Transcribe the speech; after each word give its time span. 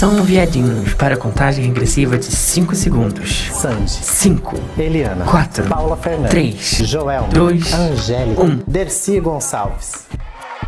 Atenção, 0.00 0.22
viadinhos, 0.22 0.94
para 0.94 1.14
a 1.14 1.18
contagem 1.18 1.66
regressiva 1.66 2.16
de 2.16 2.24
5 2.24 2.74
segundos. 2.74 3.50
Sandy, 3.52 3.90
5, 3.90 4.56
Eliana, 4.78 5.26
Quatro, 5.26 5.64
Paula 5.68 5.94
Fernandes, 5.94 6.30
três, 6.30 6.88
Joelma, 6.88 7.28
dois, 7.28 7.70
Angélica, 7.74 8.40
um. 8.40 8.60
Dercy 8.66 9.20
Gonçalves. 9.20 10.06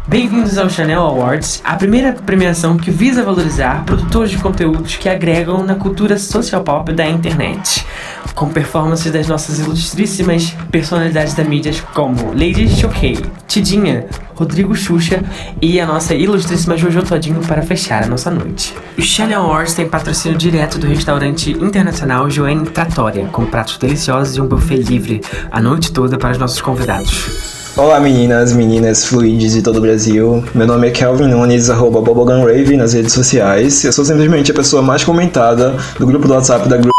Bem-vindos 0.07 0.59
ao 0.59 0.69
Chanel 0.69 1.00
Awards, 1.00 1.62
a 1.64 1.77
primeira 1.77 2.12
premiação 2.12 2.77
que 2.77 2.91
visa 2.91 3.23
valorizar 3.23 3.84
produtores 3.84 4.33
de 4.33 4.38
conteúdos 4.38 4.97
que 4.97 5.09
agregam 5.09 5.62
na 5.62 5.77
cultura 5.77 6.19
social 6.19 6.62
pop 6.65 6.93
da 6.93 7.09
internet, 7.09 7.87
com 8.34 8.48
performances 8.48 9.12
das 9.12 9.29
nossas 9.29 9.60
ilustríssimas 9.60 10.57
personalidades 10.73 11.34
da 11.34 11.45
mídia 11.45 11.73
como 11.95 12.33
Lady 12.33 12.69
Choquei, 12.69 13.16
Tidinha, 13.46 14.07
Rodrigo 14.34 14.74
Xuxa 14.74 15.23
e 15.62 15.80
a 15.80 15.87
nossa 15.87 16.15
ilustríssima 16.15 16.77
Jojo 16.77 17.05
Todinho 17.05 17.41
para 17.41 17.62
fechar 17.62 18.02
a 18.02 18.09
nossa 18.09 18.29
noite. 18.29 18.74
O 18.98 19.02
Chanel 19.02 19.43
Awards 19.43 19.74
tem 19.74 19.88
patrocínio 19.88 20.37
direto 20.37 20.79
do 20.79 20.88
restaurante 20.88 21.52
internacional 21.52 22.29
Joanne 22.29 22.66
Trattoria, 22.66 23.27
com 23.27 23.46
pratos 23.46 23.79
deliciosos 23.79 24.37
e 24.37 24.41
um 24.41 24.48
buffet 24.48 24.79
livre 24.79 25.23
a 25.48 25.60
noite 25.60 25.93
toda 25.93 26.19
para 26.19 26.32
os 26.32 26.38
nossos 26.38 26.60
convidados. 26.60 27.62
Olá 27.74 27.98
meninas, 27.98 28.52
meninas 28.52 29.06
fluides 29.06 29.54
de 29.54 29.62
todo 29.62 29.78
o 29.78 29.80
Brasil. 29.80 30.44
Meu 30.54 30.66
nome 30.66 30.88
é 30.88 30.90
Kelvin 30.90 31.28
Nunes, 31.28 31.70
arroba 31.70 32.02
Bubblegumrave 32.02 32.76
nas 32.76 32.92
redes 32.92 33.14
sociais. 33.14 33.82
Eu 33.82 33.92
sou 33.95 34.04
simplesmente 34.04 34.51
a 34.51 34.54
pessoa 34.54 34.82
mais 34.82 35.02
comentada 35.02 35.74
do 35.98 36.06
grupo 36.06 36.29
do 36.29 36.34
WhatsApp 36.34 36.68
da 36.68 36.76
Gru... 36.76 36.92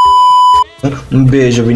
Um 1.12 1.24
beijo, 1.26 1.64
Vin... 1.64 1.76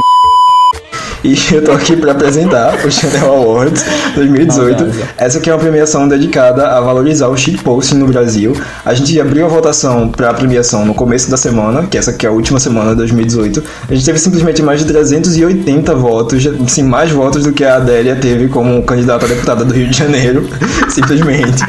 E 1.23 1.35
eu 1.51 1.63
tô 1.63 1.71
aqui 1.71 1.95
para 1.95 2.11
apresentar 2.11 2.85
o 2.85 2.91
Chanel 2.91 3.33
Awards 3.33 3.83
2018. 4.15 4.85
Essa 5.17 5.39
aqui 5.39 5.49
é 5.49 5.53
uma 5.53 5.59
premiação 5.59 6.07
dedicada 6.07 6.67
a 6.67 6.81
valorizar 6.81 7.27
o 7.27 7.35
shitposting 7.35 7.95
no 7.95 8.07
Brasil. 8.07 8.55
A 8.85 8.93
gente 8.93 9.19
abriu 9.19 9.45
a 9.45 9.49
votação 9.49 10.09
para 10.09 10.29
a 10.29 10.33
premiação 10.33 10.85
no 10.85 10.93
começo 10.93 11.29
da 11.29 11.37
semana, 11.37 11.87
que 11.87 11.97
essa 11.97 12.11
aqui 12.11 12.25
é 12.25 12.29
a 12.29 12.31
última 12.31 12.59
semana 12.59 12.91
de 12.91 12.97
2018. 12.97 13.63
A 13.89 13.93
gente 13.93 14.05
teve 14.05 14.19
simplesmente 14.19 14.61
mais 14.61 14.79
de 14.79 14.85
380 14.85 15.95
votos, 15.95 16.47
assim, 16.65 16.83
mais 16.83 17.11
votos 17.11 17.43
do 17.43 17.51
que 17.51 17.63
a 17.63 17.77
Adélia 17.77 18.15
teve 18.15 18.47
como 18.47 18.83
candidata 18.83 19.25
a 19.25 19.29
deputada 19.29 19.65
do 19.65 19.73
Rio 19.73 19.89
de 19.89 19.97
Janeiro, 19.97 20.47
simplesmente. 20.89 21.63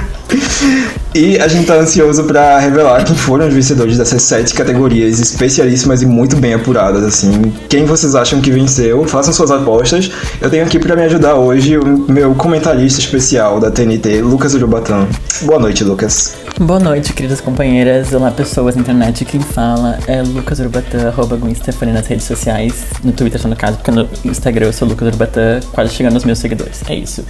E 1.14 1.38
a 1.38 1.48
gente 1.48 1.66
tá 1.66 1.74
ansioso 1.74 2.24
para 2.24 2.58
revelar 2.58 3.02
quem 3.02 3.16
foram 3.16 3.48
os 3.48 3.54
vencedores 3.54 3.96
dessas 3.96 4.22
sete 4.22 4.52
categorias 4.54 5.18
especialíssimas 5.18 6.02
e 6.02 6.06
muito 6.06 6.36
bem 6.36 6.52
apuradas, 6.52 7.02
assim. 7.02 7.52
Quem 7.68 7.86
vocês 7.86 8.14
acham 8.14 8.40
que 8.40 8.50
venceu? 8.50 9.04
Façam 9.06 9.32
suas 9.32 9.50
apostas. 9.50 10.10
Eu 10.40 10.50
tenho 10.50 10.64
aqui 10.64 10.78
para 10.78 10.94
me 10.94 11.02
ajudar 11.02 11.34
hoje 11.34 11.78
o 11.78 12.04
meu 12.08 12.34
comentarista 12.34 13.00
especial 13.00 13.58
da 13.58 13.70
TNT, 13.70 14.20
Lucas 14.20 14.54
Urubatã. 14.54 15.06
Boa 15.42 15.58
noite, 15.58 15.82
Lucas. 15.82 16.34
Boa 16.60 16.78
noite, 16.78 17.12
queridas 17.14 17.40
companheiras. 17.40 18.12
Olá, 18.12 18.30
pessoas 18.30 18.76
na 18.76 18.82
internet. 18.82 19.24
Quem 19.24 19.40
fala 19.40 19.98
é 20.06 20.22
Lucas 20.22 20.58
Urubatã, 20.60 21.08
arroba 21.08 21.36
Gwen 21.36 21.56
nas 21.92 22.06
redes 22.06 22.26
sociais. 22.26 22.84
No 23.02 23.12
Twitter, 23.12 23.40
só 23.40 23.48
no 23.48 23.56
caso, 23.56 23.78
porque 23.78 23.90
no 23.90 24.06
Instagram 24.24 24.66
eu 24.66 24.72
sou 24.72 24.86
Lucas 24.86 25.08
Urubatã, 25.08 25.60
quase 25.72 25.94
chegando 25.94 26.14
aos 26.14 26.24
meus 26.24 26.38
seguidores. 26.38 26.82
É 26.86 26.94
isso. 26.94 27.24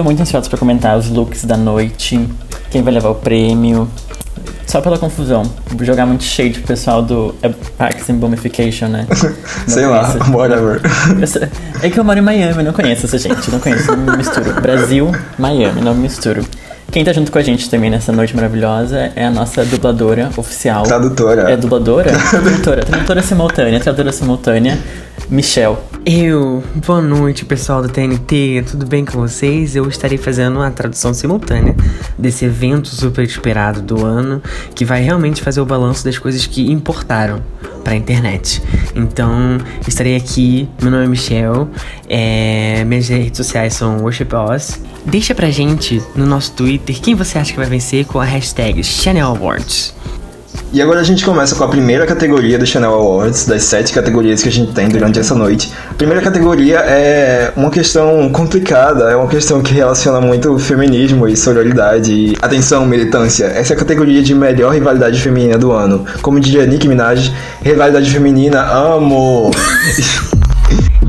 Tô 0.00 0.04
muito 0.04 0.22
ansioso 0.22 0.48
pra 0.48 0.58
comentar 0.58 0.96
os 0.96 1.10
looks 1.10 1.44
da 1.44 1.58
noite, 1.58 2.26
quem 2.70 2.82
vai 2.82 2.90
levar 2.90 3.10
o 3.10 3.16
prêmio. 3.16 3.86
Só 4.66 4.80
pela 4.80 4.96
confusão, 4.96 5.42
vou 5.66 5.84
jogar 5.84 6.06
muito 6.06 6.24
shade 6.24 6.60
pro 6.60 6.68
pessoal 6.68 7.02
do 7.02 7.34
Parks 7.76 8.08
and 8.08 8.14
Bumification, 8.14 8.88
né? 8.88 9.06
Não 9.12 9.34
Sei 9.68 9.84
lá, 9.84 10.10
conheço. 10.10 10.32
whatever. 10.32 10.80
É 11.82 11.90
que 11.90 12.00
eu 12.00 12.04
moro 12.04 12.18
em 12.18 12.22
Miami, 12.22 12.56
eu 12.56 12.64
não 12.64 12.72
conheço 12.72 13.04
essa 13.04 13.18
gente, 13.18 13.50
não 13.50 13.60
conheço, 13.60 13.94
não 13.94 14.12
me 14.12 14.16
misturo. 14.16 14.58
Brasil, 14.62 15.12
Miami, 15.38 15.82
não 15.82 15.92
me 15.92 16.00
misturo. 16.00 16.46
Quem 16.90 17.04
tá 17.04 17.12
junto 17.12 17.30
com 17.30 17.38
a 17.38 17.42
gente 17.42 17.68
também 17.68 17.90
nessa 17.90 18.10
noite 18.10 18.34
maravilhosa 18.34 19.12
é 19.14 19.26
a 19.26 19.30
nossa 19.30 19.64
dubladora 19.66 20.30
oficial. 20.36 20.82
Tradutora. 20.82 21.42
É 21.50 21.56
dubladora? 21.58 22.10
tradutora, 22.30 22.84
tradutora 22.86 23.22
simultânea, 23.22 23.78
tradutora 23.78 24.12
simultânea, 24.12 24.78
Michelle. 25.28 25.76
Eu, 26.04 26.62
boa 26.86 27.00
noite 27.00 27.44
pessoal 27.44 27.82
da 27.82 27.88
TNT, 27.88 28.64
tudo 28.70 28.86
bem 28.86 29.04
com 29.04 29.20
vocês? 29.20 29.76
Eu 29.76 29.86
estarei 29.88 30.16
fazendo 30.16 30.62
a 30.62 30.70
tradução 30.70 31.12
simultânea 31.12 31.76
desse 32.18 32.46
evento 32.46 32.88
super 32.88 33.22
esperado 33.22 33.82
do 33.82 34.04
ano, 34.04 34.42
que 34.74 34.84
vai 34.84 35.02
realmente 35.02 35.42
fazer 35.42 35.60
o 35.60 35.66
balanço 35.66 36.04
das 36.04 36.18
coisas 36.18 36.46
que 36.46 36.70
importaram 36.70 37.42
pra 37.84 37.94
internet. 37.94 38.62
Então, 38.94 39.58
estarei 39.86 40.16
aqui, 40.16 40.68
meu 40.80 40.90
nome 40.90 41.04
é 41.04 41.08
Michel, 41.08 41.68
é, 42.08 42.84
minhas 42.84 43.08
redes 43.08 43.36
sociais 43.36 43.74
são 43.74 43.98
Worship 43.98 44.28
Us. 44.54 44.80
Deixa 45.04 45.34
pra 45.34 45.50
gente 45.50 46.02
no 46.14 46.26
nosso 46.26 46.52
Twitter 46.52 46.98
quem 47.00 47.14
você 47.14 47.38
acha 47.38 47.52
que 47.52 47.58
vai 47.58 47.68
vencer 47.68 48.06
com 48.06 48.18
a 48.18 48.24
hashtag 48.24 48.82
Chanel 48.82 49.28
Awards. 49.28 49.94
E 50.72 50.80
agora 50.80 51.00
a 51.00 51.02
gente 51.02 51.24
começa 51.24 51.56
com 51.56 51.64
a 51.64 51.68
primeira 51.68 52.06
categoria 52.06 52.56
do 52.56 52.64
Chanel 52.64 52.94
Awards, 52.94 53.44
das 53.44 53.64
sete 53.64 53.92
categorias 53.92 54.40
que 54.40 54.48
a 54.48 54.52
gente 54.52 54.72
tem 54.72 54.88
durante 54.88 55.18
essa 55.18 55.34
noite. 55.34 55.72
A 55.90 55.94
primeira 55.94 56.22
categoria 56.22 56.78
é 56.78 57.52
uma 57.56 57.70
questão 57.70 58.30
complicada, 58.30 59.10
é 59.10 59.16
uma 59.16 59.26
questão 59.26 59.60
que 59.60 59.74
relaciona 59.74 60.20
muito 60.20 60.56
feminismo 60.60 61.26
e 61.26 61.36
sororidade. 61.36 62.12
E, 62.12 62.36
atenção, 62.40 62.86
militância, 62.86 63.46
essa 63.46 63.72
é 63.72 63.76
a 63.76 63.78
categoria 63.78 64.22
de 64.22 64.32
melhor 64.32 64.72
rivalidade 64.72 65.20
feminina 65.20 65.58
do 65.58 65.72
ano. 65.72 66.04
Como 66.22 66.38
diria 66.38 66.64
Nicki 66.66 66.86
Minaj, 66.86 67.32
rivalidade 67.62 68.08
feminina, 68.08 68.62
amo! 68.62 69.50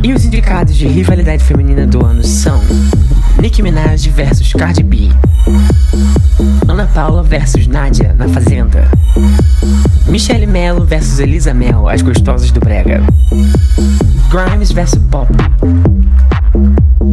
E 0.03 0.13
os 0.13 0.25
indicados 0.25 0.75
de 0.75 0.87
rivalidade 0.87 1.43
feminina 1.43 1.85
do 1.85 2.03
ano 2.03 2.23
são 2.23 2.59
Nicki 3.39 3.61
Minaj 3.61 4.07
versus 4.09 4.53
Cardi 4.53 4.83
B, 4.83 5.09
Ana 6.67 6.87
Paula 6.93 7.23
versus 7.23 7.67
Nadia 7.67 8.13
na 8.13 8.27
Fazenda, 8.27 8.89
Michelle 10.07 10.45
Mello 10.45 10.83
versus 10.85 11.19
Elisa 11.19 11.53
Mel, 11.53 11.87
as 11.87 12.01
gostosas 12.01 12.51
do 12.51 12.59
Brega, 12.59 13.01
Grimes 14.29 14.71
versus 14.71 15.01
Pop, 15.09 15.29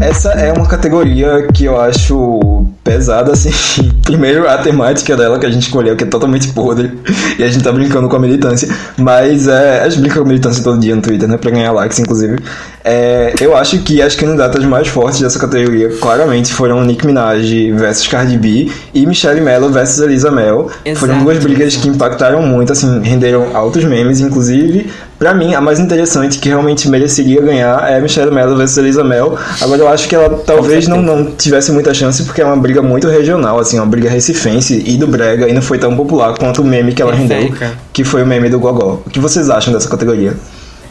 Essa 0.00 0.30
é 0.32 0.52
uma 0.52 0.66
categoria 0.66 1.46
que 1.52 1.64
eu 1.64 1.80
acho 1.80 2.66
pesada, 2.84 3.32
assim. 3.32 3.50
Primeiro, 4.02 4.48
a 4.48 4.58
temática 4.58 5.16
dela 5.16 5.38
que 5.38 5.46
a 5.46 5.50
gente 5.50 5.64
escolheu, 5.64 5.96
que 5.96 6.04
é 6.04 6.06
totalmente 6.06 6.48
podre. 6.48 6.98
E 7.38 7.42
a 7.42 7.48
gente 7.48 7.62
tá 7.62 7.70
brincando 7.72 8.08
com 8.08 8.16
a 8.16 8.18
militância. 8.18 8.68
Mas 8.96 9.46
é, 9.46 9.82
a 9.82 9.88
gente 9.88 10.00
brinca 10.00 10.16
com 10.16 10.24
a 10.24 10.28
militância 10.28 10.62
todo 10.62 10.80
dia 10.80 10.96
no 10.96 11.02
Twitter, 11.02 11.28
né? 11.28 11.36
Pra 11.36 11.50
ganhar 11.50 11.72
likes, 11.72 11.98
inclusive. 11.98 12.38
É, 12.84 13.34
eu 13.40 13.56
acho 13.56 13.78
que 13.80 14.00
as 14.00 14.14
candidatas 14.14 14.64
mais 14.64 14.88
fortes 14.88 15.20
dessa 15.20 15.38
categoria, 15.38 15.90
claramente, 16.00 16.52
foram 16.52 16.84
Nicki 16.84 17.06
Minaj 17.06 17.72
versus 17.72 18.06
Cardi 18.06 18.38
B 18.38 18.70
e 18.94 19.06
Michelle 19.06 19.40
Mello 19.40 19.70
versus 19.70 20.00
Elisa 20.00 20.30
Mel. 20.30 20.70
foram 20.96 21.22
duas 21.22 21.38
brigas 21.38 21.74
exato. 21.74 21.82
que 21.82 21.88
impactaram 21.88 22.42
muito, 22.42 22.72
assim, 22.72 23.00
renderam 23.00 23.54
altos 23.54 23.84
memes, 23.84 24.20
inclusive. 24.20 24.90
Pra 25.18 25.34
mim, 25.34 25.52
a 25.52 25.60
mais 25.60 25.80
interessante, 25.80 26.38
que 26.38 26.48
realmente 26.48 26.88
mereceria 26.88 27.42
ganhar, 27.42 27.90
é 27.90 28.00
Michelle 28.00 28.30
Mello 28.30 28.56
versus 28.56 28.78
Elisa 28.78 29.02
Mel. 29.02 29.36
Agora, 29.60 29.80
eu 29.80 29.88
acho 29.88 30.08
que 30.08 30.14
ela 30.14 30.30
talvez 30.46 30.86
não, 30.86 31.02
não 31.02 31.32
tivesse 31.32 31.72
muita 31.72 31.92
chance, 31.92 32.22
porque 32.22 32.40
é 32.40 32.44
uma 32.44 32.56
briga 32.56 32.80
muito 32.80 33.08
regional, 33.08 33.58
assim, 33.58 33.78
uma 33.78 33.86
briga 33.86 34.08
recifense 34.08 34.82
e 34.86 34.96
do 34.96 35.08
Brega, 35.08 35.48
e 35.48 35.52
não 35.52 35.62
foi 35.62 35.78
tão 35.78 35.96
popular 35.96 36.36
quanto 36.38 36.62
o 36.62 36.64
meme 36.64 36.92
que 36.92 37.02
ela 37.02 37.12
rendeu, 37.12 37.52
que 37.92 38.04
foi 38.04 38.22
o 38.22 38.26
meme 38.26 38.48
do 38.48 38.60
Gogó. 38.60 39.02
O 39.04 39.10
que 39.10 39.18
vocês 39.18 39.50
acham 39.50 39.72
dessa 39.72 39.88
categoria? 39.88 40.34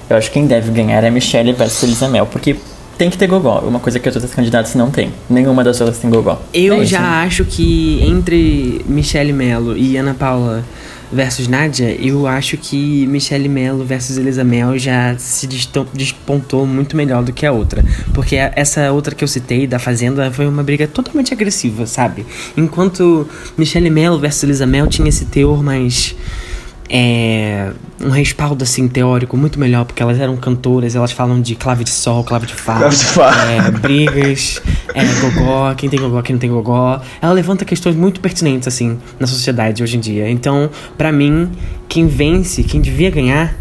Eu 0.09 0.17
acho 0.17 0.27
que 0.27 0.33
quem 0.35 0.47
deve 0.47 0.71
ganhar 0.71 1.03
é 1.03 1.09
Michelle 1.09 1.51
versus 1.53 1.83
Elisa 1.83 2.07
Mel, 2.07 2.25
porque 2.25 2.55
tem 2.97 3.09
que 3.09 3.17
ter 3.17 3.27
gogó, 3.27 3.59
uma 3.59 3.79
coisa 3.79 3.99
que 3.99 4.09
as 4.09 4.15
outras 4.15 4.33
candidatas 4.33 4.73
não 4.73 4.89
tem. 4.89 5.11
Nenhuma 5.29 5.63
das 5.63 5.79
outras 5.79 5.99
tem 5.99 6.09
gogó. 6.09 6.41
Eu 6.53 6.75
É 6.75 6.77
isso. 6.79 6.91
já 6.91 7.21
acho 7.23 7.45
que 7.45 8.01
entre 8.03 8.81
Michelle 8.87 9.31
Mello 9.33 9.77
e 9.77 9.97
Ana 9.97 10.15
Paula 10.15 10.63
versus 11.11 11.47
Nadia, 11.47 11.95
eu 12.01 12.25
acho 12.27 12.57
que 12.57 13.05
Michelle 13.07 13.47
Mello 13.47 13.85
versus 13.85 14.17
Elisa 14.17 14.43
Mel 14.43 14.77
já 14.77 15.15
se 15.17 15.47
despontou 15.93 16.65
muito 16.65 16.97
melhor 16.97 17.23
do 17.23 17.31
que 17.31 17.45
a 17.45 17.51
outra. 17.51 17.85
Porque 18.13 18.35
essa 18.35 18.91
outra 18.91 19.13
que 19.13 19.23
eu 19.23 19.27
citei, 19.27 19.67
da 19.67 19.79
Fazenda, 19.79 20.31
foi 20.31 20.47
uma 20.47 20.63
briga 20.63 20.87
totalmente 20.87 21.33
agressiva, 21.33 21.85
sabe? 21.85 22.25
Enquanto 22.57 23.27
Michelle 23.57 23.89
Mello 23.89 24.19
versus 24.19 24.43
Elisa 24.43 24.65
Mel 24.65 24.87
tinha 24.87 25.07
esse 25.07 25.25
teor 25.25 25.63
mais 25.63 26.15
é, 26.89 27.71
um 28.01 28.09
respaldo 28.09 28.63
assim 28.63 28.87
teórico 28.87 29.35
muito 29.35 29.59
melhor, 29.59 29.85
porque 29.85 30.01
elas 30.01 30.19
eram 30.19 30.37
cantoras, 30.37 30.95
elas 30.95 31.11
falam 31.11 31.41
de 31.41 31.55
clave 31.55 31.83
de 31.83 31.89
sol, 31.89 32.23
clave 32.23 32.45
de 32.47 32.53
fá, 32.53 32.77
Clave 32.77 32.95
de 32.95 33.03
fá. 33.05 33.31
é, 33.51 33.71
brigas, 33.71 34.61
é, 34.93 35.03
gogó, 35.21 35.73
quem 35.75 35.89
tem 35.89 35.99
gogó, 35.99 36.21
quem 36.21 36.35
não 36.35 36.39
tem 36.39 36.49
gogó. 36.49 37.01
Ela 37.21 37.33
levanta 37.33 37.65
questões 37.65 37.95
muito 37.95 38.21
pertinentes 38.21 38.67
assim 38.67 38.97
na 39.19 39.27
sociedade 39.27 39.83
hoje 39.83 39.97
em 39.97 39.99
dia. 39.99 40.29
Então, 40.29 40.69
pra 40.97 41.11
mim, 41.11 41.51
quem 41.89 42.07
vence, 42.07 42.63
quem 42.63 42.79
devia 42.79 43.09
ganhar 43.09 43.53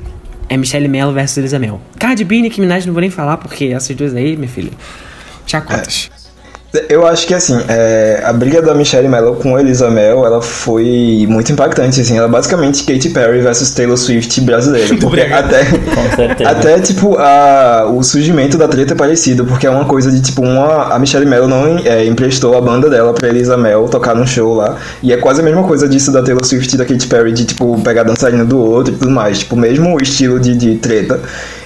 é 0.49 0.57
Michelle 0.57 0.87
Mello 0.87 1.13
versus 1.13 1.39
Elisa 1.39 1.59
Mel. 1.59 1.81
Cardi 1.99 2.25
B 2.25 2.37
e 2.37 2.43
Nicki 2.43 2.61
Minaj 2.61 2.87
não 2.87 2.93
vou 2.93 3.01
nem 3.01 3.11
falar, 3.11 3.37
porque 3.39 3.67
essas 3.67 3.97
duas 3.97 4.15
aí, 4.15 4.37
minha 4.37 4.49
filha, 4.49 4.71
chacotas. 5.47 6.11
Eu 6.91 7.07
acho 7.07 7.27
que 7.27 7.33
assim, 7.33 7.59
é, 7.69 8.21
a 8.25 8.33
briga 8.33 8.61
da 8.61 8.75
Michelle 8.75 9.09
Mello 9.09 9.37
com 9.37 9.57
a 9.57 9.61
Elisa 9.61 9.91
Mel, 9.91 10.27
ela 10.27 10.43
foi 10.43 11.25
muito 11.29 11.51
impactante, 11.53 12.01
assim. 12.01 12.17
Ela 12.17 12.27
é 12.27 12.31
basicamente 12.31 12.85
Katy 12.85 13.11
Perry 13.11 13.41
versus 13.41 13.71
Taylor 13.71 13.97
Swift 13.97 14.41
brasileira. 14.43 14.95
Porque 15.01 15.21
até, 15.21 15.65
até 16.45 16.81
tipo, 16.81 17.17
a, 17.19 17.87
o 17.91 18.03
surgimento 18.03 18.59
da 18.59 18.69
treta 18.69 18.93
é 18.93 18.97
parecido, 18.97 19.45
porque 19.45 19.67
é 19.67 19.71
uma 19.71 19.85
coisa 19.85 20.11
de 20.11 20.21
tipo, 20.21 20.43
uma, 20.43 20.95
a 20.95 20.99
Michelle 20.99 21.25
Mello 21.25 21.49
não 21.49 21.79
é, 21.79 22.05
emprestou 22.05 22.57
a 22.57 22.61
banda 22.61 22.91
dela 22.91 23.15
pra 23.15 23.29
Elisa 23.29 23.57
Mel 23.57 23.89
tocar 23.89 24.15
num 24.15 24.27
show 24.27 24.55
lá. 24.55 24.77
E 25.03 25.13
é 25.13 25.17
quase 25.17 25.41
a 25.41 25.45
mesma 25.45 25.63
coisa 25.63 25.89
disso 25.89 26.13
da 26.13 26.23
Taylor 26.23 26.45
Swift 26.45 26.75
e 26.75 26.79
da 26.79 26.85
Katy 26.85 27.07
Perry, 27.07 27.33
de 27.33 27.45
tipo, 27.45 27.81
pegar 27.81 28.03
dançarina 28.03 28.45
do 28.45 28.59
outro 28.59 28.93
e 28.93 28.97
tudo 28.97 29.11
mais. 29.11 29.39
Tipo, 29.39 29.57
mesmo 29.57 30.01
estilo 30.01 30.39
de, 30.39 30.55
de 30.55 30.75
treta. 30.77 31.21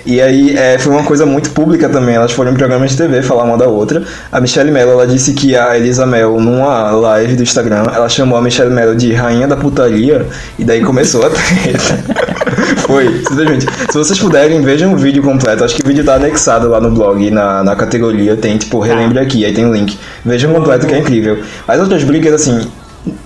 E 0.04 0.20
aí 0.20 0.56
é, 0.56 0.78
foi 0.78 0.92
uma 0.92 1.04
coisa 1.04 1.26
muito 1.26 1.50
pública 1.50 1.88
também. 1.88 2.14
Elas 2.14 2.32
foram 2.32 2.52
em 2.52 2.54
programas 2.54 2.90
de 2.90 2.96
TV 2.96 3.22
falar 3.22 3.44
uma 3.44 3.56
da 3.56 3.66
outra. 3.66 4.02
A 4.32 4.40
Michelle 4.40 4.70
Mello 4.70 4.89
ela 4.90 5.06
disse 5.06 5.32
que 5.32 5.56
a 5.56 5.76
Elisa 5.76 6.04
Mel, 6.06 6.40
numa 6.40 6.90
live 6.90 7.36
do 7.36 7.42
Instagram, 7.42 7.84
ela 7.94 8.08
chamou 8.08 8.38
a 8.38 8.42
Michelle 8.42 8.70
Mello 8.70 8.94
de 8.94 9.12
rainha 9.12 9.46
da 9.46 9.56
putaria. 9.56 10.26
E 10.58 10.64
daí 10.64 10.82
começou 10.82 11.24
a 11.24 11.30
treta. 11.30 12.20
foi, 12.86 13.22
simplesmente. 13.26 13.66
Se 13.90 13.96
vocês 13.96 14.18
puderem, 14.18 14.60
vejam 14.62 14.92
o 14.92 14.96
vídeo 14.96 15.22
completo. 15.22 15.64
Acho 15.64 15.74
que 15.74 15.82
o 15.82 15.86
vídeo 15.86 16.04
tá 16.04 16.14
anexado 16.14 16.68
lá 16.68 16.80
no 16.80 16.90
blog, 16.90 17.30
na, 17.30 17.62
na 17.62 17.76
categoria. 17.76 18.36
Tem 18.36 18.56
tipo, 18.58 18.80
relembre 18.80 19.18
aqui, 19.18 19.44
aí 19.44 19.52
tem 19.52 19.66
o 19.66 19.72
link. 19.72 19.98
Vejam 20.24 20.52
completo 20.52 20.86
que 20.86 20.94
é 20.94 20.98
incrível. 20.98 21.38
As 21.66 21.80
outras 21.80 22.04
brigas, 22.04 22.34
assim, 22.34 22.66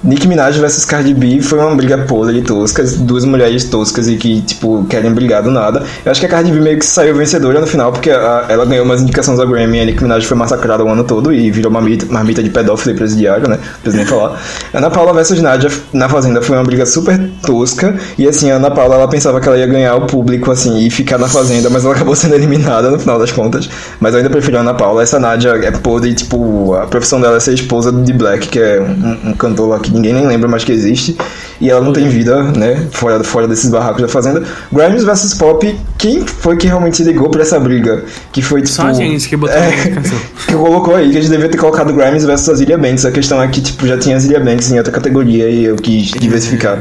Nicki 0.05 0.29
Minaj 0.29 0.57
versus 0.59 0.85
Cardi 0.85 1.13
B 1.15 1.41
foi 1.43 1.59
uma 1.59 1.75
briga 1.75 1.99
podre 1.99 2.41
tosca, 2.43 2.83
duas 2.99 3.25
mulheres 3.25 3.65
toscas 3.65 4.07
e 4.07 4.17
que, 4.17 4.41
tipo, 4.43 4.85
querem 4.89 5.13
brigar 5.13 5.43
do 5.43 5.51
nada. 5.51 5.83
Eu 6.05 6.13
acho 6.13 6.21
que 6.21 6.27
a 6.27 6.29
Cardi 6.29 6.53
B 6.53 6.61
meio 6.61 6.79
que 6.79 6.87
saiu 6.87 7.15
vencedora 7.17 7.61
no 7.61 7.67
final, 7.67 7.91
porque 7.91 8.11
a- 8.11 8.45
ela 8.49 8.65
ganhou 8.67 8.85
umas 8.85 9.03
indicações 9.03 9.41
ao 9.41 9.49
Grammy 9.49 9.79
e 9.79 9.81
a 9.81 9.85
Nicki 9.87 10.03
Minaj 10.03 10.25
foi 10.27 10.37
massacrada 10.37 10.85
o 10.85 10.89
ano 10.89 11.03
todo 11.03 11.33
e 11.33 11.51
virou 11.51 11.71
uma 11.71 11.81
marmita, 11.81 12.07
marmita 12.09 12.43
de 12.43 12.51
pedófilo 12.51 12.95
e 12.95 12.97
presidiário, 12.97 13.49
né? 13.49 13.57
Não 13.57 13.81
preciso 13.83 13.97
nem 13.97 14.07
falar. 14.07 14.41
Ana 14.73 14.91
Paula 14.91 15.13
versus 15.13 15.41
Nadia 15.41 15.71
na 15.93 16.09
Fazenda 16.09 16.41
foi 16.41 16.57
uma 16.57 16.65
briga 16.65 16.87
super 16.87 17.19
tosca 17.45 17.97
e, 18.17 18.29
assim, 18.29 18.51
a 18.53 18.57
Ana 18.57 18.71
Paula, 18.71 18.95
ela 18.95 19.09
pensava 19.09 19.41
que 19.41 19.49
ela 19.49 19.59
ia 19.59 19.67
ganhar 19.67 19.97
o 19.97 20.03
público, 20.07 20.51
assim, 20.53 20.87
e 20.87 20.91
ficar 20.91 21.19
na 21.19 21.27
Fazenda, 21.27 21.69
mas 21.69 21.85
ela 21.85 21.95
acabou 21.95 22.15
sendo 22.17 22.35
eliminada 22.35 22.91
no 22.91 22.99
final 22.99 23.19
das 23.19 23.33
contas. 23.33 23.69
Mas 23.99 24.13
eu 24.13 24.19
ainda 24.19 24.31
prefiro 24.31 24.57
a 24.59 24.61
Ana 24.61 24.75
Paula. 24.75 25.03
Essa 25.03 25.19
Nadia 25.19 25.51
é 25.51 25.71
podre, 25.73 26.15
tipo, 26.15 26.75
a 26.75 26.87
profissão 26.87 27.21
dela 27.21 27.39
é 27.39 27.41
ser 27.41 27.55
esposa 27.55 27.91
de 27.91 28.13
Black, 28.13 28.49
que 28.49 28.61
é 28.61 28.81
um, 28.81 29.31
um 29.31 29.33
cantor 29.35 29.64
lá 29.67 29.79
que 29.79 29.91
ninguém 29.91 30.13
nem 30.13 30.27
lembra 30.27 30.49
mais 30.49 30.65
que 30.65 30.73
existe. 30.73 31.17
E 31.61 31.71
ela 31.71 31.81
não 31.81 31.93
tem 31.93 32.09
vida, 32.09 32.43
né? 32.43 32.87
Fora, 32.91 33.23
fora 33.23 33.47
desses 33.47 33.71
barracos 33.71 34.03
da 34.03 34.09
Fazenda. 34.09 34.43
Grimes 34.73 35.05
versus 35.05 35.35
Pop, 35.35 35.79
quem 35.97 36.27
foi 36.27 36.57
que 36.57 36.67
realmente 36.67 37.03
ligou 37.03 37.29
pra 37.31 37.43
essa 37.43 37.59
briga? 37.61 38.05
Que 38.33 38.43
foi 38.43 38.63
tipo. 38.63 38.75
Só 38.75 38.87
a 38.87 38.93
gente 38.93 39.29
que 39.29 39.37
botou 39.37 39.57
é, 39.57 39.73
indicação. 39.73 40.19
que 40.47 40.55
colocou 40.55 40.97
aí, 40.97 41.11
que 41.11 41.19
a 41.19 41.21
gente 41.21 41.31
devia 41.31 41.49
ter 41.49 41.59
colocado 41.59 41.93
Grimes 41.93 42.25
versus 42.25 42.49
Azilia 42.49 42.77
Banks. 42.77 43.05
A 43.05 43.13
questão 43.13 43.41
é 43.41 43.49
que, 43.49 43.61
tipo, 43.61 43.87
já 43.87 43.97
tinha 43.97 44.17
Azilia 44.17 44.41
Banks 44.41 44.71
em 44.71 44.79
outra 44.79 44.93
categoria 44.93 45.49
e 45.49 45.65
eu 45.65 45.77
quis 45.77 46.11
diversificar. 46.11 46.79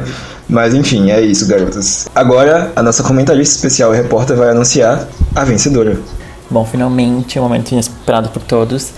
Mas 0.50 0.74
enfim, 0.74 1.12
é 1.12 1.22
isso, 1.22 1.48
garotas. 1.48 2.08
Agora, 2.14 2.72
a 2.76 2.84
nossa 2.84 3.04
comentarista 3.04 3.56
especial 3.56 3.94
e 3.94 3.98
repórter 3.98 4.36
vai 4.36 4.50
anunciar 4.50 5.08
a 5.36 5.44
vencedora. 5.44 5.98
Bom, 6.50 6.66
finalmente 6.66 7.38
é 7.38 7.42
um 7.42 7.46
momento 7.46 7.72
inesperado 7.72 8.30
por 8.30 8.42
todos. 8.42 8.92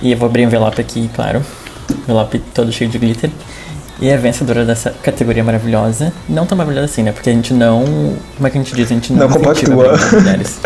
E 0.00 0.12
eu 0.12 0.18
vou 0.18 0.28
abrir 0.28 0.42
o 0.42 0.44
envelope 0.44 0.80
aqui, 0.80 1.10
claro. 1.14 1.42
Envelope 1.90 2.38
todo 2.54 2.70
cheio 2.72 2.90
de 2.90 2.98
glitter. 2.98 3.30
E 4.00 4.10
a 4.10 4.16
vencedora 4.16 4.64
dessa 4.64 4.90
categoria 5.02 5.44
maravilhosa. 5.44 6.12
Não 6.28 6.44
tão 6.44 6.58
maravilhosa 6.58 6.86
assim, 6.86 7.02
né? 7.02 7.12
Porque 7.12 7.30
a 7.30 7.32
gente 7.32 7.54
não. 7.54 7.84
Como 8.36 8.46
é 8.46 8.50
que 8.50 8.58
a 8.58 8.62
gente 8.62 8.74
diz? 8.74 8.90
A 8.90 8.94
gente 8.94 9.12
não, 9.12 9.28
Não 9.28 9.36
compactua. 9.36 9.96
mulheres. 10.12 10.58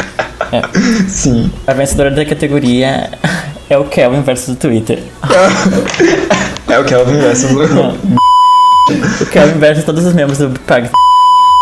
É. 0.52 0.62
Sim. 1.08 1.50
A 1.66 1.72
vencedora 1.74 2.10
da 2.10 2.24
categoria 2.24 3.10
é 3.68 3.76
o 3.76 3.84
Kelvin 3.84 4.22
versus 4.22 4.54
o 4.54 4.56
Twitter. 4.56 5.02
É 6.68 6.80
o 6.80 6.84
Kelvin 6.84 7.16
versus 7.18 7.50
o. 7.52 7.62
O 9.22 9.26
Kelvin 9.26 9.58
versus 9.60 9.84
todos 9.84 10.04
os 10.04 10.12
membros 10.14 10.38
do 10.38 10.50
Pag. 10.60 10.90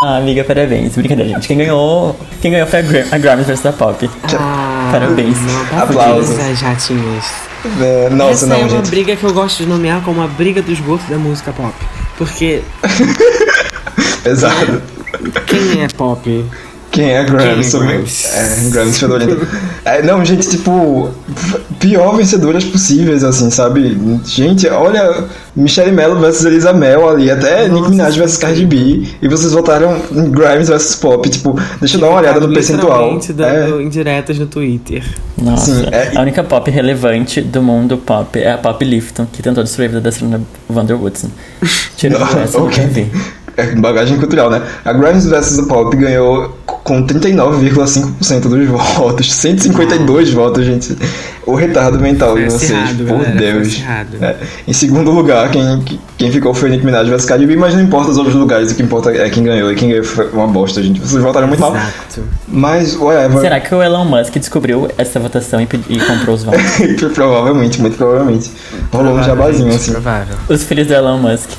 Ah, 0.03 0.17
amiga, 0.17 0.43
parabéns. 0.45 0.95
Brincadeira, 0.97 1.29
gente. 1.31 1.47
Quem 1.47 1.59
ganhou, 1.59 2.17
quem 2.41 2.51
ganhou 2.51 2.67
foi 2.67 2.79
a, 2.79 2.83
Gra 2.83 3.07
a 3.13 3.19
Grammys 3.19 3.47
versus 3.47 3.67
a 3.67 3.73
Pop. 3.73 4.09
Ah, 4.39 4.64
Parabéns. 4.99 5.37
Não, 5.41 5.83
Aplausos. 5.83 6.39
Essas 6.39 6.61
ratinhas. 6.61 7.25
É, 7.81 8.09
nossa, 8.11 8.31
Essa 8.31 8.47
não, 8.47 8.57
é 8.57 8.59
uma 8.61 8.69
gente. 8.69 8.91
briga 8.91 9.17
que 9.17 9.25
eu 9.25 9.33
gosto 9.33 9.63
de 9.65 9.69
nomear 9.69 10.01
como 10.03 10.23
a 10.23 10.27
briga 10.29 10.63
dos 10.63 10.79
gostos 10.81 11.09
da 11.11 11.17
música 11.19 11.53
pop. 11.53 11.75
Porque 12.17 12.63
Exato. 14.25 14.83
quem 15.47 15.83
é 15.83 15.89
pop? 15.89 16.45
Quem 16.95 17.11
é 17.11 17.25
Grams? 17.25 17.71
Quem 17.77 17.81
é 17.81 17.87
Grams? 17.89 18.25
É, 18.35 18.85
fedorento. 18.93 19.47
É, 19.85 20.03
não, 20.03 20.25
gente, 20.25 20.49
tipo, 20.49 21.11
pior 21.81 22.17
vencedoras 22.17 22.65
possíveis, 22.65 23.25
assim, 23.25 23.51
sabe? 23.51 23.99
Gente, 24.25 24.69
olha, 24.69 25.25
Michelle 25.57 25.91
Mello 25.91 26.21
versus 26.21 26.45
Elisa 26.45 26.73
Mel 26.73 27.09
ali, 27.09 27.31
até 27.31 27.69
Nick 27.69 27.91
Minaj 27.91 28.17
versus 28.17 28.39
Cardi 28.39 28.65
B, 28.65 29.09
e 29.21 29.29
vocês 29.29 29.53
votaram 29.53 29.97
em 30.13 30.31
Grimes 30.31 30.69
versus 30.69 30.95
Pop, 30.95 31.29
tipo, 31.29 31.59
deixa 31.81 31.97
eu 31.97 32.01
dar 32.01 32.11
uma 32.11 32.21
olhada 32.21 32.39
no 32.41 32.53
percentual. 32.55 33.19
Dando 33.35 33.81
É, 33.81 33.83
indiretas 33.83 34.39
no 34.39 34.47
Twitter. 34.47 35.03
Nossa, 35.37 35.75
Sim, 35.75 35.87
é- 35.91 36.13
a 36.17 36.21
única 36.23 36.45
pop 36.45 36.71
relevante 36.71 37.41
do 37.41 37.61
mundo 37.61 37.99
pop 37.99 38.39
é 38.39 38.53
a 38.53 38.59
Pop 38.59 38.85
Lifton, 38.85 39.27
que 39.31 39.43
tentou 39.43 39.65
destruir 39.65 39.87
a 39.87 39.89
vida 39.89 40.01
da 40.01 40.13
Serena 40.13 40.41
Vander 40.71 40.97
Woodson. 40.97 41.29
Tirando 41.97 42.23
essa, 42.39 42.57
eu 42.57 42.65
ok. 42.65 42.85
nunca 42.85 42.95
vi. 42.95 43.11
é 43.57 43.67
bagagem 43.77 44.17
cultural, 44.19 44.51
né? 44.51 44.63
A 44.85 44.93
Grimes 44.93 45.27
versus 45.27 45.59
a 45.59 45.67
Pop 45.67 45.95
ganhou 45.97 46.57
com 46.85 47.03
39,5% 47.03 48.41
dos 48.43 48.69
votos, 48.69 49.33
152 49.33 50.33
votos, 50.35 50.65
gente. 50.67 50.97
O 51.47 51.55
retardo 51.55 51.99
mental 51.99 52.37
de 52.37 52.45
vocês, 52.45 52.93
por 52.93 53.05
galera, 53.05 53.31
Deus. 53.33 53.83
É. 54.21 54.37
Em 54.67 54.73
segundo 54.73 55.11
lugar, 55.11 55.51
quem, 55.51 55.85
quem 56.17 56.33
ficou 56.33 56.55
foi 56.55 56.71
Nick 56.71 56.85
Minaj 56.85 57.09
versus 57.09 57.29
Cardi 57.29 57.47
B, 57.47 57.57
mas 57.57 57.75
não 57.75 57.83
importa 57.83 58.11
os 58.11 58.19
outros 58.19 58.35
lugares, 58.35 58.73
o 58.73 58.75
que 58.75 58.83
importa 58.83 59.11
é 59.11 59.29
quem 59.29 59.43
ganhou. 59.43 59.71
E 59.71 59.75
quem 59.75 59.91
ganhou 59.91 60.05
foi 60.05 60.29
uma 60.31 60.47
bosta, 60.47 60.83
gente. 60.83 61.01
Vocês 61.01 61.23
votaram 61.23 61.47
muito 61.47 61.61
mal. 61.61 61.75
Exato. 61.75 62.25
Mas, 62.49 62.97
whatever. 62.97 63.41
Será 63.41 63.61
que 63.61 63.75
o 63.75 63.83
Elon 63.83 64.05
Musk 64.05 64.35
descobriu 64.39 64.89
essa 64.97 65.21
votação 65.21 65.61
e, 65.61 65.69
e 65.89 65.99
comprou 66.01 66.35
os 66.35 66.45
votos? 66.45 66.63
provavelmente, 67.13 67.81
muito 67.81 67.97
provavelmente. 67.97 68.51
Rolou 68.93 69.15
um 69.15 69.23
jabazinho, 69.23 69.75
assim. 69.75 69.93
Provável. 69.93 70.37
os 70.49 70.63
filhos 70.63 70.87
do 70.87 70.95
Elon 70.95 71.19
Musk. 71.19 71.51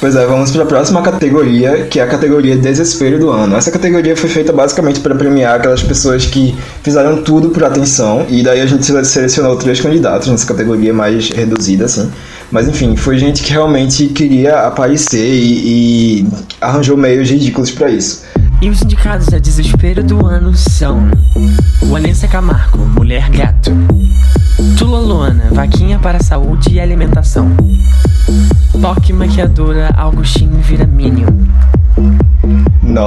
Pois 0.00 0.14
é, 0.14 0.26
vamos 0.26 0.50
para 0.50 0.62
a 0.62 0.66
próxima 0.66 1.00
categoria, 1.02 1.86
que 1.86 1.98
é 1.98 2.02
a 2.02 2.06
categoria 2.06 2.56
Desespero 2.56 3.18
do 3.18 3.30
Ano. 3.30 3.56
Essa 3.56 3.70
categoria 3.70 4.16
foi 4.16 4.28
feita 4.28 4.52
basicamente 4.52 5.00
para 5.00 5.14
premiar 5.14 5.56
aquelas 5.56 5.82
pessoas 5.82 6.26
que 6.26 6.56
fizeram 6.82 7.22
tudo 7.22 7.50
por 7.50 7.64
atenção, 7.64 8.26
e 8.28 8.42
daí 8.42 8.60
a 8.60 8.66
gente 8.66 8.75
sele- 8.84 9.04
selecionou 9.04 9.56
três 9.56 9.80
candidatos 9.80 10.28
nessa 10.28 10.46
categoria 10.46 10.92
mais 10.92 11.30
reduzida, 11.30 11.84
assim. 11.86 12.10
Mas 12.50 12.68
enfim, 12.68 12.94
foi 12.96 13.18
gente 13.18 13.42
que 13.42 13.50
realmente 13.52 14.06
queria 14.08 14.66
aparecer 14.66 15.26
e, 15.26 16.20
e 16.22 16.28
arranjou 16.60 16.96
meios 16.96 17.28
ridículos 17.30 17.70
para 17.70 17.90
isso. 17.90 18.22
E 18.62 18.70
os 18.70 18.80
indicados 18.82 19.32
a 19.34 19.38
desespero 19.38 20.02
do 20.02 20.24
ano 20.24 20.56
são 20.56 21.10
Vanessa 21.82 22.26
Camargo, 22.26 22.78
Mulher 22.78 23.28
Gato 23.30 23.70
Tula 24.78 24.98
Luana, 25.00 25.48
Vaquinha 25.52 25.98
para 25.98 26.22
Saúde 26.22 26.70
e 26.72 26.80
Alimentação 26.80 27.54
Toque 28.80 29.12
Maquiadora, 29.12 29.90
Augustinho 29.96 30.58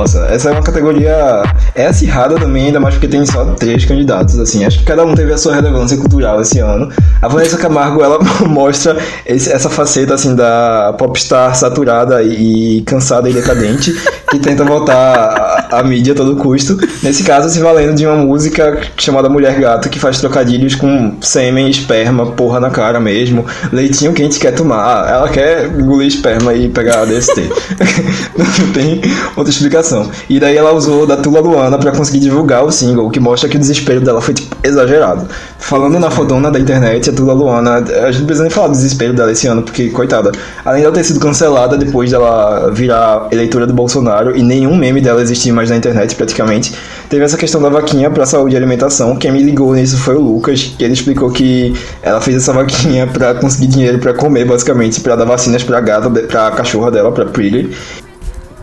Nossa, 0.10 0.26
essa 0.34 0.50
é 0.50 0.52
uma 0.54 0.64
categoria. 0.64 1.44
É 1.76 1.86
acirrada 1.86 2.36
também, 2.36 2.68
ainda 2.68 2.80
mais 2.80 2.96
porque 2.96 3.08
tem 3.08 3.24
só 3.28 3.46
três 3.54 3.86
candidatos, 3.86 4.40
assim. 4.40 4.66
Acho 4.66 4.80
que 4.80 4.86
cada 4.86 5.06
um 5.06 5.14
teve 5.14 5.32
a 5.32 5.38
sua 5.38 5.54
relevância 5.54 5.96
cultural 5.98 6.42
esse 6.42 6.58
ano. 6.60 6.90
A 7.22 7.28
Vanessa 7.28 7.58
Camargo, 7.58 8.02
ela 8.02 8.18
mostra 8.48 8.98
esse- 9.26 9.52
essa 9.52 9.70
faceta, 9.70 10.16
assim, 10.16 10.36
da 10.36 10.96
popstar 10.98 11.54
saturada 11.56 12.24
e 12.24 12.82
cansada 12.88 13.30
e 13.30 13.34
decadente, 13.34 13.94
que 14.32 14.40
tenta 14.40 14.64
voltar 14.64 15.68
à, 15.72 15.84
mídia 15.84 16.14
a 16.14 16.16
todo 16.16 16.36
custo. 16.38 16.78
Nesse 17.04 17.24
caso, 17.24 17.48
se 17.50 17.60
valendo 17.60 17.96
de 17.96 18.06
uma 18.08 18.16
música 18.18 18.80
chamada 18.98 19.30
Mulher 19.30 19.60
Gato, 19.60 19.90
que 19.90 20.00
faz 20.00 20.20
trocadilhos 20.20 20.74
com 20.74 21.18
sêmen, 21.22 21.70
esperma, 21.70 22.26
porra 22.32 22.60
na 22.60 22.72
cara 22.72 23.00
mesmo, 23.00 23.46
leitinho 23.72 24.14
quente 24.14 24.40
quer 24.40 24.54
tomar. 24.56 25.08
Ela 25.08 25.30
quer 25.30 25.68
engolir 25.68 26.08
esperma 26.08 26.54
e 26.56 26.68
pegar 26.68 27.06
DST. 27.06 27.42
Não 28.38 28.72
tem 28.74 29.02
outra 29.36 29.52
explicação. 29.52 29.99
E 30.30 30.40
daí 30.40 30.56
ela 30.56 30.74
usou 30.74 31.06
da 31.06 31.18
Tula 31.18 31.40
Luana 31.40 31.78
pra 31.78 31.92
conseguir 31.92 32.20
divulgar 32.20 32.64
o 32.64 32.72
single, 32.72 33.08
o 33.08 33.10
que 33.10 33.20
mostra 33.20 33.50
que 33.50 33.58
o 33.58 33.60
desespero 33.60 34.02
dela 34.02 34.22
foi, 34.22 34.34
tipo, 34.34 34.56
exagerado. 34.64 35.28
Falando 35.58 36.00
na 36.00 36.10
fodona 36.10 36.52
da 36.52 36.60
internet, 36.60 37.10
a 37.10 37.14
Tula 37.14 37.34
Luana, 37.34 37.76
a 37.76 38.12
gente 38.12 38.26
precisa 38.26 38.44
nem 38.44 38.52
falar 38.52 38.68
do 38.68 38.74
desespero 38.74 39.14
dela 39.14 39.32
esse 39.32 39.48
ano, 39.48 39.62
porque, 39.62 39.90
coitada, 39.90 40.32
além 40.64 40.82
dela 40.82 40.94
ter 40.94 41.04
sido 41.04 41.20
cancelada 41.20 41.78
depois 41.78 42.12
dela 42.12 42.72
virar 42.72 43.28
eleitora 43.32 43.66
do 43.66 43.74
Bolsonaro 43.74 44.36
e 44.36 44.44
nenhum 44.44 44.76
meme 44.76 45.02
dela 45.02 45.22
existir 45.22 45.52
mais 45.52 45.70
na 45.70 45.76
internet, 45.76 46.16
praticamente, 46.16 46.74
teve 47.10 47.24
essa 47.24 47.38
questão 47.38 47.62
da 47.62 47.70
vaquinha 47.70 48.10
pra 48.10 48.26
saúde 48.26 48.56
e 48.56 48.58
alimentação. 48.58 49.16
Quem 49.16 49.32
me 49.32 49.42
ligou 49.42 49.74
nisso 49.74 49.98
foi 49.98 50.16
o 50.16 50.20
Lucas, 50.20 50.74
que 50.78 50.84
ele 50.84 50.94
explicou 50.94 51.32
que 51.32 51.74
ela 52.02 52.22
fez 52.22 52.38
essa 52.38 52.54
vaquinha 52.54 53.08
pra 53.08 53.36
conseguir 53.36 53.68
dinheiro 53.68 54.00
pra 54.00 54.14
comer, 54.14 54.46
basicamente, 54.46 55.00
pra 55.02 55.16
dar 55.16 55.26
vacinas 55.26 55.64
pra 55.64 55.80
gata, 55.80 56.10
pra 56.10 56.52
cachorra 56.52 56.92
dela, 56.92 57.12
pra 57.12 57.26
Pretty. 57.26 57.70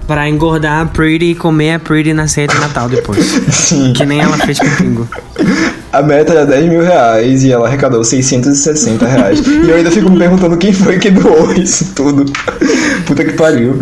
Pra 0.07 0.29
engordar 0.29 0.83
a 0.83 0.87
Pretty 0.87 1.33
e 1.33 1.35
comer 1.35 1.75
a 1.75 1.79
Pretty 1.79 2.13
na 2.13 2.29
ceia 2.29 2.47
de 2.47 2.55
Natal 2.59 2.89
depois. 2.89 3.25
Sim. 3.51 3.93
Que 3.93 4.05
nem 4.07 4.21
ela 4.21 4.37
fez 4.39 4.59
com 4.59 4.67
o 4.67 4.77
Pingo. 4.77 5.09
A 5.93 6.03
meta 6.03 6.33
era 6.33 6.47
10 6.47 6.69
mil 6.69 6.83
reais 6.83 7.43
e 7.43 7.51
ela 7.51 7.67
arrecadou 7.67 8.05
660 8.05 9.07
reais. 9.07 9.41
e 9.47 9.69
eu 9.69 9.77
ainda 9.77 9.91
fico 9.91 10.11
me 10.11 10.19
perguntando 10.19 10.57
quem 10.57 10.73
foi 10.73 10.99
que 10.99 11.11
doou 11.11 11.53
isso 11.55 11.93
tudo. 11.95 12.25
Puta 13.07 13.25
que 13.25 13.33
pariu. 13.33 13.79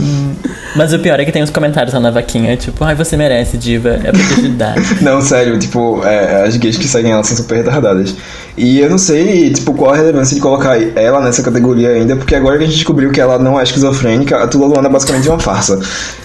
Mas 0.74 0.92
o 0.92 0.98
pior 0.98 1.18
é 1.20 1.24
que 1.24 1.32
tem 1.32 1.42
os 1.42 1.50
comentários 1.50 1.94
lá 1.94 2.00
na 2.00 2.10
vaquinha, 2.10 2.56
tipo, 2.56 2.82
ai, 2.84 2.94
você 2.94 3.16
merece, 3.16 3.56
diva, 3.56 3.90
é 3.90 4.10
pra 4.10 4.12
te 4.12 4.32
ajudar. 4.34 4.74
Não, 5.00 5.20
sério, 5.22 5.58
tipo, 5.58 6.02
é, 6.04 6.44
as 6.44 6.56
gays 6.56 6.76
que 6.76 6.88
seguem 6.88 7.12
ela 7.12 7.22
são 7.22 7.36
super 7.36 7.56
retardadas. 7.56 8.14
E 8.56 8.78
eu 8.78 8.88
não 8.88 8.98
sei, 8.98 9.50
tipo, 9.52 9.74
qual 9.74 9.92
a 9.92 9.96
relevância 9.96 10.32
de 10.32 10.40
colocar 10.40 10.80
ela 10.96 11.20
nessa 11.20 11.42
categoria 11.42 11.90
ainda, 11.90 12.14
porque 12.14 12.36
agora 12.36 12.56
que 12.56 12.62
a 12.62 12.66
gente 12.66 12.76
descobriu 12.76 13.10
que 13.10 13.20
ela 13.20 13.36
não 13.36 13.58
é 13.58 13.64
esquizofrênica, 13.64 14.36
a 14.36 14.46
Tula 14.46 14.66
Luana 14.66 14.88
é 14.88 14.92
basicamente 14.92 15.28
uma 15.28 15.40
farsa. 15.40 15.80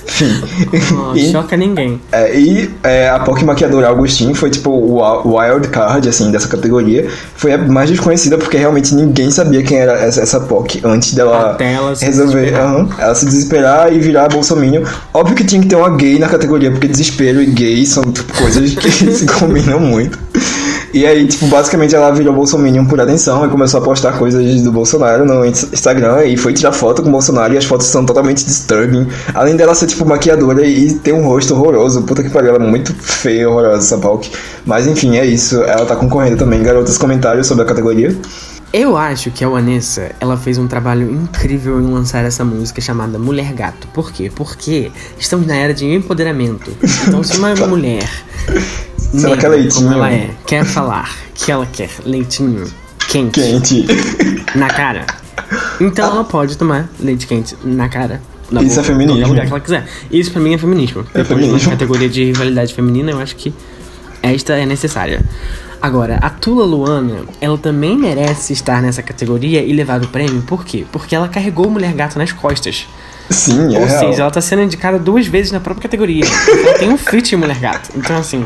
Enfim. 0.07 0.29
E- 1.15 1.31
choca 1.31 1.57
ninguém. 1.57 1.99
É, 2.11 2.37
e 2.37 2.69
é, 2.83 3.09
a 3.09 3.19
POC 3.19 3.43
maquiadora 3.43 3.87
Augustin 3.87 4.33
foi 4.33 4.49
tipo 4.49 4.69
o 4.69 5.37
wild 5.37 5.67
card 5.69 6.07
assim 6.07 6.29
dessa 6.31 6.47
categoria. 6.47 7.07
Foi 7.35 7.51
a 7.53 7.57
mais 7.57 7.89
desconhecida 7.89 8.37
porque 8.37 8.57
realmente 8.57 8.93
ninguém 8.93 9.31
sabia 9.31 9.63
quem 9.63 9.77
era 9.79 9.93
essa, 9.93 10.21
essa 10.21 10.39
POC 10.39 10.81
antes 10.83 11.13
dela 11.13 11.51
Até 11.51 11.73
ela 11.73 11.95
se 11.95 12.05
resolver, 12.05 12.53
aham, 12.53 12.89
ela 12.99 13.15
se 13.15 13.25
desesperar 13.25 13.91
e 13.93 13.99
virar 13.99 14.27
bolsominion. 14.39 14.83
Óbvio 15.13 15.35
que 15.35 15.43
tinha 15.43 15.61
que 15.61 15.67
ter 15.67 15.75
uma 15.75 15.89
gay 15.95 16.17
na 16.17 16.27
categoria 16.27 16.71
porque 16.71 16.87
desespero 16.87 17.41
e 17.41 17.45
gay 17.47 17.85
são 17.85 18.03
tipo, 18.11 18.33
coisas 18.33 18.73
que 18.73 18.89
se 19.11 19.25
combinam 19.25 19.79
muito. 19.79 20.17
E 20.91 21.05
aí, 21.05 21.27
tipo, 21.27 21.45
basicamente 21.45 21.93
ela 21.95 22.09
virou 22.09 22.33
Bolsominion 22.33 22.83
por 22.85 22.99
atenção 22.99 23.45
e 23.45 23.49
começou 23.49 23.79
a 23.79 23.83
postar 23.83 24.13
coisas 24.13 24.63
do 24.63 24.71
Bolsonaro 24.71 25.23
no 25.23 25.45
Ins- 25.45 25.67
Instagram 25.71 26.25
e 26.25 26.35
foi 26.35 26.51
tirar 26.51 26.71
foto 26.71 27.03
com 27.03 27.09
o 27.09 27.11
Bolsonaro 27.11 27.53
e 27.53 27.57
as 27.59 27.65
fotos 27.65 27.85
são 27.85 28.03
totalmente 28.03 28.43
disturbing. 28.43 29.07
Além 29.35 29.55
dela 29.55 29.75
ser, 29.75 29.85
tipo, 29.85 30.03
maquiadora 30.03 30.65
e 30.65 30.91
ter 30.95 31.13
um 31.13 31.23
rosto 31.27 31.53
horroroso. 31.53 32.01
Puta 32.01 32.23
que 32.23 32.29
pariu, 32.31 32.55
ela 32.55 32.65
é 32.65 32.67
muito 32.67 32.91
feia, 32.95 33.47
horrorosa 33.47 33.77
essa 33.83 33.97
Palk. 33.99 34.31
Mas 34.65 34.87
enfim, 34.87 35.15
é 35.17 35.25
isso. 35.27 35.61
Ela 35.61 35.85
tá 35.85 35.95
concorrendo 35.95 36.37
também. 36.37 36.63
Garotas, 36.63 36.97
comentários 36.97 37.45
sobre 37.45 37.63
a 37.65 37.67
categoria? 37.67 38.17
Eu 38.71 38.95
acho 38.95 39.31
que 39.31 39.43
a 39.43 39.49
Vanessa, 39.49 40.11
ela 40.19 40.37
fez 40.37 40.57
um 40.59 40.67
trabalho 40.67 41.11
incrível 41.11 41.81
em 41.81 41.91
lançar 41.91 42.23
essa 42.23 42.45
música 42.45 42.79
chamada 42.79 43.17
Mulher 43.17 43.51
Gato. 43.53 43.87
Por 43.87 44.11
quê? 44.11 44.31
Porque 44.33 44.91
estamos 45.17 45.47
na 45.47 45.55
era 45.55 45.73
de 45.73 45.85
empoderamento. 45.85 46.71
Então, 47.07 47.23
se 47.23 47.37
uma 47.37 47.55
mulher 47.65 48.07
Se 48.97 49.25
ela 49.25 49.35
negra, 49.35 49.37
quer 49.37 49.47
leitinho. 49.49 49.83
como 49.85 49.93
ela 49.95 50.11
é, 50.11 50.29
quer 50.45 50.65
falar 50.65 51.09
que 51.33 51.51
ela 51.51 51.65
quer 51.65 51.89
leitinho 52.05 52.65
quente 53.07 53.39
Quente. 53.41 53.87
na 54.53 54.67
cara, 54.67 55.03
então 55.81 56.05
ela 56.11 56.23
pode 56.23 56.55
tomar 56.55 56.87
leite 56.99 57.25
quente 57.25 57.55
na 57.63 57.89
cara. 57.89 58.21
Na 58.51 58.61
Isso 58.61 58.79
é 58.79 58.83
boca, 58.83 58.93
em 58.93 58.95
feminismo. 58.99 59.27
lugar 59.29 59.45
que 59.45 59.51
ela 59.51 59.59
quiser. 59.59 59.87
Isso 60.11 60.31
pra 60.31 60.41
mim 60.41 60.53
é 60.53 60.57
feminismo. 60.59 61.01
É 61.13 61.19
Depois 61.19 61.27
feminismo. 61.27 61.69
na 61.71 61.75
categoria 61.75 62.09
de 62.09 62.25
rivalidade 62.25 62.73
feminina, 62.73 63.09
eu 63.11 63.19
acho 63.19 63.35
que 63.35 63.51
esta 64.21 64.53
é 64.53 64.65
necessária. 64.65 65.23
Agora, 65.81 66.17
a 66.21 66.29
Tula 66.29 66.65
Luana, 66.65 67.21
ela 67.39 67.57
também 67.57 67.97
merece 67.97 68.51
estar 68.51 68.81
nessa 68.81 69.01
categoria 69.01 69.63
e 69.63 69.71
levar 69.71 70.01
o 70.03 70.07
prêmio, 70.07 70.41
por 70.41 70.65
quê? 70.65 70.85
Porque 70.91 71.15
ela 71.15 71.29
carregou 71.29 71.67
o 71.67 71.71
Mulher 71.71 71.93
Gato 71.93 72.17
nas 72.17 72.31
costas. 72.33 72.85
Sim, 73.29 73.75
é 73.75 73.79
Ou 73.79 73.85
real. 73.85 73.99
seja, 73.99 74.21
ela 74.23 74.31
tá 74.31 74.41
sendo 74.41 74.63
indicada 74.63 74.99
duas 74.99 75.25
vezes 75.27 75.51
na 75.51 75.59
própria 75.59 75.83
categoria. 75.83 76.25
ela 76.65 76.79
tem 76.79 76.89
um 76.89 76.97
feat 76.97 77.33
em 77.33 77.37
Mulher 77.37 77.59
Gato. 77.59 77.91
Então, 77.95 78.17
assim, 78.17 78.45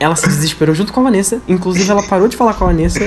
ela 0.00 0.16
se 0.16 0.26
desesperou 0.26 0.74
junto 0.74 0.92
com 0.92 1.00
a 1.00 1.04
Vanessa. 1.04 1.40
Inclusive, 1.46 1.88
ela 1.90 2.02
parou 2.02 2.26
de 2.26 2.36
falar 2.36 2.54
com 2.54 2.64
a 2.64 2.68
Vanessa. 2.68 3.00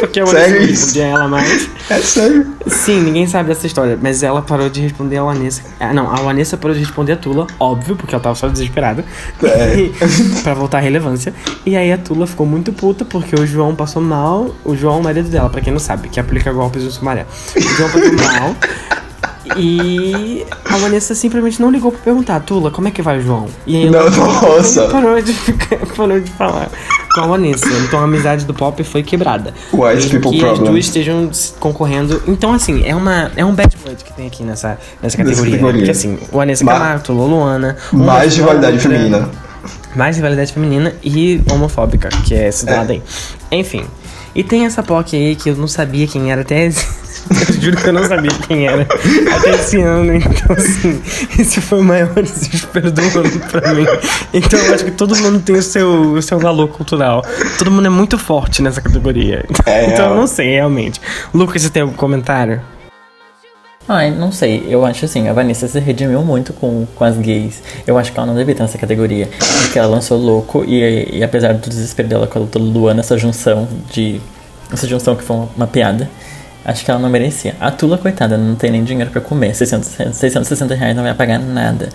Porque 0.00 0.24
Sério 0.26 0.54
não 0.56 0.62
isso? 0.62 0.70
respondia 0.86 1.04
ela 1.06 1.28
mais. 1.28 1.68
É 1.90 1.98
sério. 1.98 2.46
Sim, 2.66 3.00
ninguém 3.02 3.26
sabe 3.26 3.48
dessa 3.48 3.66
história, 3.66 3.98
mas 4.00 4.22
ela 4.22 4.40
parou 4.42 4.68
de 4.70 4.80
responder 4.80 5.18
a 5.18 5.24
Vanessa. 5.24 5.62
Ah, 5.78 5.92
não, 5.92 6.10
a 6.10 6.16
Vanessa 6.16 6.56
parou 6.56 6.74
de 6.74 6.80
responder 6.82 7.12
a 7.12 7.16
Tula, 7.16 7.46
óbvio, 7.58 7.96
porque 7.96 8.14
ela 8.14 8.22
tava 8.22 8.34
só 8.34 8.48
desesperada. 8.48 9.04
É. 9.42 9.90
pra 10.42 10.54
voltar 10.54 10.78
à 10.78 10.80
relevância. 10.80 11.34
E 11.66 11.76
aí 11.76 11.92
a 11.92 11.98
Tula 11.98 12.26
ficou 12.26 12.46
muito 12.46 12.72
puta 12.72 13.04
porque 13.04 13.34
o 13.34 13.46
João 13.46 13.74
passou 13.74 14.00
mal. 14.02 14.54
O 14.64 14.74
João 14.76 14.96
é 14.96 15.00
o 15.00 15.02
marido 15.04 15.28
dela, 15.28 15.50
pra 15.50 15.60
quem 15.60 15.72
não 15.72 15.80
sabe, 15.80 16.08
que 16.08 16.18
aplica 16.18 16.52
golpes 16.52 16.82
no 16.84 16.90
sumaré. 16.90 17.26
O 17.56 17.60
João 17.60 17.90
passou 17.90 18.12
mal. 18.12 18.56
E 19.56 20.46
a 20.64 20.76
Vanessa 20.76 21.14
simplesmente 21.14 21.60
não 21.60 21.70
ligou 21.70 21.90
pra 21.90 22.00
perguntar, 22.00 22.40
Tula, 22.40 22.70
como 22.70 22.88
é 22.88 22.90
que 22.90 23.02
vai 23.02 23.18
o 23.18 23.22
João? 23.22 23.46
E 23.66 23.76
aí 23.76 23.86
ela 23.86 24.08
Não, 24.10 24.26
nossa. 24.42 24.86
parou 24.88 25.20
de, 25.20 25.32
ficar- 25.32 25.78
parou 25.96 26.20
de 26.20 26.30
falar 26.32 26.68
com 27.14 27.20
a 27.20 27.26
Vanessa. 27.26 27.66
Então 27.84 28.00
a 28.00 28.04
amizade 28.04 28.44
do 28.44 28.54
pop 28.54 28.82
foi 28.84 29.02
quebrada. 29.02 29.52
White 29.72 29.94
Mesmo 29.94 30.10
people 30.10 30.30
que 30.30 30.36
as 30.44 30.52
problem. 30.52 30.72
duas 30.72 30.84
estejam 30.86 31.30
concorrendo. 31.58 32.22
Então, 32.26 32.52
assim, 32.52 32.82
é, 32.84 32.94
uma, 32.94 33.30
é 33.36 33.44
um 33.44 33.54
bad 33.54 33.76
blood 33.82 34.02
que 34.04 34.12
tem 34.12 34.26
aqui 34.26 34.42
nessa, 34.42 34.78
nessa 35.02 35.16
categoria. 35.16 35.50
categoria. 35.52 35.78
Porque, 35.80 35.90
assim, 35.90 36.18
o 36.32 36.36
Vanessa 36.36 36.64
Ma- 36.64 36.72
Camargo, 36.72 37.04
Tula 37.04 37.24
Luana. 37.26 37.76
Mais 37.92 38.36
rivalidade 38.36 38.78
feminina. 38.78 39.28
Mais 39.94 40.16
rivalidade 40.16 40.52
feminina 40.52 40.94
e 41.02 41.42
homofóbica, 41.50 42.08
que 42.24 42.34
é 42.34 42.48
esse 42.48 42.68
É. 42.68 42.76
lado 42.76 42.92
aí. 42.92 43.02
Enfim. 43.50 43.84
E 44.34 44.44
tem 44.44 44.64
essa 44.64 44.82
POC 44.82 45.16
aí 45.16 45.34
que 45.36 45.50
eu 45.50 45.56
não 45.56 45.66
sabia 45.66 46.06
quem 46.06 46.30
era 46.30 46.42
até. 46.42 46.70
Eu 47.30 47.60
juro 47.60 47.76
que 47.76 47.88
eu 47.88 47.92
não 47.92 48.04
sabia 48.04 48.30
quem 48.46 48.66
era 48.66 48.82
até 48.82 49.50
esse 49.50 49.80
ano. 49.80 50.14
Então, 50.14 50.56
assim, 50.56 51.02
esse 51.38 51.60
foi 51.60 51.80
o 51.80 51.84
maior 51.84 52.12
desespero 52.14 52.90
do 52.90 53.00
ano 53.00 53.40
pra 53.50 53.74
mim. 53.74 53.86
Então, 54.32 54.58
eu 54.58 54.74
acho 54.74 54.84
que 54.84 54.90
todo 54.90 55.16
mundo 55.16 55.40
tem 55.40 55.56
o 55.56 55.62
seu, 55.62 56.12
o 56.12 56.22
seu 56.22 56.38
valor 56.38 56.68
cultural. 56.68 57.24
Todo 57.58 57.70
mundo 57.70 57.86
é 57.86 57.90
muito 57.90 58.18
forte 58.18 58.62
nessa 58.62 58.80
categoria. 58.80 59.44
É, 59.66 59.86
então, 59.86 60.10
eu 60.10 60.16
não 60.16 60.26
sei, 60.26 60.54
realmente. 60.54 61.00
Lucas, 61.32 61.62
você 61.62 61.70
tem 61.70 61.82
algum 61.82 61.94
comentário? 61.94 62.60
Ai, 63.88 64.10
não 64.10 64.30
sei. 64.30 64.66
Eu 64.68 64.84
acho 64.84 65.04
assim, 65.04 65.28
a 65.28 65.32
Vanessa 65.32 65.66
se 65.66 65.80
redimiu 65.80 66.22
muito 66.22 66.52
com, 66.52 66.86
com 66.94 67.04
as 67.04 67.16
gays. 67.16 67.60
Eu 67.84 67.98
acho 67.98 68.12
que 68.12 68.18
ela 68.18 68.26
não 68.26 68.36
devia 68.36 68.52
estar 68.52 68.62
nessa 68.62 68.78
categoria. 68.78 69.28
Porque 69.62 69.78
ela 69.78 69.88
lançou 69.88 70.16
louco 70.16 70.64
e, 70.64 71.18
e 71.18 71.24
apesar 71.24 71.54
do 71.54 71.68
desespero 71.68 72.08
dela 72.08 72.26
com 72.28 72.38
a 72.38 72.42
luta 72.42 72.58
Luana, 72.58 73.00
essa 73.00 73.18
junção 73.18 73.66
de. 73.92 74.20
Essa 74.72 74.86
junção 74.86 75.16
que 75.16 75.24
foi 75.24 75.36
uma, 75.36 75.48
uma 75.56 75.66
piada. 75.66 76.08
Acho 76.64 76.84
que 76.84 76.90
ela 76.90 77.00
não 77.00 77.08
merecia. 77.08 77.54
A 77.60 77.70
Tula, 77.70 77.96
coitada, 77.96 78.36
não 78.36 78.54
tem 78.54 78.70
nem 78.70 78.84
dinheiro 78.84 79.10
pra 79.10 79.20
comer. 79.20 79.54
600, 79.54 79.88
660 80.12 80.74
reais 80.74 80.94
não 80.94 81.02
vai 81.02 81.14
pagar 81.14 81.38
nada. 81.38 81.88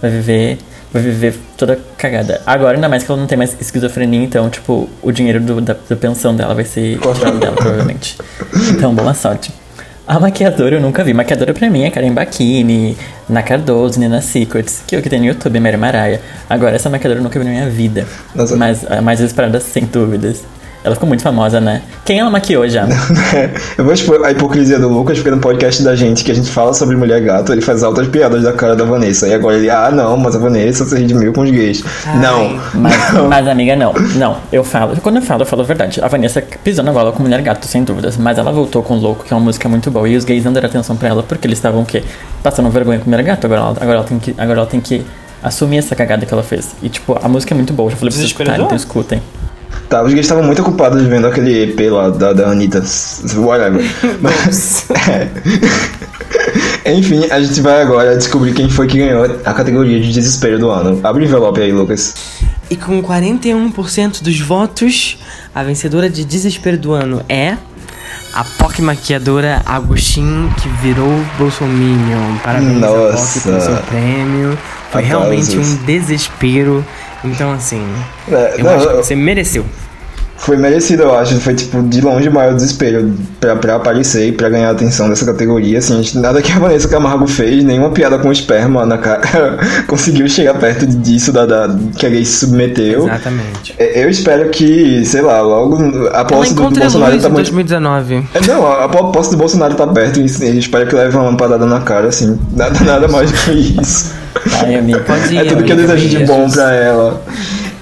Vai 0.00 0.10
viver. 0.10 0.58
Vai 0.92 1.02
viver 1.02 1.38
toda 1.56 1.78
cagada. 1.96 2.40
Agora, 2.46 2.76
ainda 2.76 2.88
mais 2.88 3.02
que 3.02 3.10
ela 3.10 3.20
não 3.20 3.26
tem 3.26 3.36
mais 3.36 3.54
esquizofrenia, 3.60 4.22
então, 4.24 4.48
tipo, 4.48 4.88
o 5.02 5.12
dinheiro 5.12 5.38
do, 5.38 5.60
da, 5.60 5.76
da 5.88 5.96
pensão 5.96 6.34
dela 6.34 6.54
vai 6.54 6.64
ser 6.64 6.98
tirado 7.14 7.38
dela, 7.38 7.56
provavelmente. 7.56 8.16
Então, 8.70 8.94
boa 8.94 9.12
sorte. 9.12 9.52
A 10.06 10.18
maquiadora 10.18 10.76
eu 10.76 10.80
nunca 10.80 11.04
vi. 11.04 11.12
Maquiadora 11.12 11.52
pra 11.52 11.68
mim 11.68 11.82
é 11.82 11.90
Karen 11.90 12.14
Bakini, 12.14 12.96
Na 13.28 13.42
Cardoso, 13.42 14.00
Nina 14.00 14.22
Secrets, 14.22 14.82
que 14.86 14.96
é 14.96 14.98
o 14.98 15.02
que 15.02 15.10
tem 15.10 15.20
no 15.20 15.26
YouTube, 15.26 15.60
Mary 15.60 15.76
Maraia. 15.76 16.22
Agora, 16.48 16.74
essa 16.74 16.88
maquiadora 16.88 17.20
eu 17.20 17.22
nunca 17.22 17.38
vi 17.38 17.44
na 17.44 17.50
minha 17.50 17.68
vida. 17.68 18.06
Nossa. 18.34 18.56
Mas 18.56 18.90
a 18.90 19.02
mais 19.02 19.20
esperada, 19.20 19.60
sem 19.60 19.84
dúvidas. 19.84 20.42
Ela 20.84 20.94
ficou 20.94 21.08
muito 21.08 21.22
famosa, 21.22 21.60
né? 21.60 21.82
Quem 22.04 22.20
ela 22.20 22.30
maquiou 22.30 22.68
já? 22.68 22.86
Eu 23.76 23.84
vou 23.84 23.92
expor 23.92 24.24
a 24.24 24.30
hipocrisia 24.30 24.78
do 24.78 24.88
Lucas, 24.88 25.18
porque 25.18 25.30
no 25.30 25.38
podcast 25.38 25.82
da 25.82 25.96
gente, 25.96 26.24
que 26.24 26.30
a 26.30 26.34
gente 26.34 26.48
fala 26.48 26.72
sobre 26.72 26.96
mulher 26.96 27.20
gato, 27.20 27.52
ele 27.52 27.60
faz 27.60 27.82
altas 27.82 28.06
piadas 28.06 28.44
da 28.44 28.52
cara 28.52 28.76
da 28.76 28.84
Vanessa. 28.84 29.26
E 29.26 29.34
agora 29.34 29.56
ele, 29.56 29.68
ah, 29.68 29.90
não, 29.90 30.16
mas 30.16 30.36
a 30.36 30.38
Vanessa 30.38 30.84
se 30.84 30.96
redimiu 30.96 31.32
com 31.32 31.42
os 31.42 31.50
gays. 31.50 31.84
Não. 32.22 32.60
Mas, 32.74 32.94
mas, 33.28 33.48
amiga, 33.48 33.74
não. 33.74 33.92
Não, 34.14 34.36
eu 34.52 34.62
falo. 34.62 34.96
Quando 35.00 35.16
eu 35.16 35.22
falo, 35.22 35.42
eu 35.42 35.46
falo 35.46 35.62
a 35.62 35.64
verdade. 35.64 36.00
A 36.00 36.08
Vanessa 36.08 36.42
pisou 36.62 36.84
na 36.84 36.92
bola 36.92 37.10
com 37.12 37.22
Mulher 37.22 37.42
Gato, 37.42 37.66
sem 37.66 37.82
dúvidas. 37.82 38.16
Mas 38.16 38.38
ela 38.38 38.52
voltou 38.52 38.82
com 38.82 38.94
Louco, 38.94 39.24
que 39.24 39.32
é 39.32 39.36
uma 39.36 39.44
música 39.44 39.68
muito 39.68 39.90
boa. 39.90 40.08
E 40.08 40.16
os 40.16 40.24
gays 40.24 40.44
não 40.44 40.52
deram 40.52 40.68
atenção 40.68 40.96
pra 40.96 41.08
ela 41.08 41.22
porque 41.22 41.46
eles 41.46 41.58
estavam 41.58 41.82
o 41.82 41.84
quê? 41.84 42.04
Passando 42.42 42.70
vergonha 42.70 43.00
com 43.00 43.10
Mulher 43.10 43.24
Gato. 43.24 43.44
Agora 43.46 43.60
ela, 43.60 43.70
agora 43.70 43.96
ela, 43.98 44.04
tem, 44.04 44.18
que, 44.18 44.34
agora 44.38 44.60
ela 44.60 44.66
tem 44.66 44.80
que 44.80 45.04
assumir 45.42 45.78
essa 45.78 45.94
cagada 45.96 46.24
que 46.24 46.32
ela 46.32 46.42
fez. 46.42 46.74
E, 46.82 46.88
tipo, 46.88 47.18
a 47.20 47.28
música 47.28 47.52
é 47.52 47.56
muito 47.56 47.72
boa. 47.72 47.88
Eu 47.88 47.90
já 47.90 47.96
falei 47.96 48.10
pra 48.10 48.16
vocês 48.16 48.30
escutarem, 48.30 48.64
então 48.64 48.76
escutem. 48.76 49.20
Tá, 49.88 50.02
os 50.02 50.12
gays 50.12 50.26
estavam 50.26 50.44
muito 50.44 50.60
ocupados 50.60 51.02
vendo 51.04 51.26
aquele 51.26 51.62
EP 51.62 51.90
lá 51.90 52.10
da, 52.10 52.32
da 52.34 52.50
Anitta. 52.50 52.82
Whatever. 53.36 53.82
Mas, 54.20 54.86
é. 55.08 55.28
Enfim, 56.92 57.26
a 57.30 57.40
gente 57.40 57.60
vai 57.60 57.82
agora 57.82 58.16
descobrir 58.16 58.52
quem 58.52 58.68
foi 58.68 58.86
que 58.86 58.98
ganhou 58.98 59.24
a 59.44 59.54
categoria 59.54 60.00
de 60.00 60.12
desespero 60.12 60.58
do 60.58 60.70
ano. 60.70 61.00
Abre 61.02 61.24
o 61.24 61.26
envelope 61.26 61.60
aí, 61.60 61.72
Lucas. 61.72 62.14
E 62.70 62.76
com 62.76 63.02
41% 63.02 64.22
dos 64.22 64.40
votos, 64.40 65.18
a 65.54 65.62
vencedora 65.62 66.10
de 66.10 66.24
desespero 66.24 66.76
do 66.76 66.92
ano 66.92 67.22
é 67.28 67.56
a 68.34 68.44
POC 68.44 68.82
maquiadora 68.82 69.62
Agostinho, 69.64 70.54
que 70.60 70.68
virou 70.82 71.24
Bolsominion. 71.38 72.36
Parabéns 72.44 72.82
a 72.82 72.88
POC 72.88 73.12
Nossa. 73.12 73.40
pelo 73.40 73.60
seu 73.60 73.76
prêmio. 73.84 74.58
Foi 74.90 75.02
realmente 75.02 75.50
Aplausos. 75.50 75.72
um 75.72 75.84
desespero. 75.84 76.84
Então, 77.24 77.52
assim, 77.52 77.82
É, 78.30 78.54
eu 78.58 78.64
não, 78.64 78.70
acho 78.74 78.88
que 78.88 78.96
você 78.96 79.16
mereceu. 79.16 79.64
Foi 80.38 80.56
merecido, 80.56 81.02
eu 81.02 81.18
acho. 81.18 81.38
Foi, 81.40 81.54
tipo, 81.54 81.82
de 81.82 82.00
longe 82.00 82.28
o 82.28 82.32
maior 82.32 82.54
desespero 82.54 83.12
pra, 83.40 83.56
pra 83.56 83.74
aparecer 83.76 84.28
e 84.28 84.32
pra 84.32 84.48
ganhar 84.48 84.68
a 84.68 84.72
atenção 84.72 85.08
dessa 85.08 85.26
categoria. 85.26 85.78
Assim, 85.78 86.00
nada 86.14 86.40
que 86.40 86.50
a 86.52 86.58
Vanessa 86.58 86.88
Camargo 86.88 87.26
fez, 87.26 87.62
nenhuma 87.64 87.90
piada 87.90 88.18
com 88.18 88.30
esperma 88.30 88.86
na 88.86 88.98
cara 88.98 89.58
conseguiu 89.86 90.28
chegar 90.28 90.54
perto 90.54 90.86
disso 90.86 91.32
da, 91.32 91.44
da, 91.44 91.76
que 91.96 92.06
a 92.06 92.08
gay 92.08 92.24
se 92.24 92.46
submeteu. 92.46 93.04
Exatamente. 93.04 93.74
É, 93.78 94.04
Eu 94.04 94.08
espero 94.08 94.48
que, 94.50 95.04
sei 95.04 95.22
lá, 95.22 95.40
logo 95.40 96.08
a 96.08 96.24
posse 96.24 96.54
do, 96.54 96.70
do 96.70 96.78
Bolsonaro 96.80 97.18
tá 97.18 97.28
em 97.28 97.32
muito. 97.32 97.52
2019. 97.52 98.24
É, 98.34 98.46
Não, 98.46 98.66
a 98.66 98.84
a 98.84 98.88
posse 98.88 99.30
do 99.30 99.36
Bolsonaro 99.36 99.74
tá 99.74 99.86
perto 99.86 100.20
e 100.20 100.22
eu 100.22 100.54
espero 100.54 100.86
que 100.86 100.94
leve 100.94 101.16
uma 101.16 101.24
lampadada 101.24 101.66
na 101.66 101.80
cara, 101.80 102.08
assim. 102.08 102.38
Nada, 102.52 102.78
nada 102.84 103.08
mais 103.08 103.30
do 103.30 103.36
que 103.38 103.80
isso. 103.80 104.12
Ai, 104.60 104.74
ir, 104.74 105.36
É 105.36 105.44
tudo 105.44 105.64
que 105.64 105.72
eu 105.72 105.76
amiga, 105.76 105.94
desejo 105.94 106.18
de 106.18 106.24
bom 106.24 106.48
pra 106.48 106.74
ela. 106.74 107.22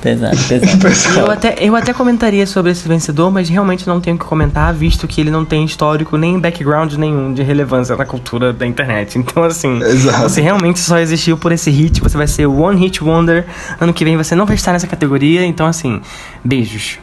Pesado, 0.17 0.37
pesado. 0.49 0.79
Pessoal. 0.79 1.27
Eu 1.27 1.31
até, 1.33 1.57
eu 1.61 1.75
até 1.75 1.93
comentaria 1.93 2.47
sobre 2.47 2.71
esse 2.71 2.87
vencedor, 2.87 3.31
mas 3.31 3.49
realmente 3.49 3.87
não 3.89 4.01
tenho 4.01 4.15
o 4.15 4.19
que 4.19 4.25
comentar, 4.25 4.73
visto 4.73 5.09
que 5.09 5.21
ele 5.21 5.33
não 5.33 5.45
tem 5.45 5.65
histórico 5.65 6.17
nem 6.17 6.39
background 6.39 6.93
nenhum 6.95 7.35
de 7.35 7.43
relevância 7.43 7.97
na 7.97 8.07
cultura 8.07 8.53
da 8.53 8.65
internet. 8.65 9.19
Então, 9.19 9.43
assim, 9.43 9.83
Exato. 9.83 10.23
você 10.23 10.41
realmente 10.41 10.79
só 10.79 10.99
existiu 10.99 11.37
por 11.37 11.51
esse 11.51 11.71
hit, 11.71 12.01
você 12.01 12.17
vai 12.17 12.29
ser 12.29 12.47
One 12.47 12.79
Hit 12.79 13.03
Wonder. 13.03 13.45
Ano 13.81 13.93
que 13.93 14.05
vem 14.05 14.17
você 14.17 14.37
não 14.37 14.47
vai 14.47 14.55
estar 14.55 14.73
nessa 14.73 14.87
categoria, 14.87 15.45
então, 15.45 15.67
assim, 15.67 16.01
beijos. 16.45 16.99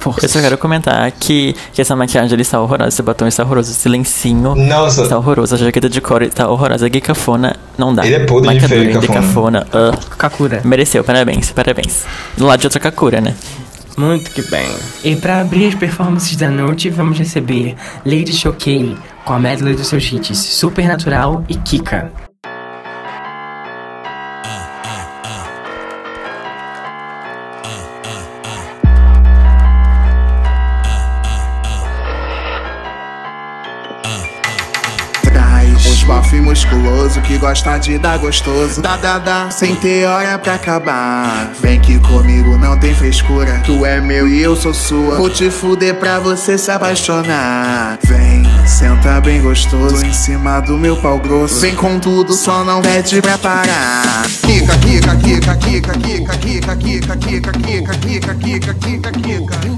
Força. 0.00 0.24
Eu 0.24 0.30
só 0.30 0.40
quero 0.40 0.56
comentar 0.56 1.10
que, 1.12 1.54
que 1.74 1.80
essa 1.82 1.94
maquiagem 1.94 2.32
ali 2.32 2.40
está 2.40 2.58
horrorosa, 2.58 2.88
esse 2.88 3.02
batom 3.02 3.26
está 3.26 3.44
horroroso, 3.44 3.70
esse 3.70 3.86
lencinho 3.86 4.54
Nossa. 4.54 5.02
está 5.02 5.18
horroroso, 5.18 5.54
a 5.54 5.58
jaqueta 5.58 5.90
de 5.90 6.00
couro 6.00 6.24
está 6.24 6.48
horrorosa, 6.48 6.86
a 6.86 6.88
Gicafona 6.88 7.54
não 7.76 7.94
dá. 7.94 8.06
Ele 8.06 8.14
é 8.14 8.24
podre 8.24 8.58
de 8.58 8.66
feio, 8.66 9.00
Gicafona. 9.02 9.66
Gicafona, 9.66 9.66
ah, 9.74 10.16
Kakura. 10.16 10.62
mereceu, 10.64 11.04
parabéns, 11.04 11.52
parabéns. 11.52 12.04
Do 12.34 12.46
lado 12.46 12.60
de 12.60 12.66
outra 12.66 12.80
Kakura, 12.80 13.20
né? 13.20 13.34
Muito 13.98 14.30
que 14.30 14.40
bem. 14.50 14.66
E 15.04 15.16
pra 15.16 15.42
abrir 15.42 15.66
as 15.66 15.74
performances 15.74 16.34
da 16.34 16.48
noite, 16.48 16.88
vamos 16.88 17.18
receber 17.18 17.76
Lady 18.06 18.32
Choquei 18.32 18.96
com 19.26 19.34
a 19.34 19.38
medley 19.38 19.74
dos 19.74 19.88
seus 19.88 20.10
hits 20.10 20.38
Supernatural 20.38 21.44
e 21.46 21.56
Kika. 21.56 22.29
Gosta 37.40 37.78
de 37.78 37.98
dar 37.98 38.18
gostoso. 38.18 38.82
Dá, 38.82 38.96
dá, 38.98 39.18
dá, 39.18 39.50
sem 39.50 39.74
ter 39.74 40.06
hora 40.06 40.38
pra 40.38 40.54
acabar. 40.54 41.50
Vem 41.60 41.80
que 41.80 41.98
comigo 42.00 42.58
não 42.58 42.78
tem 42.78 42.94
frescura. 42.94 43.62
Tu 43.64 43.84
é 43.84 44.00
meu 44.00 44.28
e 44.28 44.42
eu 44.42 44.54
sou 44.54 44.74
sua. 44.74 45.16
Vou 45.16 45.30
te 45.30 45.50
fuder 45.50 45.94
pra 45.94 46.18
você 46.18 46.58
se 46.58 46.70
apaixonar. 46.70 47.98
Vem, 48.04 48.44
senta 48.66 49.20
bem 49.20 49.40
gostoso 49.40 50.04
em 50.04 50.12
cima 50.12 50.60
do 50.60 50.76
meu 50.76 50.96
pau 50.98 51.18
grosso. 51.18 51.60
Vem 51.60 51.74
com 51.74 51.98
tudo, 51.98 52.34
só 52.34 52.62
não 52.62 52.82
pede 52.82 53.22
pra 53.22 53.38
parar. 53.38 54.26
Kika, 54.42 54.76
kika, 54.78 55.16
kika, 55.16 55.56
kika, 55.56 55.92
kika, 55.94 56.36
kika, 56.36 56.76
kika, 56.76 57.16
kika, 57.16 57.52
kika, 57.52 57.94
kika, 57.94 58.34
kika, 58.34 58.74
kika, 58.74 59.12
kika. 59.12 59.70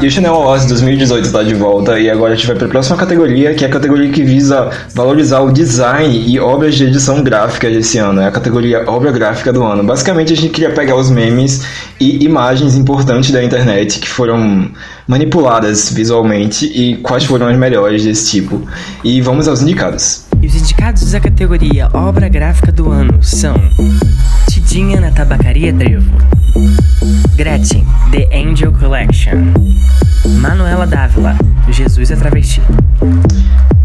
E 0.00 0.06
o 0.06 0.10
Chanel 0.10 0.34
Awards 0.34 0.66
2018 0.66 1.26
está 1.26 1.42
de 1.42 1.54
volta 1.54 1.98
e 1.98 2.10
agora 2.10 2.32
a 2.32 2.36
gente 2.36 2.46
vai 2.46 2.56
para 2.56 2.66
a 2.66 2.70
próxima 2.70 2.96
categoria, 2.96 3.54
que 3.54 3.64
é 3.64 3.68
a 3.68 3.70
categoria 3.70 4.10
que 4.10 4.22
visa 4.22 4.70
valorizar 4.94 5.40
o 5.40 5.52
design 5.52 5.81
e 5.82 6.38
obras 6.38 6.76
de 6.76 6.84
edição 6.84 7.24
gráfica 7.24 7.68
desse 7.68 7.98
ano. 7.98 8.20
É 8.20 8.26
a 8.28 8.30
categoria 8.30 8.84
obra 8.88 9.10
gráfica 9.10 9.52
do 9.52 9.64
ano. 9.64 9.82
Basicamente 9.82 10.32
a 10.32 10.36
gente 10.36 10.50
queria 10.50 10.70
pegar 10.70 10.94
os 10.94 11.10
memes 11.10 11.66
e 11.98 12.24
imagens 12.24 12.76
importantes 12.76 13.32
da 13.32 13.42
internet 13.42 13.98
que 13.98 14.08
foram 14.08 14.70
manipuladas 15.08 15.92
visualmente 15.92 16.66
e 16.66 16.98
quais 16.98 17.24
foram 17.24 17.48
as 17.48 17.56
melhores 17.58 18.04
desse 18.04 18.30
tipo. 18.30 18.62
E 19.02 19.20
vamos 19.20 19.48
aos 19.48 19.60
indicados. 19.60 20.26
E 20.40 20.46
os 20.46 20.54
indicados 20.54 21.10
da 21.10 21.18
categoria 21.18 21.88
Obra 21.92 22.28
Gráfica 22.28 22.70
do 22.70 22.88
Ano 22.88 23.20
são 23.20 23.56
Tidinha 24.48 25.00
na 25.00 25.10
Tabacaria 25.10 25.72
Trevo 25.72 26.12
Gretchen, 27.34 27.84
The 28.12 28.28
Angel 28.32 28.72
Collection 28.72 29.52
Manuela 30.40 30.86
Dávila, 30.86 31.36
Jesus 31.68 32.12
é 32.12 32.16
Travesti 32.16 32.60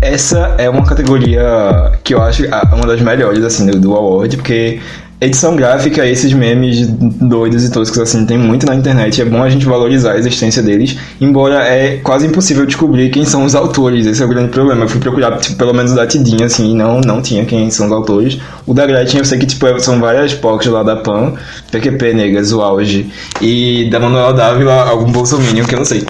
Essa 0.01 0.55
é 0.57 0.69
uma 0.69 0.85
categoria 0.85 1.91
que 2.03 2.13
eu 2.13 2.21
acho 2.21 2.43
ah, 2.51 2.69
uma 2.73 2.85
das 2.85 3.01
melhores, 3.01 3.43
assim, 3.43 3.65
do, 3.65 3.79
do 3.79 3.95
award, 3.95 4.37
porque 4.37 4.79
edição 5.19 5.55
gráfica, 5.55 6.05
esses 6.05 6.31
memes 6.31 6.87
doidos 6.87 7.65
e 7.65 7.71
toscos, 7.71 7.97
assim, 7.97 8.23
tem 8.25 8.37
muito 8.37 8.67
na 8.67 8.75
internet. 8.75 9.19
É 9.21 9.25
bom 9.25 9.41
a 9.41 9.49
gente 9.49 9.65
valorizar 9.65 10.11
a 10.11 10.17
existência 10.17 10.61
deles, 10.61 10.95
embora 11.19 11.63
é 11.63 11.97
quase 11.97 12.27
impossível 12.27 12.65
descobrir 12.65 13.09
quem 13.09 13.25
são 13.25 13.43
os 13.43 13.55
autores. 13.55 14.05
Esse 14.05 14.21
é 14.21 14.25
o 14.25 14.29
grande 14.29 14.49
problema. 14.49 14.85
Eu 14.85 14.89
fui 14.89 14.99
procurar, 14.99 15.35
tipo, 15.39 15.57
pelo 15.57 15.73
menos 15.73 15.93
da 15.93 16.05
Tidinha, 16.05 16.45
assim, 16.45 16.71
e 16.71 16.75
não, 16.75 17.01
não 17.01 17.19
tinha 17.19 17.43
quem 17.45 17.71
são 17.71 17.87
os 17.87 17.91
autores. 17.91 18.37
O 18.67 18.75
da 18.75 18.85
Gretchen, 18.85 19.19
eu 19.19 19.25
sei 19.25 19.39
que, 19.39 19.47
tipo, 19.47 19.65
são 19.79 19.99
várias 19.99 20.33
POCs 20.35 20.67
lá 20.67 20.83
da 20.83 20.97
PAN, 20.97 21.33
PQP, 21.71 22.13
Negas, 22.13 22.53
o 22.53 22.61
Auge, 22.61 23.11
e 23.41 23.89
da 23.89 23.99
Manuela 23.99 24.33
Dávila, 24.33 24.87
algum 24.87 25.11
bolsominion 25.11 25.65
que 25.65 25.73
eu 25.73 25.79
não 25.79 25.85
sei. 25.85 26.05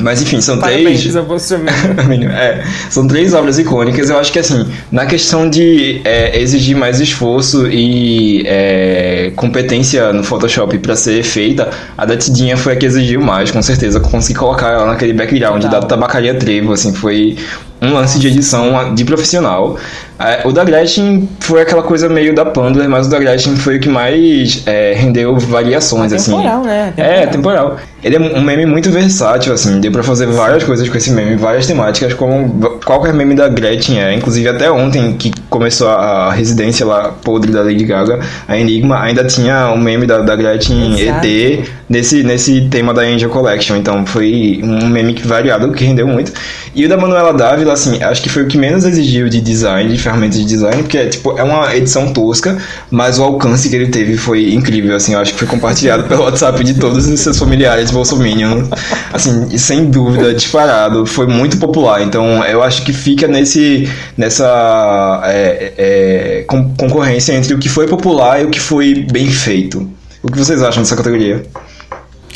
Mas 0.00 0.20
enfim, 0.20 0.40
são 0.40 0.58
três. 0.58 1.16
a 1.16 1.22
você 1.22 1.56
É, 2.34 2.64
são 2.90 3.06
três 3.06 3.32
obras 3.32 3.58
icônicas. 3.58 4.10
Eu 4.10 4.18
acho 4.18 4.32
que, 4.32 4.38
assim, 4.38 4.66
na 4.90 5.06
questão 5.06 5.48
de 5.48 6.00
é, 6.04 6.40
exigir 6.40 6.76
mais 6.76 7.00
esforço 7.00 7.68
e 7.68 8.42
é, 8.46 9.32
competência 9.36 10.12
no 10.12 10.24
Photoshop 10.24 10.76
pra 10.78 10.96
ser 10.96 11.22
feita, 11.22 11.70
a 11.96 12.04
da 12.04 12.16
Tidinha 12.16 12.56
foi 12.56 12.72
a 12.72 12.76
que 12.76 12.86
exigiu 12.86 13.20
mais, 13.20 13.50
com 13.50 13.62
certeza. 13.62 14.00
Consegui 14.00 14.38
colocar 14.38 14.70
ela 14.70 14.86
naquele 14.86 15.12
background 15.12 15.64
da 15.64 15.80
Tabacaria 15.80 16.34
Trevo, 16.34 16.72
assim, 16.72 16.92
foi 16.92 17.36
um 17.80 17.92
lance 17.92 18.18
de 18.18 18.28
edição 18.28 18.94
de 18.94 19.04
profissional. 19.04 19.76
É, 20.18 20.46
o 20.46 20.52
da 20.52 20.64
Gretchen 20.64 21.28
foi 21.40 21.60
aquela 21.60 21.82
coisa 21.82 22.08
meio 22.08 22.34
da 22.34 22.44
Pandler, 22.44 22.88
mas 22.88 23.06
o 23.06 23.10
da 23.10 23.18
Gretchen 23.18 23.56
foi 23.56 23.76
o 23.76 23.80
que 23.80 23.88
mais 23.88 24.62
é, 24.66 24.94
rendeu 24.94 25.36
variações, 25.36 26.12
assim. 26.12 26.32
Temporal, 26.32 26.64
né? 26.64 26.92
É, 26.96 27.26
temporal. 27.26 27.78
Ele 28.04 28.16
é 28.16 28.20
um 28.20 28.42
meme 28.42 28.66
muito 28.66 28.90
versátil, 28.90 29.54
assim, 29.54 29.80
deu 29.80 29.90
pra 29.90 30.02
fazer 30.02 30.26
várias 30.26 30.62
coisas 30.62 30.86
com 30.86 30.96
esse 30.98 31.10
meme, 31.10 31.36
várias 31.36 31.66
temáticas, 31.66 32.12
como 32.12 32.78
qualquer 32.84 33.14
meme 33.14 33.34
da 33.34 33.48
Gretchen 33.48 33.98
é. 33.98 34.12
Inclusive, 34.12 34.46
até 34.46 34.70
ontem, 34.70 35.14
que 35.14 35.32
começou 35.48 35.88
a 35.88 36.30
residência 36.30 36.84
lá 36.84 37.14
podre 37.24 37.50
da 37.50 37.62
Lady 37.62 37.84
Gaga, 37.84 38.20
a 38.46 38.58
Enigma, 38.58 39.00
ainda 39.00 39.24
tinha 39.24 39.72
um 39.72 39.78
meme 39.78 40.06
da, 40.06 40.18
da 40.18 40.36
Gretchen 40.36 41.00
Exato. 41.00 41.26
ET 41.26 41.68
nesse, 41.88 42.22
nesse 42.22 42.68
tema 42.68 42.92
da 42.92 43.00
Angel 43.00 43.30
Collection. 43.30 43.76
Então, 43.76 44.04
foi 44.04 44.60
um 44.62 44.86
meme 44.86 45.14
variado, 45.24 45.72
que 45.72 45.82
rendeu 45.82 46.06
muito. 46.06 46.30
E 46.74 46.84
o 46.84 46.88
da 46.88 46.98
Manuela 46.98 47.32
Dávila, 47.32 47.72
assim, 47.72 48.02
acho 48.02 48.22
que 48.22 48.28
foi 48.28 48.42
o 48.42 48.48
que 48.48 48.58
menos 48.58 48.84
exigiu 48.84 49.30
de 49.30 49.40
design, 49.40 49.90
de 49.90 49.98
ferramentas 49.98 50.38
de 50.38 50.44
design, 50.44 50.82
porque, 50.82 51.06
tipo, 51.06 51.38
é 51.38 51.42
uma 51.42 51.74
edição 51.74 52.12
tosca, 52.12 52.58
mas 52.90 53.18
o 53.18 53.22
alcance 53.22 53.70
que 53.70 53.76
ele 53.76 53.88
teve 53.88 54.18
foi 54.18 54.52
incrível, 54.52 54.94
assim, 54.94 55.14
eu 55.14 55.20
acho 55.20 55.32
que 55.32 55.38
foi 55.38 55.48
compartilhado 55.48 56.02
pelo 56.04 56.24
WhatsApp 56.24 56.62
de 56.62 56.74
todos 56.74 57.06
os 57.06 57.20
seus 57.20 57.38
familiares 57.38 57.93
bolsominion, 57.94 58.64
assim, 59.12 59.56
sem 59.56 59.90
dúvida, 59.90 60.34
disparado, 60.34 61.06
foi 61.06 61.26
muito 61.26 61.56
popular, 61.58 62.02
então 62.02 62.44
eu 62.44 62.62
acho 62.62 62.82
que 62.84 62.92
fica 62.92 63.26
nesse, 63.26 63.88
nessa 64.16 65.22
é, 65.24 65.72
é, 65.78 66.44
con- 66.46 66.74
concorrência 66.78 67.32
entre 67.32 67.54
o 67.54 67.58
que 67.58 67.68
foi 67.68 67.86
popular 67.86 68.42
e 68.42 68.44
o 68.44 68.50
que 68.50 68.60
foi 68.60 69.06
bem 69.10 69.28
feito. 69.28 69.88
O 70.22 70.30
que 70.30 70.38
vocês 70.38 70.62
acham 70.62 70.82
dessa 70.82 70.96
categoria? 70.96 71.44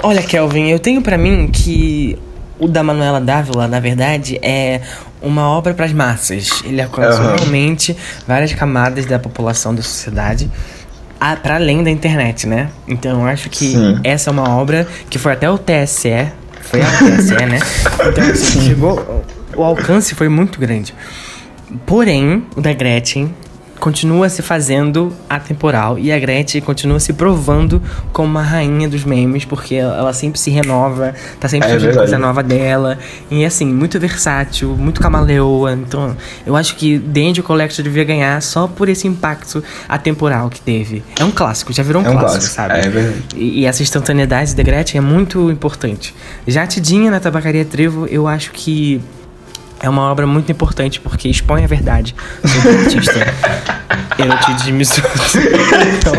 Olha, 0.02 0.22
Kelvin, 0.22 0.68
eu 0.68 0.78
tenho 0.78 1.02
pra 1.02 1.18
mim 1.18 1.48
que 1.52 2.16
o 2.58 2.68
da 2.68 2.82
Manuela 2.82 3.20
Dávila, 3.20 3.66
na 3.68 3.80
verdade, 3.80 4.38
é 4.42 4.80
uma 5.22 5.48
obra 5.48 5.74
pras 5.74 5.92
massas. 5.92 6.62
Ele 6.64 6.80
alcançou 6.82 7.24
Aham. 7.24 7.36
realmente 7.36 7.96
várias 8.26 8.52
camadas 8.52 9.06
da 9.06 9.18
população, 9.18 9.74
da 9.74 9.82
sociedade. 9.82 10.50
A- 11.20 11.36
Pra 11.36 11.56
além 11.56 11.82
da 11.82 11.90
internet, 11.90 12.46
né? 12.46 12.68
Então 12.86 13.20
eu 13.22 13.26
acho 13.26 13.48
que 13.50 13.72
Sim. 13.72 14.00
essa 14.04 14.30
é 14.30 14.32
uma 14.32 14.48
obra 14.56 14.86
que 15.10 15.18
foi 15.18 15.32
até 15.32 15.50
o 15.50 15.58
TSE. 15.58 16.28
Foi 16.62 16.80
ao 16.82 16.88
TSE, 17.16 17.34
né? 17.46 17.58
Então 18.08 18.24
assim, 18.24 18.60
chegou. 18.62 19.24
O 19.56 19.62
alcance 19.62 20.14
foi 20.14 20.28
muito 20.28 20.60
grande. 20.60 20.94
Porém, 21.84 22.44
o 22.56 22.60
da 22.60 22.72
Gretchen 22.72 23.34
continua 23.78 24.28
se 24.28 24.42
fazendo 24.42 25.12
atemporal 25.28 25.98
e 25.98 26.10
a 26.12 26.18
Gretchen 26.18 26.60
continua 26.60 26.98
se 27.00 27.12
provando 27.12 27.80
como 28.12 28.28
uma 28.28 28.42
rainha 28.42 28.88
dos 28.88 29.04
memes, 29.04 29.44
porque 29.44 29.76
ela 29.76 30.12
sempre 30.12 30.38
se 30.38 30.50
renova, 30.50 31.14
tá 31.40 31.48
sempre 31.48 31.68
É 31.68 31.70
surgindo 31.70 31.88
verdade. 31.92 32.10
coisa 32.10 32.18
nova 32.18 32.42
dela. 32.42 32.98
E 33.30 33.44
assim, 33.44 33.66
muito 33.66 33.98
versátil, 34.00 34.70
muito 34.76 35.00
camaleoa. 35.00 35.72
Então, 35.72 36.16
eu 36.46 36.56
acho 36.56 36.76
que 36.76 36.98
The 36.98 37.20
Angel 37.28 37.44
Collection 37.44 37.82
devia 37.82 38.04
ganhar 38.04 38.40
só 38.42 38.66
por 38.66 38.88
esse 38.88 39.06
impacto 39.06 39.62
atemporal 39.88 40.50
que 40.50 40.60
teve. 40.60 41.02
É 41.18 41.24
um 41.24 41.30
clássico, 41.30 41.72
já 41.72 41.82
virou 41.82 42.02
um, 42.02 42.06
É 42.06 42.10
um 42.10 42.18
clássico, 42.18 42.40
clássico, 42.40 42.54
sabe? 42.54 42.78
é 42.78 42.88
verdade. 42.90 43.22
E, 43.36 43.60
e 43.60 43.64
essa 43.66 43.82
instantaneidade 43.82 44.54
da 44.54 44.62
Gretchen 44.62 44.98
é 44.98 45.02
muito 45.02 45.50
importante. 45.50 46.14
Já 46.46 46.64
a 46.64 46.66
Tidinha 46.66 47.10
na 47.10 47.20
Tabacaria 47.20 47.64
Trevo, 47.64 48.06
eu 48.06 48.26
acho 48.26 48.50
que 48.52 49.00
é 49.80 49.88
uma 49.88 50.10
obra 50.10 50.26
muito 50.26 50.50
importante 50.50 51.00
porque 51.00 51.28
expõe 51.28 51.64
a 51.64 51.66
verdade 51.66 52.14
sobre 52.44 52.68
o 52.68 52.80
artista. 52.80 53.12
Eu 54.18 54.36
te 54.40 54.64
diminuo. 54.64 54.84
Então, 55.98 56.12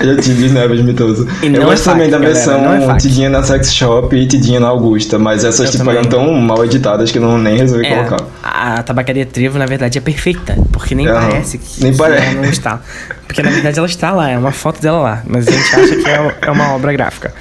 é 0.00 0.16
Tid 0.16 0.48
Neves 0.50 0.80
mitoso. 0.82 1.28
Eu 1.42 1.54
é 1.62 1.64
gosto 1.64 1.84
também 1.84 2.10
fac, 2.10 2.12
da 2.12 2.18
galera, 2.18 2.34
versão 2.34 2.90
é. 2.94 2.96
Tidinha 2.96 3.28
na 3.28 3.42
Sex 3.42 3.72
Shop 3.74 4.16
e 4.16 4.26
Tidinha 4.26 4.58
na 4.58 4.68
Augusta, 4.68 5.18
mas 5.18 5.44
essas 5.44 5.66
Eu 5.66 5.72
tipo 5.72 5.84
também. 5.84 5.98
eram 5.98 6.08
tão 6.08 6.34
mal 6.40 6.64
editadas 6.64 7.12
que 7.12 7.18
eu 7.18 7.22
não 7.22 7.36
nem 7.38 7.58
resolvi 7.58 7.86
É, 7.86 8.02
colocar. 8.04 8.24
a 8.42 8.82
tabacaria 8.82 9.26
Trevo, 9.26 9.58
na 9.58 9.66
verdade, 9.66 9.98
é 9.98 10.00
perfeita. 10.00 10.56
Porque 10.72 10.94
nem 10.94 11.06
Aham. 11.06 11.28
parece 11.28 11.58
que, 11.58 11.82
Nem 11.82 11.92
que 11.92 11.98
parece. 11.98 12.26
ela 12.26 12.34
não 12.42 12.44
está. 12.50 12.80
Porque 13.26 13.42
na 13.42 13.50
verdade 13.50 13.78
ela 13.78 13.86
está 13.88 14.10
lá, 14.10 14.30
é 14.30 14.38
uma 14.38 14.52
foto 14.52 14.80
dela 14.80 14.98
lá. 15.00 15.22
Mas 15.26 15.46
a 15.46 15.50
gente 15.52 15.74
acha 15.76 15.96
que 15.96 16.08
é, 16.08 16.36
é 16.42 16.50
uma 16.50 16.72
obra 16.72 16.92
gráfica. 16.92 17.32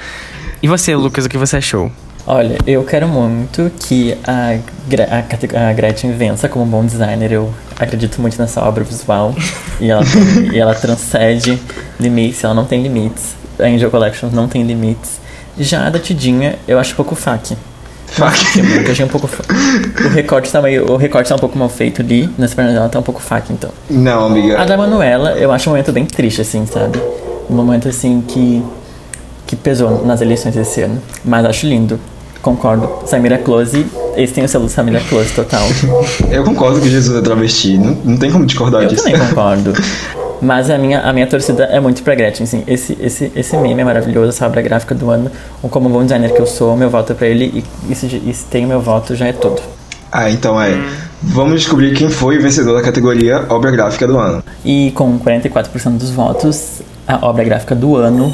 E 0.61 0.67
você, 0.67 0.93
Lucas, 0.95 1.25
o 1.25 1.29
que 1.29 1.37
você 1.37 1.57
achou? 1.57 1.89
Olha, 2.31 2.57
eu 2.67 2.83
quero 2.83 3.07
muito 3.07 3.71
que 3.79 4.15
a, 4.23 4.55
a, 4.55 5.69
a 5.69 5.73
Gretchen 5.73 6.11
vença 6.11 6.47
como 6.47 6.63
um 6.63 6.67
bom 6.67 6.85
designer. 6.85 7.31
Eu 7.31 7.51
acredito 7.79 8.21
muito 8.21 8.39
nessa 8.39 8.61
obra 8.61 8.83
visual. 8.83 9.33
e, 9.81 9.89
ela 9.89 10.03
tem- 10.05 10.53
e 10.53 10.59
ela 10.59 10.75
transcende 10.75 11.59
limites, 11.99 12.43
ela 12.43 12.53
não 12.53 12.65
tem 12.65 12.83
limites. 12.83 13.33
A 13.59 13.63
Angel 13.63 13.89
Collection 13.89 14.29
não 14.31 14.47
tem 14.47 14.61
limites. 14.61 15.19
Já 15.57 15.87
a 15.87 15.89
da 15.89 15.97
Tidinha, 15.97 16.55
eu 16.67 16.77
acho 16.77 16.93
um 16.93 16.95
pouco 16.97 17.15
fac. 17.15 17.57
Fac. 18.05 18.37
Eu 18.85 18.91
achei 18.91 19.03
um 19.05 19.07
pouco. 19.09 19.27
fa- 19.27 19.43
O 20.05 20.09
recorte 20.09 20.51
tá 20.51 20.61
meio. 20.61 20.91
O 20.91 20.97
recorte 20.97 21.29
tá 21.29 21.35
um 21.35 21.39
pouco 21.39 21.57
mal 21.57 21.67
feito 21.67 22.01
ali. 22.03 22.29
Nas 22.37 22.53
pernas 22.53 22.75
dela 22.75 22.89
tá 22.89 22.99
um 22.99 23.03
pouco 23.03 23.19
fac, 23.21 23.51
então. 23.51 23.71
Não, 23.89 24.27
amiga. 24.27 24.61
A 24.61 24.65
da 24.65 24.77
Manuela, 24.77 25.31
eu 25.31 25.51
acho 25.51 25.67
um 25.67 25.73
momento 25.73 25.91
bem 25.91 26.05
triste, 26.05 26.41
assim, 26.41 26.63
sabe? 26.67 26.99
Um 27.49 27.55
momento, 27.55 27.87
assim, 27.89 28.23
que, 28.27 28.63
que 29.47 29.55
pesou 29.55 30.05
nas 30.05 30.21
eleições 30.21 30.53
desse 30.53 30.81
ano. 30.83 31.01
Mas 31.25 31.43
acho 31.45 31.65
lindo. 31.65 31.99
Concordo. 32.41 32.89
Samira 33.05 33.37
Close, 33.37 33.85
esse 34.15 34.33
tem 34.33 34.43
o 34.43 34.47
selo 34.47 34.69
Samira 34.69 35.01
Close 35.09 35.31
total. 35.33 35.67
Eu 36.31 36.43
concordo 36.43 36.79
que 36.79 36.89
Jesus 36.89 37.17
é 37.17 37.21
travesti, 37.21 37.77
não, 37.77 37.97
não 38.03 38.17
tem 38.17 38.31
como 38.31 38.45
discordar 38.45 38.83
Eu 38.83 38.89
disso. 38.89 39.03
também 39.03 39.19
concordo. 39.19 39.73
Mas 40.41 40.69
a 40.69 40.77
minha, 40.77 41.01
a 41.01 41.11
minha 41.11 41.27
torcida 41.27 41.65
é 41.65 41.81
muito 41.81 42.01
pra 42.01 42.15
Gretchen, 42.15 42.45
assim. 42.45 42.63
Esse, 42.65 42.97
esse, 43.01 43.29
esse 43.35 43.57
meme 43.57 43.81
é 43.81 43.83
maravilhoso, 43.83 44.29
essa 44.29 44.45
obra 44.45 44.61
gráfica 44.61 44.95
do 44.95 45.09
ano. 45.09 45.29
Como 45.69 45.89
bom 45.89 46.01
designer 46.01 46.31
que 46.33 46.39
eu 46.39 46.47
sou, 46.47 46.77
meu 46.77 46.89
voto 46.89 47.11
é 47.11 47.15
pra 47.15 47.27
ele. 47.27 47.63
E, 47.87 47.91
e, 47.91 47.95
se, 47.95 48.05
e 48.05 48.33
se 48.33 48.45
tem 48.45 48.63
o 48.63 48.67
meu 48.69 48.79
voto, 48.79 49.15
já 49.15 49.27
é 49.27 49.33
tudo. 49.33 49.61
Ah, 50.09 50.29
então 50.29 50.59
é. 50.61 50.79
Vamos 51.21 51.55
descobrir 51.59 51.93
quem 51.93 52.09
foi 52.09 52.37
o 52.37 52.41
vencedor 52.41 52.73
da 52.73 52.81
categoria 52.81 53.45
Obra 53.49 53.69
Gráfica 53.69 54.07
do 54.07 54.17
Ano. 54.17 54.41
E 54.63 54.91
com 54.95 55.19
44% 55.19 55.97
dos 55.97 56.11
votos, 56.11 56.81
a 57.05 57.27
obra 57.27 57.43
gráfica 57.43 57.75
do 57.75 57.97
ano 57.97 58.33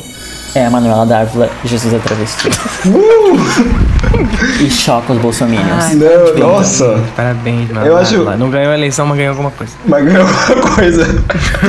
é 0.53 0.65
a 0.65 0.69
Manuela 0.69 1.05
Dávila, 1.05 1.49
Jesus 1.65 1.93
é 1.93 1.97
travesti. 1.97 2.49
e 4.65 4.69
choca 4.69 5.13
os 5.13 5.19
bolsominions. 5.19 5.93
Não, 5.95 6.47
nossa, 6.47 6.99
Parabéns, 7.15 7.69
mano. 7.71 7.85
Eu 7.85 7.97
acho- 7.97 8.23
Não 8.37 8.49
ganhou 8.49 8.71
a 8.71 8.77
eleição, 8.77 9.05
mas 9.05 9.17
ganhou 9.17 9.31
alguma 9.31 9.51
coisa. 9.51 9.73
mas 9.85 10.03
ganhou 10.05 10.21
alguma 10.27 10.75
coisa. 10.75 11.05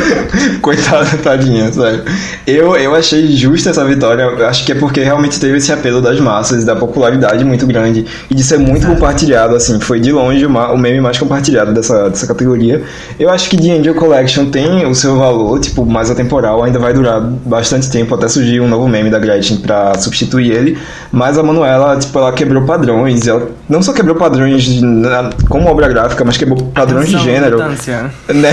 Coitada, 0.61 1.07
tadinha, 1.23 1.73
sério. 1.73 2.03
Eu, 2.47 2.77
eu 2.77 2.95
achei 2.95 3.27
justa 3.37 3.71
essa 3.71 3.85
vitória. 3.85 4.23
Eu 4.23 4.47
acho 4.47 4.65
que 4.65 4.73
é 4.73 4.75
porque 4.75 5.01
realmente 5.03 5.39
teve 5.41 5.57
esse 5.59 5.73
apelo 5.73 6.01
das 6.01 6.21
massas, 6.21 6.65
da 6.65 6.75
popularidade 6.77 7.45
muito 7.45 7.67
grande 7.67 8.07
e 8.31 8.35
de 8.35 8.43
ser 8.43 8.59
muito 8.59 8.87
compartilhado, 8.87 9.55
assim. 9.55 9.79
Foi 9.81 10.01
de 10.01 10.13
longe 10.13 10.45
o 10.47 10.77
meme 10.79 11.01
mais 11.01 11.19
compartilhado 11.19 11.73
dessa, 11.73 12.09
dessa 12.11 12.27
categoria. 12.27 12.83
Eu 13.19 13.31
acho 13.31 13.49
que 13.49 13.57
The 13.57 13.73
Angel 13.79 13.95
Collection 13.95 14.47
tem 14.47 14.87
o 14.87 14.95
seu 14.95 15.17
valor, 15.17 15.59
tipo, 15.61 15.85
mais 15.85 16.11
atemporal, 16.11 16.63
ainda 16.63 16.79
vai 16.79 16.93
durar 16.93 17.21
bastante 17.21 17.91
tempo 17.91 18.15
até 18.15 18.29
surgir 18.29 18.61
um 18.61 18.69
novo 18.69 18.89
meme 18.89 19.11
da 19.11 19.19
Gretchen 19.19 19.59
pra 19.59 19.95
substituir 19.99 20.51
ele. 20.53 20.79
Mas 21.13 21.39
a 21.39 21.43
Manuela, 21.43 21.97
tipo, 21.97 22.19
ela 22.19 22.33
quebrou 22.37 22.63
padrões. 22.65 23.27
Ela 23.27 23.49
não 23.69 23.83
só 23.83 23.93
quebrou 23.93 24.15
padrões 24.15 24.63
de- 24.63 24.85
na- 24.85 25.31
como 25.49 25.69
obra 25.69 25.89
gráfica, 25.89 26.25
mas 26.25 26.37
quebrou 26.37 26.57
padrões 26.73 27.09
de 27.09 27.19
gênero 27.19 27.59
né, 28.33 28.53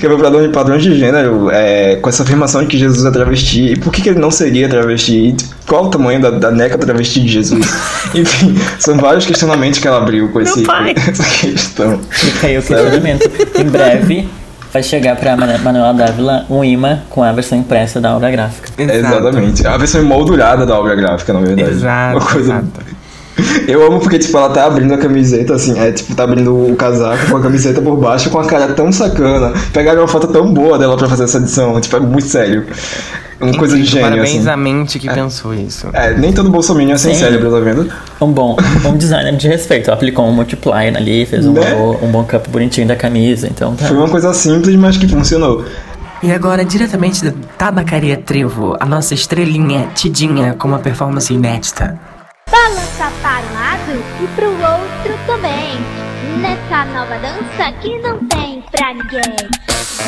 quebrou 0.00 0.18
padrões, 0.18 0.50
padrões 0.50 0.82
de 0.82 0.98
gênero, 0.98 1.50
é, 1.50 1.96
com 1.96 2.08
essa 2.08 2.22
afirmação 2.22 2.62
de 2.62 2.68
que 2.68 2.78
Jesus 2.78 3.04
é 3.04 3.10
travesti, 3.10 3.72
e 3.72 3.76
por 3.78 3.92
que, 3.92 4.00
que 4.00 4.08
ele 4.08 4.18
não 4.18 4.30
seria 4.30 4.68
travesti? 4.68 5.36
Qual 5.66 5.84
o 5.84 5.88
tamanho 5.90 6.22
da, 6.22 6.30
da 6.30 6.50
neca 6.50 6.78
travesti 6.78 7.20
de 7.20 7.28
Jesus? 7.28 7.66
Enfim, 8.14 8.56
são 8.78 8.96
vários 8.96 9.26
questionamentos 9.26 9.78
que 9.80 9.86
ela 9.88 9.98
abriu 9.98 10.28
com 10.30 10.40
esse, 10.40 10.62
pai. 10.62 10.94
essa 11.08 11.24
questão. 11.24 12.00
Fica 12.08 12.46
aí 12.46 12.56
o 12.58 12.62
questionamento. 12.62 13.30
em 13.58 13.64
breve 13.64 14.28
vai 14.72 14.82
chegar 14.82 15.14
pra 15.14 15.36
Manu- 15.36 15.58
Manuela 15.60 15.94
Dávila 15.94 16.46
um 16.50 16.64
imã 16.64 16.98
com 17.08 17.22
a 17.22 17.30
versão 17.32 17.56
impressa 17.56 18.00
da 18.00 18.16
obra 18.16 18.28
gráfica. 18.30 18.70
Exato. 18.76 18.96
Exatamente. 19.18 19.66
A 19.66 19.76
versão 19.76 20.00
emoldurada 20.00 20.66
da 20.66 20.76
obra 20.78 20.96
gráfica, 20.96 21.32
na 21.32 21.38
verdade. 21.40 21.70
Exato, 21.70 22.16
Uma 22.18 22.26
coisa... 22.26 22.52
exato. 22.54 22.94
Eu 23.66 23.84
amo 23.86 23.98
porque, 24.00 24.18
tipo, 24.18 24.36
ela 24.36 24.48
tá 24.50 24.64
abrindo 24.66 24.94
a 24.94 24.98
camiseta, 24.98 25.54
assim, 25.54 25.78
é, 25.78 25.90
tipo, 25.90 26.14
tá 26.14 26.22
abrindo 26.24 26.54
o 26.72 26.76
casaco 26.76 27.30
com 27.30 27.36
a 27.36 27.40
camiseta 27.40 27.80
por 27.82 27.96
baixo 27.96 28.30
com 28.30 28.38
a 28.38 28.44
cara 28.46 28.68
tão 28.74 28.92
sacana. 28.92 29.52
Pegaram 29.72 30.02
uma 30.02 30.08
foto 30.08 30.28
tão 30.28 30.52
boa 30.52 30.78
dela 30.78 30.96
pra 30.96 31.08
fazer 31.08 31.24
essa 31.24 31.38
edição, 31.38 31.80
tipo, 31.80 31.96
é 31.96 32.00
muito 32.00 32.26
sério. 32.28 32.64
Uma 33.40 33.52
coisa 33.58 33.76
de 33.76 33.84
gênio, 33.84 34.08
Parabéns 34.08 34.40
assim. 34.42 34.48
à 34.48 34.56
mente 34.56 34.98
que 34.98 35.08
pensou 35.12 35.52
isso. 35.52 35.88
É, 35.92 36.14
nem 36.16 36.32
todo 36.32 36.48
bolsominion 36.48 36.94
é 36.94 36.98
sem 36.98 37.12
Sim. 37.14 37.20
cérebro, 37.20 37.50
tá 37.50 37.58
vendo? 37.58 37.90
Um 38.20 38.30
bom, 38.32 38.56
um 38.76 38.80
bom 38.80 38.96
designer 38.96 39.34
de 39.36 39.48
respeito. 39.48 39.90
Aplicou 39.90 40.24
um 40.26 40.32
multiplier 40.32 40.96
ali, 40.96 41.26
fez 41.26 41.44
um, 41.44 41.52
Né? 41.52 41.74
bo- 41.74 41.98
um 42.02 42.10
bom 42.12 42.22
cup 42.24 42.46
bonitinho 42.48 42.86
da 42.86 42.94
camisa, 42.96 43.48
então 43.48 43.74
tá. 43.74 43.86
Foi 43.86 43.96
uma 43.96 44.08
coisa 44.08 44.32
simples, 44.32 44.76
mas 44.76 44.96
que 44.96 45.08
funcionou. 45.08 45.64
E 46.22 46.30
agora, 46.32 46.64
diretamente 46.64 47.22
da 47.24 47.32
Tabacaria 47.58 48.16
Trevo, 48.16 48.76
a 48.78 48.86
nossa 48.86 49.12
estrelinha 49.12 49.88
Tidinha 49.94 50.54
com 50.56 50.68
uma 50.68 50.78
performance 50.78 51.34
inédita. 51.34 51.98
Balança 52.64 53.12
para 53.20 53.46
um 53.46 53.52
lado 53.52 53.92
e 54.22 54.26
pro 54.28 54.48
outro 54.48 55.18
também. 55.26 55.78
Nessa 56.40 56.86
nova 56.86 57.18
dança 57.18 57.70
que 57.82 57.98
não 57.98 58.18
tem 58.26 58.62
pra 58.70 58.94
ninguém. 58.94 59.36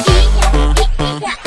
Guinha, 0.07 1.21
guinha 1.21 1.46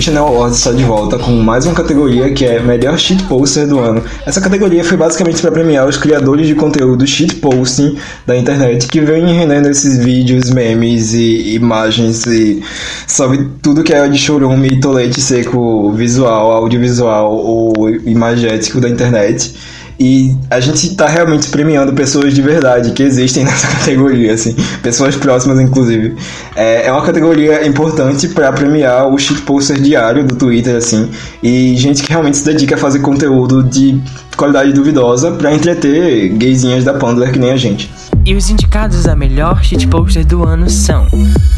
E 0.00 0.02
Chanel 0.02 0.26
Awards 0.26 0.58
está 0.58 0.72
de 0.72 0.82
volta 0.82 1.18
com 1.18 1.30
mais 1.32 1.66
uma 1.66 1.74
categoria 1.74 2.32
que 2.32 2.44
é 2.44 2.58
Melhor 2.60 2.98
Shit 2.98 3.22
Poster 3.24 3.66
do 3.66 3.78
ano. 3.78 4.02
Essa 4.24 4.40
categoria 4.40 4.82
foi 4.82 4.96
basicamente 4.96 5.40
para 5.42 5.52
premiar 5.52 5.86
os 5.86 5.96
criadores 5.96 6.46
de 6.46 6.54
conteúdo 6.54 7.06
shitposting 7.06 7.98
da 8.26 8.36
internet 8.36 8.88
que 8.88 9.00
vêm 9.00 9.26
rendendo 9.34 9.68
esses 9.68 9.98
vídeos, 9.98 10.50
memes 10.50 11.12
e 11.12 11.54
imagens 11.54 12.24
e 12.26 12.62
sobre 13.06 13.46
tudo 13.62 13.84
que 13.84 13.92
é 13.92 14.08
de 14.08 14.18
chorume 14.18 14.68
e 14.68 14.80
tolete 14.80 15.20
seco 15.20 15.92
visual, 15.92 16.50
audiovisual 16.52 17.32
ou 17.32 17.90
imagético 18.06 18.80
da 18.80 18.88
internet. 18.88 19.54
E 20.02 20.34
a 20.48 20.58
gente 20.60 20.96
tá 20.96 21.06
realmente 21.06 21.50
premiando 21.50 21.92
pessoas 21.92 22.32
de 22.32 22.40
verdade 22.40 22.92
que 22.92 23.02
existem 23.02 23.44
nessa 23.44 23.66
categoria, 23.66 24.32
assim, 24.32 24.56
pessoas 24.82 25.14
próximas, 25.14 25.60
inclusive. 25.60 26.16
É, 26.56 26.86
é 26.86 26.92
uma 26.92 27.02
categoria 27.02 27.66
importante 27.66 28.26
para 28.28 28.50
premiar 28.50 29.06
o 29.12 29.18
shitposter 29.18 29.78
diário 29.78 30.24
do 30.24 30.34
Twitter, 30.36 30.74
assim, 30.74 31.10
e 31.42 31.76
gente 31.76 32.02
que 32.02 32.08
realmente 32.08 32.38
se 32.38 32.44
dedica 32.46 32.76
a 32.76 32.78
fazer 32.78 33.00
conteúdo 33.00 33.62
de 33.62 34.00
qualidade 34.38 34.72
duvidosa 34.72 35.32
para 35.32 35.54
entreter 35.54 36.30
gaysinhas 36.30 36.82
da 36.82 36.94
Pandler 36.94 37.30
que 37.30 37.38
nem 37.38 37.50
a 37.50 37.56
gente. 37.58 37.90
E 38.24 38.34
os 38.34 38.48
indicados 38.48 39.06
a 39.06 39.14
melhor 39.14 39.62
shitposter 39.62 40.26
do 40.26 40.44
ano 40.44 40.70
são 40.70 41.06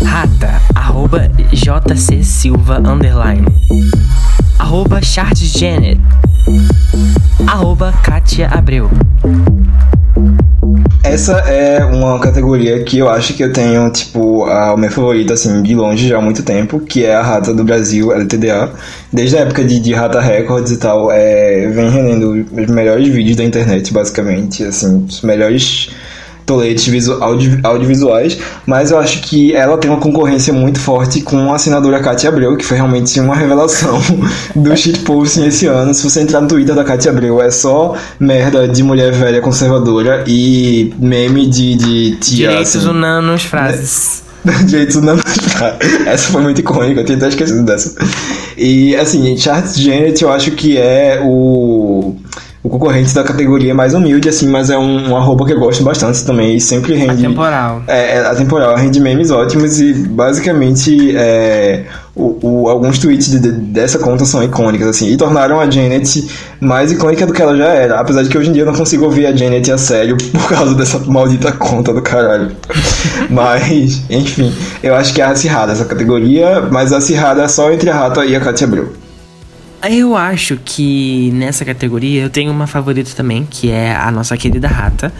Rata, 0.04 0.60
arroba 0.74 1.30
JC 1.52 2.24
Silva, 2.24 2.78
underline 2.78 3.46
Arroba 4.58 5.00
Charles 5.02 5.52
Janet 5.52 6.00
Arroba 7.46 7.92
Katia 8.02 8.48
Abreu 8.48 8.90
Essa 11.02 11.38
é 11.40 11.84
uma 11.84 12.18
categoria 12.18 12.82
que 12.84 12.98
eu 12.98 13.08
acho 13.08 13.34
que 13.34 13.42
eu 13.42 13.52
tenho, 13.52 13.90
tipo, 13.90 14.44
a 14.44 14.76
minha 14.76 14.90
favorita, 14.90 15.34
assim, 15.34 15.62
de 15.62 15.74
longe 15.74 16.08
já 16.08 16.18
há 16.18 16.20
muito 16.20 16.42
tempo, 16.42 16.80
que 16.80 17.04
é 17.04 17.14
a 17.14 17.22
Rata 17.22 17.52
do 17.52 17.64
Brasil, 17.64 18.12
LTDA. 18.12 18.70
Desde 19.12 19.36
a 19.36 19.40
época 19.40 19.64
de, 19.64 19.80
de 19.80 19.92
Rata 19.92 20.20
Records 20.20 20.70
e 20.70 20.76
tal, 20.78 21.10
é, 21.10 21.68
vem 21.68 21.90
rendendo 21.90 22.46
os 22.52 22.66
melhores 22.66 23.08
vídeos 23.08 23.36
da 23.36 23.44
internet, 23.44 23.92
basicamente, 23.92 24.64
assim, 24.64 25.04
os 25.08 25.22
melhores 25.22 25.90
toletes 26.52 26.86
visu 26.86 27.14
audi 27.22 27.58
audiovisuais, 27.62 28.38
mas 28.66 28.90
eu 28.90 28.98
acho 28.98 29.22
que 29.22 29.54
ela 29.54 29.78
tem 29.78 29.90
uma 29.90 30.00
concorrência 30.00 30.52
muito 30.52 30.78
forte 30.78 31.22
com 31.22 31.50
a 31.50 31.56
assinadora 31.56 32.00
Katia 32.00 32.28
Abreu, 32.28 32.56
que 32.56 32.64
foi 32.64 32.76
realmente 32.76 33.18
uma 33.18 33.34
revelação 33.34 33.98
do 34.54 34.76
shitposting 34.76 35.46
esse 35.46 35.66
ano. 35.66 35.94
Se 35.94 36.02
você 36.02 36.20
entrar 36.20 36.42
no 36.42 36.48
Twitter 36.48 36.74
da 36.74 36.84
Katia 36.84 37.10
Abreu, 37.10 37.40
é 37.40 37.50
só 37.50 37.96
merda 38.20 38.68
de 38.68 38.82
mulher 38.82 39.12
velha 39.12 39.40
conservadora 39.40 40.24
e 40.26 40.92
meme 40.98 41.46
de, 41.46 41.74
de 41.76 42.16
tia. 42.16 42.48
Direitos 42.48 42.76
assim. 42.76 42.88
humanos, 42.88 43.42
frases 43.44 44.22
Direitos 44.66 44.96
humanos. 44.96 45.22
Essa 46.04 46.32
foi 46.32 46.42
muito 46.42 46.60
icônica, 46.60 47.00
eu 47.00 47.04
tinha 47.04 47.16
até 47.16 47.28
esquecido 47.28 47.62
dessa. 47.62 47.94
E 48.56 48.94
assim, 48.96 49.36
Charles 49.36 49.76
Janet 49.76 50.20
eu 50.22 50.32
acho 50.32 50.50
que 50.50 50.76
é 50.76 51.20
o, 51.22 52.16
o 52.64 52.68
concorrente 52.68 53.12
da 53.14 53.24
categoria 53.24 53.74
mais 53.74 53.92
humilde, 53.92 54.28
assim, 54.28 54.48
mas 54.48 54.70
é 54.70 54.78
um, 54.78 55.08
uma 55.08 55.20
roupa 55.20 55.44
que 55.44 55.52
eu 55.52 55.58
gosto 55.58 55.82
bastante 55.82 56.24
também 56.24 56.54
e 56.56 56.60
sempre 56.60 56.94
rende. 56.94 57.26
Atemporal 57.26 57.82
É, 57.88 58.18
é 58.18 58.26
atemporal, 58.26 58.76
rende 58.76 59.00
memes 59.00 59.30
ótimos 59.32 59.80
e 59.80 59.92
basicamente 59.94 61.16
é 61.16 61.84
o, 62.14 62.38
o- 62.42 62.68
alguns 62.68 62.98
tweets 62.98 63.30
de- 63.30 63.40
de- 63.40 63.50
dessa 63.50 63.98
conta 63.98 64.24
são 64.24 64.44
icônicos, 64.44 64.86
assim, 64.86 65.08
e 65.10 65.16
tornaram 65.16 65.58
a 65.58 65.68
Janet 65.68 66.28
mais 66.60 66.92
icônica 66.92 67.26
do 67.26 67.32
que 67.32 67.40
ela 67.42 67.56
já 67.56 67.68
era. 67.68 67.98
Apesar 67.98 68.22
de 68.22 68.28
que 68.28 68.36
hoje 68.38 68.50
em 68.50 68.52
dia 68.52 68.62
eu 68.62 68.66
não 68.66 68.74
consigo 68.74 69.06
ouvir 69.06 69.26
a 69.26 69.34
Janet 69.34 69.72
a 69.72 69.78
sério 69.78 70.16
por 70.30 70.48
causa 70.48 70.74
dessa 70.74 70.98
maldita 71.00 71.50
conta 71.52 71.92
do 71.92 72.00
caralho. 72.02 72.52
Mas, 73.28 74.02
enfim, 74.10 74.52
eu 74.82 74.94
acho 74.94 75.12
que 75.14 75.20
é 75.20 75.24
acirrada 75.24 75.72
essa 75.72 75.84
categoria, 75.84 76.60
mas 76.70 76.92
acirrada 76.92 77.42
é 77.42 77.48
só 77.48 77.72
entre 77.72 77.88
a 77.90 77.94
Rata 77.94 78.24
e 78.24 78.36
a 78.36 78.40
Katia 78.40 78.66
Abreu. 78.66 78.92
Eu 79.90 80.16
acho 80.16 80.56
que 80.64 81.32
nessa 81.32 81.64
categoria 81.64 82.22
eu 82.22 82.30
tenho 82.30 82.52
uma 82.52 82.68
favorita 82.68 83.10
também, 83.16 83.44
que 83.44 83.68
é 83.68 83.94
a 83.94 84.12
nossa 84.12 84.36
querida 84.36 84.68
Rata. 84.68 85.12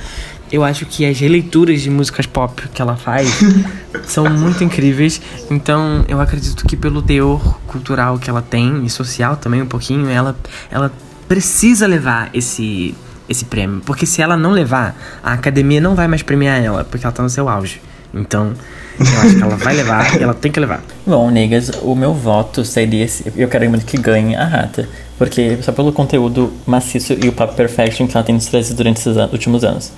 Eu 0.53 0.62
acho 0.62 0.87
que 0.87 1.05
as 1.05 1.18
releituras 1.18 1.81
de 1.81 1.90
músicas 1.90 2.27
pop 2.27 2.68
que 2.68 2.81
ela 2.81 2.94
faz 2.94 3.40
são 4.07 4.29
muito 4.31 4.62
incríveis. 4.62 5.20
Então 5.51 6.05
eu 6.07 6.20
acredito 6.20 6.64
que 6.64 6.77
pelo 6.77 7.03
teor 7.03 7.59
cultural 7.66 8.18
que 8.18 8.31
ela 8.31 8.40
tem 8.40 8.85
e 8.85 8.90
social 8.90 9.37
também 9.37 9.62
um 9.62 9.66
pouquinho, 9.66 10.09
ela, 10.09 10.37
ela 10.70 10.92
precisa 11.27 11.87
levar 11.88 12.31
esse, 12.33 12.94
esse 13.29 13.44
prêmio. 13.46 13.81
Porque 13.85 14.07
se 14.07 14.22
ela 14.22 14.37
não 14.37 14.53
levar, 14.53 14.94
a 15.25 15.33
academia 15.33 15.81
não 15.81 15.96
vai 15.96 16.07
mais 16.07 16.22
premiar 16.22 16.62
ela, 16.62 16.85
porque 16.85 17.05
ela 17.05 17.12
tá 17.12 17.22
no 17.22 17.31
seu 17.31 17.48
auge. 17.48 17.81
Então 18.14 18.53
eu 19.01 19.20
acho 19.20 19.37
que 19.37 19.42
ela 19.42 19.57
vai 19.57 19.75
levar 19.75 20.20
e 20.20 20.22
ela 20.22 20.35
tem 20.35 20.53
que 20.53 20.61
levar. 20.61 20.83
Bom, 21.07 21.31
negas, 21.31 21.70
o 21.83 21.94
meu 21.94 22.12
voto 22.12 22.64
seria. 22.64 23.05
esse- 23.05 23.33
Eu 23.37 23.48
quero 23.48 23.68
muito 23.70 23.85
que 23.87 23.96
ganhe 23.96 24.37
a 24.37 24.44
rata. 24.44 24.88
Porque 25.18 25.59
só 25.62 25.72
pelo 25.72 25.92
conteúdo 25.92 26.53
maciço 26.66 27.12
e 27.14 27.29
o 27.29 27.33
pop 27.33 27.55
perfection 27.55 28.07
que 28.07 28.16
ela 28.16 28.25
tem 28.25 28.35
nos 28.35 28.46
trazido 28.46 28.77
durante 28.77 28.98
esses 28.98 29.16
an- 29.16 29.29
últimos 29.33 29.64
anos. 29.64 29.92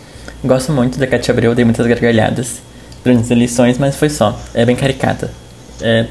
Gosto 0.45 0.71
muito 0.73 0.99
da 0.99 1.07
Katia 1.07 1.33
Abreu, 1.33 1.55
dei 1.55 1.65
muitas 1.65 1.87
gargalhadas 1.87 2.57
durante 3.03 3.23
as 3.23 3.31
eleições, 3.31 3.79
mas 3.79 3.97
foi 3.97 4.11
só. 4.11 4.39
É 4.53 4.65
bem 4.67 4.77
caricata. 4.77 5.31
É, 5.81 6.07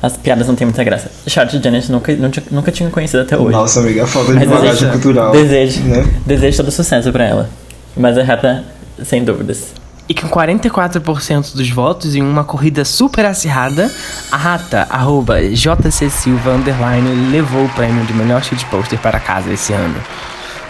as 0.00 0.16
piadas 0.16 0.46
não 0.46 0.54
têm 0.54 0.64
muita 0.66 0.84
graça. 0.84 1.10
Charlotte 1.26 1.60
Janet 1.62 1.90
nunca, 1.90 2.14
nunca, 2.14 2.42
nunca 2.50 2.70
tinha 2.72 2.88
conhecido 2.88 3.22
até 3.22 3.36
hoje. 3.36 3.50
Nossa, 3.50 3.80
amiga, 3.80 4.04
a 4.04 4.06
falta 4.06 4.32
de 4.32 4.46
bagagem 4.46 4.70
desejo- 4.70 4.90
cultural. 4.92 5.32
Desejo, 5.32 5.80
né? 5.82 6.06
desejo 6.24 6.56
todo 6.58 6.70
sucesso 6.70 7.10
pra 7.12 7.24
ela. 7.24 7.50
Mas 7.96 8.16
a 8.16 8.22
rata, 8.22 8.64
sem 9.04 9.24
dúvidas. 9.24 9.72
E 10.08 10.14
com 10.14 10.26
44% 10.28 11.54
dos 11.54 11.70
votos 11.70 12.14
em 12.14 12.22
uma 12.22 12.42
corrida 12.42 12.82
super 12.84 13.26
acirrada, 13.26 13.92
a 14.32 14.36
Rata, 14.36 14.86
arroba 14.88 15.38
JC 15.42 16.08
Silva, 16.08 16.52
underline, 16.52 17.30
levou 17.30 17.66
o 17.66 17.68
prêmio 17.70 18.04
de 18.06 18.14
melhor 18.14 18.42
shit 18.42 18.64
poster 18.66 18.98
para 18.98 19.20
casa 19.20 19.52
esse 19.52 19.72
ano. 19.74 19.96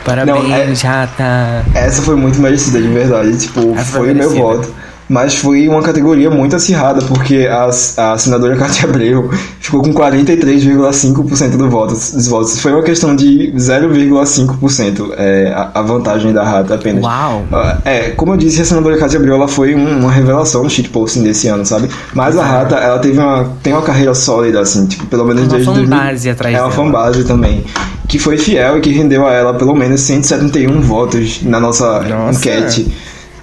Parabéns, 0.04 0.82
Rata! 0.82 1.64
Essa 1.74 2.02
foi 2.02 2.16
muito 2.16 2.40
merecida, 2.40 2.80
de 2.80 2.88
verdade. 2.88 3.38
Tipo, 3.38 3.74
Essa 3.76 3.98
foi 3.98 4.12
o 4.12 4.16
meu 4.16 4.30
voto. 4.30 4.74
Mas 5.08 5.34
foi 5.36 5.66
uma 5.68 5.80
categoria 5.82 6.30
muito 6.30 6.54
acirrada, 6.54 7.00
porque 7.02 7.48
a, 7.50 7.64
a 8.12 8.18
senadora 8.18 8.54
Cátia 8.58 8.88
Abreu 8.88 9.30
ficou 9.58 9.80
com 9.82 9.92
43,5% 9.94 11.56
do 11.56 11.70
voto, 11.70 11.94
dos 11.94 12.26
votos. 12.26 12.58
Foi 12.60 12.72
uma 12.72 12.82
questão 12.82 13.16
de 13.16 13.52
0,5% 13.56 15.12
é, 15.16 15.52
a, 15.54 15.70
a 15.80 15.82
vantagem 15.82 16.32
da 16.32 16.42
rata 16.44 16.74
apenas. 16.74 17.02
Uau! 17.02 17.44
Ah, 17.52 17.78
É, 17.84 18.10
como 18.10 18.32
eu 18.32 18.36
disse, 18.36 18.60
a 18.60 18.64
senadora 18.64 18.96
Cátia 18.98 19.18
Abreu 19.18 19.34
ela 19.34 19.48
foi 19.48 19.74
um- 19.74 20.00
uma 20.00 20.10
revelação 20.12 20.62
no 20.62 20.70
shitposting 20.70 21.22
desse 21.22 21.48
ano, 21.48 21.64
sabe? 21.64 21.88
Mas 22.14 22.36
a 22.36 22.44
Rata, 22.44 22.76
ela 22.76 22.98
teve 22.98 23.18
uma, 23.18 23.50
tem 23.62 23.72
uma 23.72 23.82
carreira 23.82 24.14
sólida, 24.14 24.60
assim, 24.60 24.86
tipo, 24.86 25.06
pelo 25.06 25.24
menos 25.24 25.42
Uma 25.42 25.48
desde... 25.48 25.66
2000 25.66 25.88
fanbase 25.96 26.30
atrás 26.30 26.54
É 26.56 26.60
uma 26.62 26.70
fanbase 26.70 27.24
também. 27.24 27.64
Que 28.06 28.18
foi 28.18 28.38
fiel 28.38 28.78
e 28.78 28.80
que 28.80 28.90
rendeu 28.90 29.26
a 29.26 29.32
ela 29.32 29.54
pelo 29.54 29.74
menos 29.74 30.00
171 30.02 30.80
votos 30.80 31.40
na 31.42 31.60
nossa 31.60 32.00
Nossa. 32.02 32.38
enquete. 32.38 32.92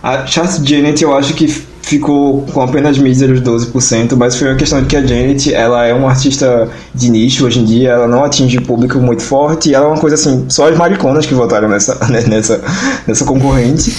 A 0.05 0.23
Charles 0.27 0.61
Janet 0.63 1.03
eu 1.03 1.17
acho 1.17 1.33
que 1.33 1.47
ficou 1.47 2.43
com 2.53 2.61
apenas 2.61 2.95
míseros 2.95 3.41
12%, 3.41 4.15
mas 4.15 4.35
foi 4.35 4.49
uma 4.49 4.55
questão 4.55 4.79
de 4.79 4.87
que 4.87 4.95
a 4.95 5.01
Janet, 5.01 5.51
ela 5.51 5.83
é 5.83 5.95
uma 5.95 6.11
artista 6.11 6.69
de 6.93 7.09
nicho 7.09 7.43
hoje 7.43 7.59
em 7.59 7.65
dia, 7.65 7.89
ela 7.89 8.07
não 8.07 8.23
atinge 8.23 8.61
público 8.61 8.99
muito 8.99 9.23
forte, 9.23 9.73
ela 9.73 9.85
é 9.85 9.87
uma 9.87 9.97
coisa 9.97 10.13
assim, 10.13 10.45
só 10.47 10.69
as 10.69 10.77
mariconas 10.77 11.25
que 11.25 11.33
votaram 11.33 11.67
nessa, 11.67 11.97
nessa, 12.29 12.63
nessa 13.07 13.25
concorrente. 13.25 13.95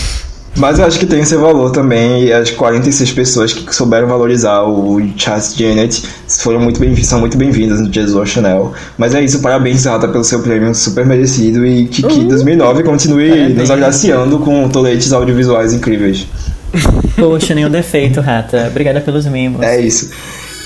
Mas 0.57 0.79
eu 0.79 0.87
acho 0.87 0.99
que 0.99 1.05
tem 1.07 1.23
seu 1.25 1.40
valor 1.40 1.71
também, 1.71 2.25
e 2.25 2.33
as 2.33 2.51
46 2.51 3.12
pessoas 3.12 3.53
que 3.53 3.75
souberam 3.75 4.09
valorizar 4.09 4.62
o 4.62 5.01
Charles 5.16 5.55
Janet 5.55 6.03
foram 6.29 6.61
muito 6.61 6.81
bem, 6.81 6.97
são 7.03 7.21
muito 7.21 7.37
bem-vindas 7.37 7.81
no 7.81 7.92
Jesus 7.92 8.31
Chanel. 8.31 8.73
Mas 8.97 9.14
é 9.14 9.23
isso, 9.23 9.40
parabéns, 9.40 9.85
Rata, 9.85 10.09
pelo 10.09 10.25
seu 10.25 10.40
prêmio 10.40 10.75
super 10.75 11.05
merecido 11.05 11.66
e 11.66 11.87
que, 11.87 12.03
que 12.03 12.25
2009 12.25 12.83
continue 12.85 13.29
Parabéns. 13.29 13.59
nos 13.59 13.71
agraciando 13.71 14.38
com 14.38 14.69
toletes 14.69 15.12
audiovisuais 15.12 15.75
incríveis. 15.75 16.27
Poxa, 17.16 17.55
nenhum 17.55 17.71
defeito, 17.71 18.21
rata. 18.21 18.66
Obrigada 18.71 19.01
pelos 19.01 19.27
mimos. 19.27 19.62
É 19.62 19.81
isso. 19.81 20.11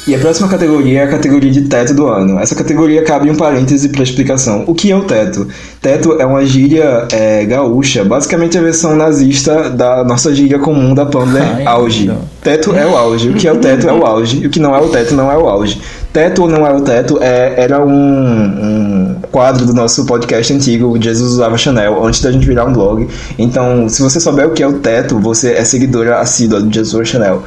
E 0.06 0.14
a 0.14 0.18
próxima 0.18 0.48
categoria 0.48 1.00
é 1.00 1.04
a 1.04 1.08
categoria 1.08 1.50
de 1.50 1.62
teto 1.62 1.94
do 1.94 2.08
ano. 2.08 2.38
Essa 2.38 2.54
categoria 2.54 3.02
cabe 3.02 3.30
um 3.30 3.36
parêntese 3.36 3.90
para 3.90 4.02
explicação. 4.02 4.64
O 4.66 4.74
que 4.74 4.90
é 4.90 4.96
o 4.96 5.04
teto? 5.04 5.46
Teto 5.80 6.16
é 6.18 6.24
uma 6.24 6.44
gíria 6.44 7.06
é, 7.12 7.44
gaúcha, 7.44 8.02
basicamente 8.02 8.56
a 8.56 8.62
versão 8.62 8.96
nazista 8.96 9.68
da 9.70 10.02
nossa 10.02 10.34
gíria 10.34 10.58
comum 10.58 10.94
da 10.94 11.04
Tumblr 11.04 11.42
Ai, 11.42 11.66
auge. 11.66 12.06
não. 12.06 12.22
Teto 12.42 12.74
é 12.74 12.86
o 12.86 12.96
auge. 12.96 13.28
O 13.28 13.34
que 13.34 13.46
é 13.46 13.52
o 13.52 13.58
teto 13.58 13.88
é 13.88 13.92
o 13.92 14.04
auge. 14.04 14.42
E 14.42 14.46
o 14.46 14.50
que 14.50 14.58
não 14.58 14.74
é 14.74 14.80
o 14.80 14.88
teto 14.88 15.14
não 15.14 15.30
é 15.30 15.36
o 15.36 15.46
auge. 15.48 15.80
Teto 16.12 16.42
ou 16.42 16.48
não 16.48 16.66
é 16.66 16.72
o 16.72 16.80
teto 16.80 17.18
é, 17.20 17.54
era 17.56 17.84
um, 17.84 17.92
um 17.92 19.16
quadro 19.30 19.64
do 19.64 19.72
nosso 19.72 20.06
podcast 20.06 20.52
antigo, 20.52 20.88
o 20.88 21.00
Jesus 21.00 21.34
Usava 21.34 21.56
Chanel, 21.56 22.04
antes 22.04 22.20
da 22.20 22.32
gente 22.32 22.46
virar 22.46 22.64
um 22.64 22.72
blog. 22.72 23.06
Então, 23.38 23.88
se 23.88 24.02
você 24.02 24.18
souber 24.18 24.48
o 24.48 24.50
que 24.50 24.62
é 24.62 24.66
o 24.66 24.72
teto, 24.80 25.20
você 25.20 25.52
é 25.52 25.64
seguidora 25.64 26.18
assídua 26.18 26.60
do 26.60 26.72
Jesus 26.72 27.08
Chanel. 27.08 27.44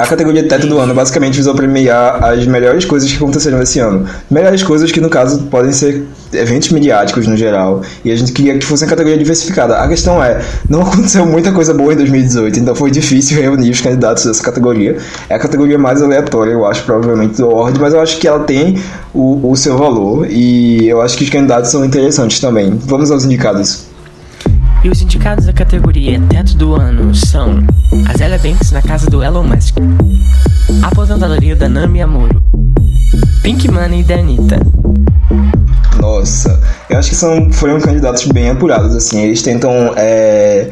A 0.00 0.06
categoria 0.06 0.42
Teto 0.48 0.66
do 0.66 0.78
Ano 0.78 0.94
basicamente 0.94 1.36
visou 1.36 1.54
premiar 1.54 2.24
as 2.24 2.46
melhores 2.46 2.86
coisas 2.86 3.10
que 3.10 3.18
aconteceram 3.18 3.60
esse 3.60 3.78
ano. 3.80 4.08
Melhores 4.30 4.62
coisas 4.62 4.90
que, 4.90 4.98
no 4.98 5.10
caso, 5.10 5.42
podem 5.50 5.72
ser 5.72 6.06
eventos 6.32 6.70
midiáticos 6.70 7.26
no 7.26 7.36
geral. 7.36 7.82
E 8.02 8.10
a 8.10 8.16
gente 8.16 8.32
queria 8.32 8.56
que 8.56 8.64
fosse 8.64 8.82
uma 8.82 8.88
categoria 8.88 9.18
diversificada. 9.18 9.76
A 9.76 9.86
questão 9.86 10.24
é, 10.24 10.40
não 10.70 10.80
aconteceu 10.88 11.26
muita 11.26 11.52
coisa 11.52 11.74
boa 11.74 11.92
em 11.92 11.96
2018, 11.96 12.60
então 12.60 12.74
foi 12.74 12.90
difícil 12.90 13.42
reunir 13.42 13.70
os 13.70 13.82
candidatos 13.82 14.24
dessa 14.24 14.42
categoria. 14.42 14.96
É 15.28 15.34
a 15.34 15.38
categoria 15.38 15.78
mais 15.78 16.00
aleatória, 16.00 16.52
eu 16.52 16.64
acho, 16.64 16.82
provavelmente, 16.84 17.36
do 17.36 17.50
Award, 17.50 17.78
mas 17.78 17.92
eu 17.92 18.00
acho 18.00 18.18
que 18.18 18.26
ela 18.26 18.40
tem 18.44 18.80
o, 19.12 19.50
o 19.50 19.54
seu 19.54 19.76
valor. 19.76 20.26
E 20.30 20.88
eu 20.88 21.02
acho 21.02 21.14
que 21.18 21.24
os 21.24 21.30
candidatos 21.30 21.70
são 21.70 21.84
interessantes 21.84 22.40
também. 22.40 22.70
Vamos 22.86 23.10
aos 23.10 23.26
indicados. 23.26 23.89
E 24.82 24.88
os 24.88 25.02
indicados 25.02 25.44
da 25.44 25.52
categoria 25.52 26.18
Teto 26.30 26.56
do 26.56 26.74
Ano 26.74 27.14
são 27.14 27.58
a 28.08 28.16
Zélia 28.16 28.38
Banks 28.38 28.72
na 28.72 28.80
casa 28.80 29.10
do 29.10 29.22
Elon 29.22 29.42
Musk, 29.42 29.76
aposentadoria 30.82 31.54
da 31.54 31.68
Nami 31.68 32.00
Amuro, 32.00 32.42
Pink 33.42 33.70
Money 33.70 34.02
da 34.02 34.14
Anitta, 34.14 34.58
Nossa, 36.00 36.58
eu 36.88 36.98
acho 36.98 37.10
que 37.10 37.14
são, 37.14 37.52
foram 37.52 37.78
candidatos 37.78 38.26
bem 38.28 38.48
apurados, 38.48 38.96
assim, 38.96 39.20
eles 39.20 39.42
tentam 39.42 39.92
é, 39.96 40.70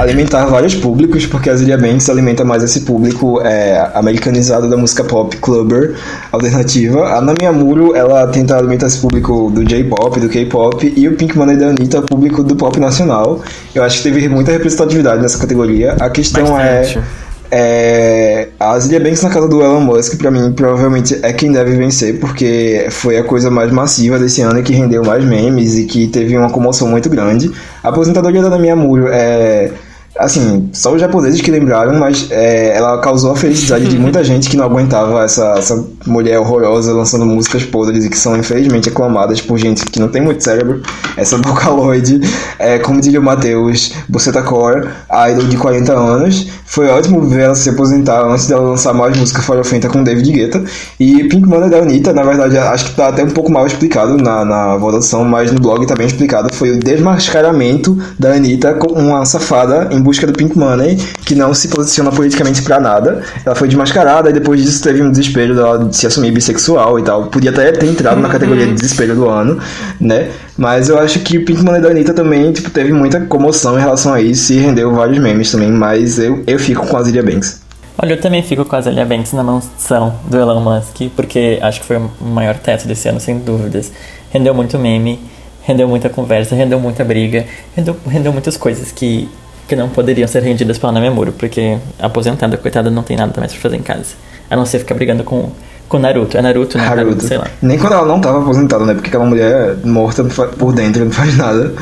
alimentar 0.00 0.44
vários 0.46 0.74
públicos, 0.74 1.26
porque 1.26 1.50
a 1.50 1.56
Zilia 1.56 1.78
Banks 1.78 2.08
alimenta 2.08 2.44
mais 2.44 2.62
esse 2.62 2.80
público 2.80 3.40
é, 3.42 3.90
americanizado 3.94 4.68
da 4.68 4.76
música 4.76 5.04
pop 5.04 5.36
clubber 5.36 5.94
alternativa. 6.32 7.16
A 7.16 7.20
Nami 7.20 7.46
Amuro, 7.46 7.94
ela 7.94 8.26
tenta 8.28 8.56
alimentar 8.56 8.86
esse 8.86 8.98
público 8.98 9.50
do 9.50 9.64
J-pop, 9.64 10.18
do 10.20 10.28
K-pop, 10.28 10.92
e 10.96 11.08
o 11.08 11.16
Pink 11.16 11.36
Money 11.36 11.56
da 11.56 11.68
Anitta, 11.68 12.02
público 12.02 12.42
do 12.42 12.56
pop 12.56 12.78
nacional. 12.78 13.40
Eu 13.74 13.82
acho 13.82 13.98
que 13.98 14.04
teve 14.04 14.28
muita 14.28 14.52
representatividade 14.52 15.20
nessa 15.20 15.38
categoria. 15.38 15.96
A 16.00 16.10
questão 16.10 16.44
Bastante. 16.44 16.98
é... 16.98 17.23
É, 17.56 18.48
a 18.58 18.76
Zilia 18.80 18.98
Banks 18.98 19.22
na 19.22 19.30
casa 19.30 19.46
do 19.46 19.62
Elon 19.62 19.78
Musk, 19.78 20.18
pra 20.18 20.28
mim, 20.28 20.52
provavelmente 20.54 21.16
é 21.22 21.32
quem 21.32 21.52
deve 21.52 21.76
vencer, 21.76 22.18
porque 22.18 22.88
foi 22.90 23.16
a 23.16 23.22
coisa 23.22 23.48
mais 23.48 23.70
massiva 23.70 24.18
desse 24.18 24.42
ano 24.42 24.58
e 24.58 24.62
que 24.64 24.72
rendeu 24.72 25.04
mais 25.04 25.24
memes 25.24 25.78
e 25.78 25.84
que 25.84 26.08
teve 26.08 26.36
uma 26.36 26.50
comoção 26.50 26.88
muito 26.88 27.08
grande. 27.08 27.52
A 27.80 27.90
aposentadoria 27.90 28.42
da 28.42 28.50
Nami 28.50 28.70
Amuro 28.70 29.06
é. 29.06 29.70
Assim, 30.18 30.70
só 30.72 30.94
os 30.94 31.00
japoneses 31.00 31.40
que 31.40 31.50
lembraram, 31.50 31.98
mas 31.98 32.30
é, 32.30 32.76
ela 32.76 32.98
causou 33.00 33.32
a 33.32 33.36
felicidade 33.36 33.88
de 33.88 33.98
muita 33.98 34.22
gente 34.22 34.48
que 34.48 34.56
não 34.56 34.64
aguentava 34.64 35.24
essa, 35.24 35.54
essa 35.58 35.84
mulher 36.06 36.38
horrorosa 36.38 36.92
lançando 36.92 37.26
músicas 37.26 37.64
podres 37.64 38.04
e 38.04 38.10
que 38.10 38.16
são 38.16 38.36
infelizmente 38.36 38.88
aclamadas 38.88 39.40
por 39.40 39.58
gente 39.58 39.84
que 39.86 39.98
não 39.98 40.08
tem 40.08 40.22
muito 40.22 40.44
cérebro. 40.44 40.82
Essa 41.16 41.36
Vocaloid, 41.44 42.20
é, 42.58 42.78
como 42.78 43.00
diria 43.00 43.18
o 43.18 43.22
Matheus, 43.22 43.92
Buceta 44.08 44.42
Core, 44.42 44.88
a 45.08 45.30
idol 45.30 45.46
de 45.46 45.56
40 45.56 45.92
anos. 45.92 46.46
Foi 46.64 46.88
ótimo 46.88 47.20
ver 47.22 47.42
ela 47.42 47.54
se 47.54 47.68
aposentar 47.70 48.24
antes 48.24 48.46
dela 48.46 48.70
lançar 48.70 48.92
mais 48.92 49.16
música 49.16 49.42
farofenta 49.42 49.88
com 49.88 50.02
David 50.02 50.30
Guetta. 50.32 50.64
E 50.98 51.24
Pink 51.24 51.46
Money 51.46 51.70
da 51.70 51.78
Anitta, 51.78 52.12
na 52.12 52.22
verdade, 52.22 52.56
acho 52.58 52.86
que 52.86 52.96
tá 52.96 53.08
até 53.08 53.22
um 53.22 53.30
pouco 53.30 53.50
mal 53.50 53.66
explicado 53.66 54.16
na, 54.16 54.44
na 54.44 54.76
votação, 54.76 55.24
mas 55.24 55.52
no 55.52 55.60
blog 55.60 55.84
tá 55.86 55.94
bem 55.94 56.06
explicado. 56.06 56.52
Foi 56.54 56.70
o 56.70 56.78
desmascaramento 56.78 57.96
da 58.18 58.32
Anitta 58.32 58.74
com 58.74 58.92
uma 58.92 59.24
safada 59.24 59.88
em 59.92 60.03
busca 60.04 60.26
do 60.26 60.32
Pink 60.32 60.56
Money, 60.56 60.96
que 61.24 61.34
não 61.34 61.52
se 61.54 61.68
posiciona 61.68 62.12
politicamente 62.12 62.62
pra 62.62 62.78
nada. 62.78 63.22
Ela 63.44 63.54
foi 63.54 63.66
desmascarada 63.66 64.30
e 64.30 64.32
depois 64.32 64.62
disso 64.62 64.82
teve 64.82 65.02
um 65.02 65.10
desespero 65.10 65.54
dela 65.54 65.86
de 65.86 65.96
se 65.96 66.06
assumir 66.06 66.30
bissexual 66.30 66.98
e 66.98 67.02
tal. 67.02 67.26
Podia 67.26 67.50
até 67.50 67.72
ter 67.72 67.86
entrado 67.86 68.20
na 68.20 68.28
categoria 68.28 68.66
de 68.66 68.74
desespero 68.74 69.14
do 69.14 69.28
ano, 69.28 69.58
né? 70.00 70.30
Mas 70.56 70.88
eu 70.88 70.98
acho 70.98 71.18
que 71.20 71.38
o 71.38 71.44
Pink 71.44 71.64
Money 71.64 71.80
da 71.80 71.88
Anitta 71.88 72.12
também 72.12 72.52
tipo, 72.52 72.70
teve 72.70 72.92
muita 72.92 73.20
comoção 73.22 73.76
em 73.76 73.80
relação 73.80 74.12
a 74.12 74.20
isso 74.20 74.52
e 74.52 74.58
rendeu 74.58 74.94
vários 74.94 75.18
memes 75.18 75.50
também. 75.50 75.72
Mas 75.72 76.18
eu, 76.18 76.44
eu 76.46 76.58
fico 76.58 76.86
com 76.86 76.96
a 76.96 77.02
Zilia 77.02 77.22
Banks. 77.22 77.64
Olha, 77.96 78.14
eu 78.14 78.20
também 78.20 78.42
fico 78.42 78.64
com 78.64 78.74
a 78.74 78.80
Zélia 78.80 79.04
Banks 79.04 79.32
na 79.32 79.44
mansão 79.44 80.18
do 80.28 80.36
Elon 80.36 80.60
Musk, 80.60 81.10
porque 81.14 81.60
acho 81.62 81.80
que 81.80 81.86
foi 81.86 81.96
o 81.96 82.10
maior 82.24 82.56
teto 82.56 82.88
desse 82.88 83.08
ano, 83.08 83.20
sem 83.20 83.38
dúvidas. 83.38 83.92
Rendeu 84.30 84.52
muito 84.52 84.76
meme, 84.76 85.20
rendeu 85.62 85.88
muita 85.88 86.08
conversa, 86.08 86.56
rendeu 86.56 86.80
muita 86.80 87.04
briga, 87.04 87.46
rendeu, 87.74 87.96
rendeu 88.06 88.32
muitas 88.32 88.56
coisas 88.56 88.90
que, 88.90 89.28
que 89.68 89.74
não 89.74 89.88
poderiam 89.88 90.28
ser 90.28 90.42
rendidas 90.42 90.78
pela 90.78 90.92
Ana 90.92 91.00
Memuro, 91.00 91.32
porque 91.32 91.78
aposentada, 91.98 92.56
coitada, 92.56 92.90
não 92.90 93.02
tem 93.02 93.16
nada 93.16 93.32
mais 93.38 93.52
pra 93.52 93.60
fazer 93.60 93.76
em 93.76 93.82
casa. 93.82 94.14
A 94.50 94.56
não 94.56 94.66
ser 94.66 94.78
ficar 94.80 94.94
brigando 94.94 95.24
com, 95.24 95.50
com 95.88 95.98
Naruto. 95.98 96.36
É 96.36 96.42
Naruto, 96.42 96.76
né? 96.76 96.86
Haruto. 96.86 97.24
sei 97.24 97.38
lá. 97.38 97.46
Nem 97.62 97.78
quando 97.78 97.94
ela 97.94 98.06
não 98.06 98.20
tava 98.20 98.42
aposentada, 98.42 98.84
né? 98.84 98.94
Porque 98.94 99.08
aquela 99.08 99.24
mulher 99.24 99.76
morta 99.84 100.22
por 100.24 100.72
dentro 100.72 101.04
não 101.04 101.12
faz 101.12 101.36
nada. 101.36 101.72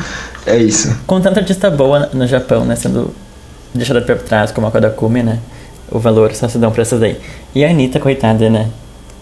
É 0.45 0.57
isso. 0.57 0.95
Com 1.05 1.19
tanta 1.21 1.39
artista 1.39 1.69
boa 1.69 2.09
no 2.13 2.25
Japão, 2.27 2.65
né? 2.65 2.75
Sendo 2.75 3.13
deixada 3.73 4.01
pra 4.01 4.15
trás, 4.15 4.51
como 4.51 4.67
a 4.67 4.71
Kodakumi, 4.71 5.23
né? 5.23 5.39
O 5.91 5.99
valor 5.99 6.33
só 6.33 6.47
se 6.47 6.57
dão 6.57 6.71
pra 6.71 6.81
essas 6.81 7.01
aí. 7.01 7.17
E 7.53 7.63
a 7.63 7.69
Anitta, 7.69 7.99
coitada, 7.99 8.49
né? 8.49 8.69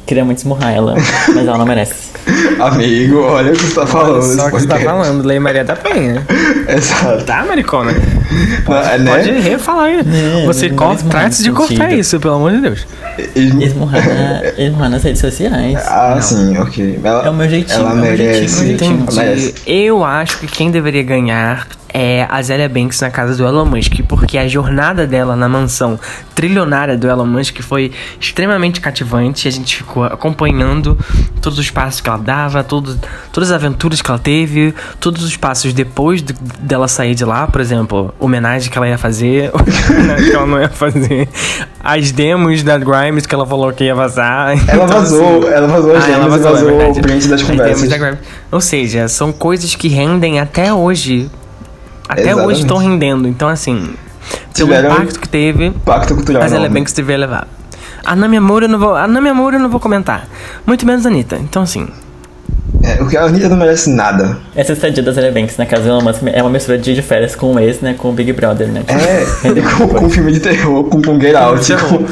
Queria 0.05 0.25
muito 0.25 0.39
esmurrar 0.39 0.73
ela, 0.73 0.95
mas 1.29 1.47
ela 1.47 1.57
não 1.57 1.65
merece. 1.65 2.11
Amigo, 2.59 3.19
olha 3.21 3.51
o 3.53 3.55
que 3.55 3.63
você 3.63 3.73
tá 3.75 3.87
falando. 3.87 4.21
Só 4.21 4.27
nesse 4.29 4.51
que 4.51 4.59
você 4.61 4.67
tá 4.67 4.79
falando, 4.79 5.25
Lei 5.25 5.39
Maria 5.39 5.63
da 5.63 5.75
Penha. 5.75 6.25
Exato. 6.67 7.23
Tá, 7.23 7.45
maricona? 7.45 7.91
Não, 8.67 8.77
é, 8.77 8.97
né? 8.97 9.11
Pode 9.11 9.31
refalar 9.39 9.85
aí. 9.85 9.99
É, 9.99 10.45
Você 10.45 10.69
não 10.69 10.75
corta, 10.75 11.03
trate 11.05 11.41
de 11.43 11.51
cortar 11.51 11.67
sentido. 11.85 11.99
isso, 11.99 12.19
pelo 12.19 12.35
amor 12.35 12.51
de 12.51 12.61
Deus. 12.61 12.85
Esmurrar, 13.35 14.01
na- 14.07 14.41
esmurrar 14.63 14.89
nas 14.89 15.03
redes 15.03 15.21
sociais. 15.21 15.75
Ah, 15.87 16.19
sim, 16.21 16.57
ok. 16.57 16.99
Ela, 17.03 17.25
É 17.25 17.29
o 17.29 17.33
meu 17.33 17.49
jeitinho, 17.49 17.79
Ela 17.79 17.89
é 17.89 17.93
o 17.93 17.95
meu 17.95 18.03
merece. 18.05 18.65
jeitinho, 18.65 18.89
é 18.91 18.93
o 18.93 18.97
meu 18.97 19.01
jeitinho. 19.01 19.07
Ela 19.11 19.25
merece. 19.25 19.53
Eu 19.65 20.03
acho 20.03 20.37
que 20.39 20.47
quem 20.47 20.69
deveria 20.71 21.03
ganhar 21.03 21.67
é 21.93 22.25
a 22.30 22.41
Zélia 22.41 22.67
Banks 22.69 22.99
na 23.01 23.10
casa 23.10 23.36
do 23.36 23.45
Elon 23.45 23.65
Musk, 23.65 23.93
porque 24.08 24.38
a 24.38 24.47
jornada 24.47 25.06
dela 25.06 25.36
na 25.36 25.47
mansão 25.49 25.99
trilionária 26.34 26.97
do 26.97 27.08
Elon 27.10 27.25
Musk 27.25 27.62
foi 27.62 27.91
extremamente 28.19 28.80
cativante. 28.82 29.47
A 29.47 29.51
gente 29.51 29.77
ficou 29.77 30.04
acompanhando 30.04 30.97
todos 31.41 31.60
os 31.60 31.69
passos 31.69 32.01
que 32.01 32.10
ela 32.10 32.17
dava, 32.17 32.63
todos, 32.63 32.97
todas 33.32 33.51
as 33.51 33.56
aventuras 33.56 34.01
que 34.01 34.10
ela 34.10 34.19
teve, 34.19 34.73
todos 34.99 35.23
os 35.23 35.36
passos 35.38 35.73
depois 35.73 36.21
dela 36.21 36.88
sair 36.88 37.15
de 37.15 37.25
lá, 37.25 37.47
por 37.47 37.62
exemplo, 37.62 38.13
homenagem 38.19 38.69
que 38.71 38.77
ela 38.77 38.88
ia 38.88 38.97
fazer, 38.97 39.51
que 40.25 40.32
ela 40.36 40.45
não 40.45 40.60
ia 40.62 40.69
fazer, 40.69 41.27
as 41.84 42.12
demos 42.12 42.63
da 42.63 42.77
Grimes 42.77 43.25
que 43.25 43.36
ela 43.36 43.45
falou 43.45 43.71
que 43.71 43.84
ia 43.84 43.95
vazar. 43.95 44.51
Ela 44.67 44.86
Então, 44.86 44.88
vazou, 44.88 45.39
assim, 45.39 45.54
ela 45.54 45.67
vazou 45.67 45.95
as 45.95 46.04
ah, 46.04 46.08
ela 46.10 46.23
demos 46.23 46.36
e 46.36 46.39
vazou, 46.39 46.49
é 46.49 46.54
vazou 46.54 46.69
o 46.69 46.77
verdade. 46.77 47.01
print 47.01 47.27
das 47.27 47.43
conversas. 47.43 47.89
da. 47.89 48.17
Ou 48.51 48.62
seja, 48.62 49.08
são 49.08 49.32
coisas 49.32 49.75
que 49.75 49.88
rendem 49.88 50.39
até 50.39 50.73
hoje. 50.73 51.30
Até 52.12 52.21
Exatamente. 52.24 52.47
hoje 52.47 52.62
estão 52.62 52.78
rendendo. 52.78 53.28
Então, 53.28 53.47
assim, 53.47 53.93
pelo 54.54 54.69
Tiveram- 54.69 54.91
impacto 54.93 55.19
que 55.19 55.30
teve, 55.30 55.71
Pacto 55.86 56.13
cultural. 56.15 56.43
a 56.43 56.47
Zélia 56.47 56.65
enorme. 56.65 56.80
Banks 56.80 56.93
deveria 56.93 57.19
levar. 57.26 57.47
A 58.04 58.15
Nami 58.15 58.38
Amor 58.38 58.63
eu 58.63 58.69
não 58.69 58.80
vou. 58.80 58.95
A 58.95 59.08
Nami 59.08 59.30
Amor 59.30 59.54
eu 59.54 59.60
não 59.60 59.69
vou 59.69 59.80
comentar. 59.80 60.28
Muito 60.65 60.86
menos 60.86 61.06
a 61.06 61.10
Anitta. 61.10 61.38
Então, 61.38 61.62
assim. 61.63 61.88
É, 62.84 63.02
o 63.02 63.08
que 63.08 63.15
a 63.15 63.24
Anitta 63.26 63.47
não 63.47 63.58
merece 63.58 63.91
nada. 63.91 64.38
Essa 64.56 64.74
estadia 64.74 65.04
da 65.04 65.12
Zélia 65.12 65.32
Banks 65.32 65.56
na 65.56 65.65
casa 65.67 65.84
do 65.84 65.89
Elon 65.89 66.02
Musk 66.02 66.21
é 66.26 66.41
uma 66.41 66.50
mistura 66.50 66.78
de 66.80 66.95
de 66.95 67.02
férias 67.02 67.36
com 67.36 67.54
o 67.54 67.60
ex, 67.60 67.80
né? 67.80 67.93
Com 67.97 68.10
o 68.10 68.12
Big 68.13 68.34
Brother, 68.34 68.67
né? 68.69 68.84
É, 68.88 69.24
com, 69.78 69.88
com 69.88 70.10
filme 70.10 70.32
de 70.32 70.39
terror, 70.39 70.84
com, 70.86 71.02
com 71.02 71.19
Get 71.21 71.36
Out. 71.36 71.65
terror. 71.65 72.00
com- 72.00 72.06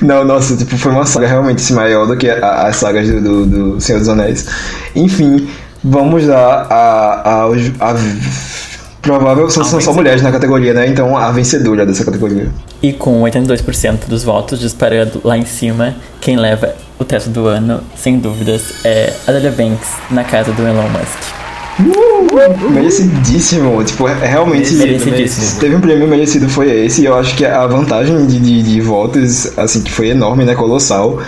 Não, 0.04 0.24
nossa, 0.24 0.56
tipo, 0.56 0.76
foi 0.76 0.92
uma 0.92 1.06
saga 1.06 1.26
realmente 1.26 1.58
assim, 1.62 1.74
maior 1.74 2.06
do 2.06 2.16
que 2.16 2.28
a- 2.28 2.66
as 2.68 2.76
sagas 2.76 3.08
do, 3.08 3.20
do, 3.20 3.46
do 3.74 3.80
Senhor 3.80 3.98
dos 3.98 4.08
Anéis. 4.08 4.46
Enfim, 4.96 5.48
vamos 5.84 6.26
lá 6.26 6.66
a, 6.68 7.30
a, 7.30 7.44
a, 7.90 7.94
provável. 9.02 9.50
São, 9.50 9.64
são 9.64 9.80
só 9.80 9.92
mulheres 9.92 10.22
na 10.22 10.30
categoria, 10.30 10.74
né? 10.74 10.86
Então 10.86 11.16
a 11.16 11.30
vencedora 11.30 11.84
dessa 11.86 12.04
categoria. 12.04 12.48
E 12.82 12.92
com 12.92 13.22
82% 13.22 14.06
dos 14.08 14.24
votos 14.24 14.60
disparando 14.60 15.20
lá 15.24 15.36
em 15.36 15.44
cima, 15.44 15.96
quem 16.20 16.36
leva 16.36 16.74
o 16.98 17.04
teto 17.04 17.30
do 17.30 17.46
ano, 17.46 17.80
sem 17.96 18.18
dúvidas, 18.18 18.84
é 18.84 19.12
a 19.26 19.32
Zélia 19.32 19.52
Banks 19.52 19.88
na 20.10 20.24
casa 20.24 20.52
do 20.52 20.62
Elon 20.62 20.88
Musk. 20.88 21.38
Merecidíssimo. 22.70 23.82
Tipo, 23.84 24.08
é 24.08 24.26
realmente. 24.26 24.74
Merecidíssimo. 24.74 25.60
Teve 25.60 25.76
um 25.76 25.80
prêmio 25.80 26.08
merecido, 26.08 26.48
foi 26.48 26.70
esse. 26.84 27.02
E 27.02 27.04
eu 27.04 27.16
acho 27.16 27.36
que 27.36 27.44
a 27.44 27.66
vantagem 27.66 28.26
de, 28.26 28.38
de, 28.38 28.62
de 28.62 28.80
votos, 28.80 29.56
assim, 29.56 29.82
que 29.82 29.90
foi 29.90 30.08
enorme, 30.08 30.44
né? 30.44 30.54
Colossal. 30.54 31.20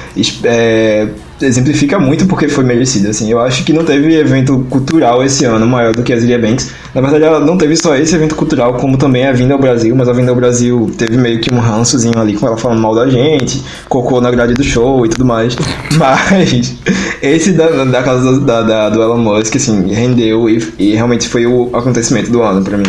é, 0.44 1.08
exemplifica 1.42 1.98
muito 1.98 2.26
porque 2.26 2.48
foi 2.48 2.64
merecido, 2.64 3.08
assim. 3.08 3.30
Eu 3.30 3.40
acho 3.40 3.64
que 3.64 3.72
não 3.72 3.84
teve 3.84 4.14
evento 4.16 4.64
cultural 4.70 5.22
esse 5.24 5.44
ano 5.44 5.66
maior 5.66 5.94
do 5.94 6.02
que 6.02 6.12
a 6.12 6.18
Zilia 6.18 6.38
Banks. 6.38 6.70
Na 6.94 7.00
verdade, 7.00 7.24
ela 7.24 7.40
não 7.40 7.56
teve 7.56 7.76
só 7.76 7.94
esse 7.96 8.14
evento 8.14 8.34
cultural, 8.34 8.74
como 8.74 8.96
também 8.98 9.26
a 9.26 9.32
vinda 9.32 9.54
ao 9.54 9.60
Brasil. 9.60 9.94
Mas 9.96 10.08
a 10.08 10.12
vinda 10.12 10.30
ao 10.30 10.36
Brasil 10.36 10.90
teve 10.98 11.16
meio 11.16 11.40
que 11.40 11.52
um 11.52 11.58
rançozinho 11.58 12.18
ali 12.18 12.34
com 12.34 12.46
ela 12.46 12.56
falando 12.56 12.80
mal 12.80 12.94
da 12.94 13.08
gente, 13.08 13.62
cocô 13.88 14.20
na 14.20 14.30
grade 14.30 14.54
do 14.54 14.64
show 14.64 15.04
e 15.06 15.08
tudo 15.08 15.24
mais. 15.24 15.56
Mas 15.98 16.74
esse 17.22 17.52
da, 17.52 17.84
da 17.84 18.02
casa 18.02 18.40
da, 18.40 18.62
da- 18.62 18.90
do 18.90 19.02
Elon 19.02 19.18
Musk, 19.18 19.56
assim, 19.56 19.92
rendeu 19.92 20.48
e, 20.48 20.62
e 20.78 20.94
realmente 20.94 21.28
foi 21.28 21.46
o 21.46 21.70
acontecimento 21.74 22.30
do 22.30 22.42
ano 22.42 22.62
pra 22.62 22.76
mim. 22.78 22.86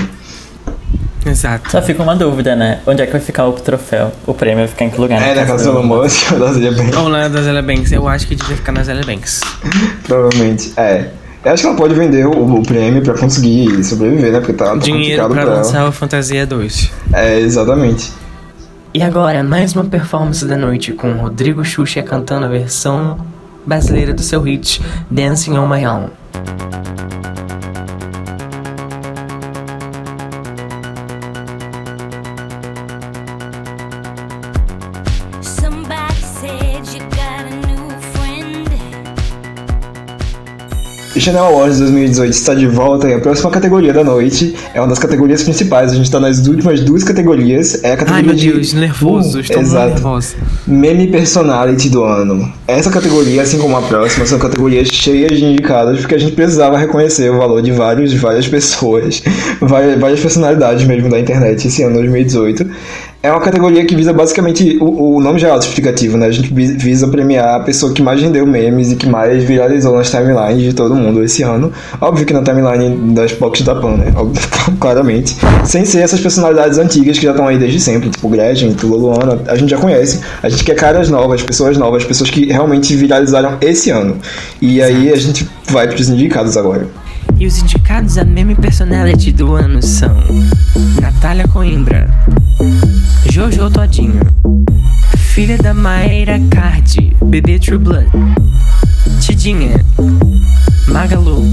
Exato. 1.26 1.72
Só 1.72 1.82
fica 1.82 2.02
uma 2.02 2.16
dúvida, 2.16 2.56
né? 2.56 2.80
Onde 2.86 3.02
é 3.02 3.06
que 3.06 3.12
vai 3.12 3.22
ficar 3.22 3.46
o 3.48 3.54
troféu? 3.54 4.12
O 4.26 4.34
prêmio 4.34 4.60
vai 4.60 4.68
ficar 4.68 4.86
em 4.86 4.90
que 4.90 5.00
lugar? 5.00 5.22
É, 5.22 5.36
na 5.36 5.46
casa 5.46 5.64
do 5.64 5.78
Elon 5.78 5.84
Musk, 5.84 6.32
da 6.34 6.52
Zilia 6.52 6.72
Banks, 6.72 6.98
Ou 6.98 7.10
na 7.10 7.28
da 7.28 7.42
Zélia 7.42 7.62
Banks. 7.62 7.92
Eu 7.92 8.08
acho 8.08 8.28
que 8.28 8.36
devia 8.36 8.56
ficar 8.56 8.72
na 8.72 8.84
Zélia 8.84 9.04
Banks. 9.06 9.42
provavelmente. 10.04 10.74
É. 10.78 11.10
Eu 11.44 11.52
acho 11.54 11.64
que 11.64 11.70
ela 11.70 11.78
pode 11.78 11.96
vender 11.96 12.26
o, 12.28 12.56
o 12.60 12.64
prêmio 12.64 13.02
pra 13.02 13.18
conseguir 13.18 13.84
sobreviver, 13.84 14.32
né? 14.32 14.40
Porque 14.40 14.54
tá, 14.54 14.66
tá 14.66 14.76
Dinheiro 14.78 15.24
complicado 15.24 15.32
pra 15.34 15.44
pra 15.44 15.54
lançar 15.56 15.88
o 15.88 15.92
Fantasia 15.92 16.46
2. 16.46 16.92
É, 17.14 17.40
exatamente. 17.40 18.12
E 18.94 19.02
agora, 19.02 19.44
mais 19.44 19.74
uma 19.74 19.86
performance 19.86 20.46
da 20.46 20.58
noite 20.58 20.92
com 20.92 21.14
Rodrigo 21.14 21.64
Xuxa 21.64 22.04
cantando 22.04 22.46
a 22.46 22.50
versão 22.50 23.18
brasileira 23.66 24.14
do 24.14 24.22
seu 24.22 24.42
hit 24.42 24.82
Dancing 25.10 25.58
on 25.58 25.68
My 25.68 25.86
Own. 25.88 26.10
Chanel 41.22 41.44
Awards 41.44 41.78
2018 41.78 42.34
está 42.34 42.56
de 42.56 42.66
volta 42.66 43.08
e 43.08 43.14
a 43.14 43.20
próxima 43.20 43.52
categoria 43.52 43.94
da 43.94 44.04
noite 44.04 44.56
é 44.74 44.82
uma 44.82 44.88
das 44.88 44.98
categorias 44.98 45.44
principais. 45.44 45.92
A 45.92 45.96
gente 45.96 46.06
está 46.06 46.20
nas 46.20 46.48
últimas 46.48 46.82
duas 46.82 47.04
categorias. 47.04 47.84
É 47.84 47.92
a 47.92 47.98
categoria 47.98 48.22
Ai 48.22 48.24
meu 48.24 48.36
de... 48.36 48.52
Deus, 48.52 48.74
nervoso, 48.74 49.38
Uh, 49.38 49.42
estou 49.42 49.62
exato. 49.62 49.94
nervoso. 49.94 50.36
Meme 50.66 51.08
Personality 51.08 51.90
do 51.90 52.04
ano. 52.04 52.52
Essa 52.68 52.90
categoria, 52.90 53.44
assim 53.44 53.60
como 53.60 53.78
a 53.78 53.84
próxima, 53.84 54.26
são 54.26 54.40
categorias 54.40 54.88
cheias 54.88 55.38
de 55.38 55.46
indicados, 55.46 56.00
porque 56.00 56.16
a 56.16 56.18
gente 56.18 56.34
precisava 56.34 56.76
reconhecer 56.76 57.30
o 57.30 57.38
valor 57.38 57.62
de 57.62 57.72
vários, 57.72 58.12
várias 58.16 58.48
pessoas, 58.48 59.22
várias, 59.62 60.00
várias 60.00 60.20
personalidades 60.20 60.84
mesmo 60.86 61.08
da 61.08 61.20
internet 61.20 61.68
esse 61.68 61.84
ano 61.84 61.98
2018. 61.98 62.66
É 63.24 63.32
uma 63.32 63.40
categoria 63.40 63.86
que 63.86 63.96
visa 63.96 64.12
basicamente, 64.12 64.80
o, 64.82 65.18
o 65.18 65.22
nome 65.22 65.38
já 65.38 65.50
é 65.50 65.52
autoexplicativo, 65.52 66.18
né? 66.18 66.26
A 66.26 66.32
gente 66.32 66.52
vi- 66.52 66.74
visa 66.74 67.08
premiar 67.08 67.54
a 67.54 67.60
pessoa 67.60 67.94
que 67.94 68.02
mais 68.02 68.20
rendeu 68.20 68.48
memes 68.48 68.92
e 68.92 68.96
que 68.96 69.06
mais 69.06 69.44
viralizou 69.44 69.96
nas 69.96 70.10
timelines 70.10 70.64
de 70.64 70.74
todo 70.74 70.96
mundo 70.96 71.24
esse 71.24 71.44
ano. 71.44 71.72
Óbvio 72.02 72.26
que 72.26 72.34
na 72.34 72.42
timeline 72.42 73.14
das 73.14 73.32
POCs 73.32 73.62
da 73.62 73.76
Pan, 73.76 73.98
né? 73.98 74.12
Claramente. 74.82 75.38
Sem 75.64 75.86
ser 75.86 76.00
essas 76.00 76.20
personalidades 76.20 76.80
antigas 76.80 77.20
que 77.20 77.24
já 77.26 77.30
estão 77.30 77.48
aí 77.48 77.60
desde 77.60 77.80
sempre, 77.80 78.10
tipo 78.10 78.28
Gretchen, 78.28 78.74
Tula 78.74 78.98
Luana, 78.98 79.40
a 79.48 79.56
gente 79.56 79.70
já 79.70 79.78
conhece. 79.78 80.20
A 80.42 80.50
gente 80.50 80.64
quer 80.64 80.74
caras 80.74 81.08
novas, 81.08 81.44
pessoas 81.44 81.78
novas, 81.78 82.04
pessoas 82.04 82.32
que 82.32 82.48
realmente 82.52 82.96
viralizaram 82.96 83.56
esse 83.62 83.92
ano. 83.92 84.18
E 84.60 84.82
aí 84.82 85.14
a 85.14 85.16
gente 85.16 85.48
vai 85.70 85.88
pros 85.88 86.10
indicados 86.10 86.58
agora. 86.58 86.88
E 87.38 87.46
os 87.48 87.58
indicados 87.60 88.18
a 88.18 88.24
meme 88.24 88.56
personality 88.56 89.32
do 89.32 89.56
ano 89.56 89.82
são 89.82 90.16
Natália 91.02 91.48
Coimbra, 91.48 92.08
Jojo 93.30 93.70
Todinho, 93.70 94.22
filha 95.18 95.58
da 95.58 95.74
Mayra 95.74 96.40
Cardi, 96.50 97.16
bebê 97.26 97.58
True 97.60 97.78
Blood, 97.78 98.10
Tidinha, 99.20 99.84
Magalu, 100.88 101.44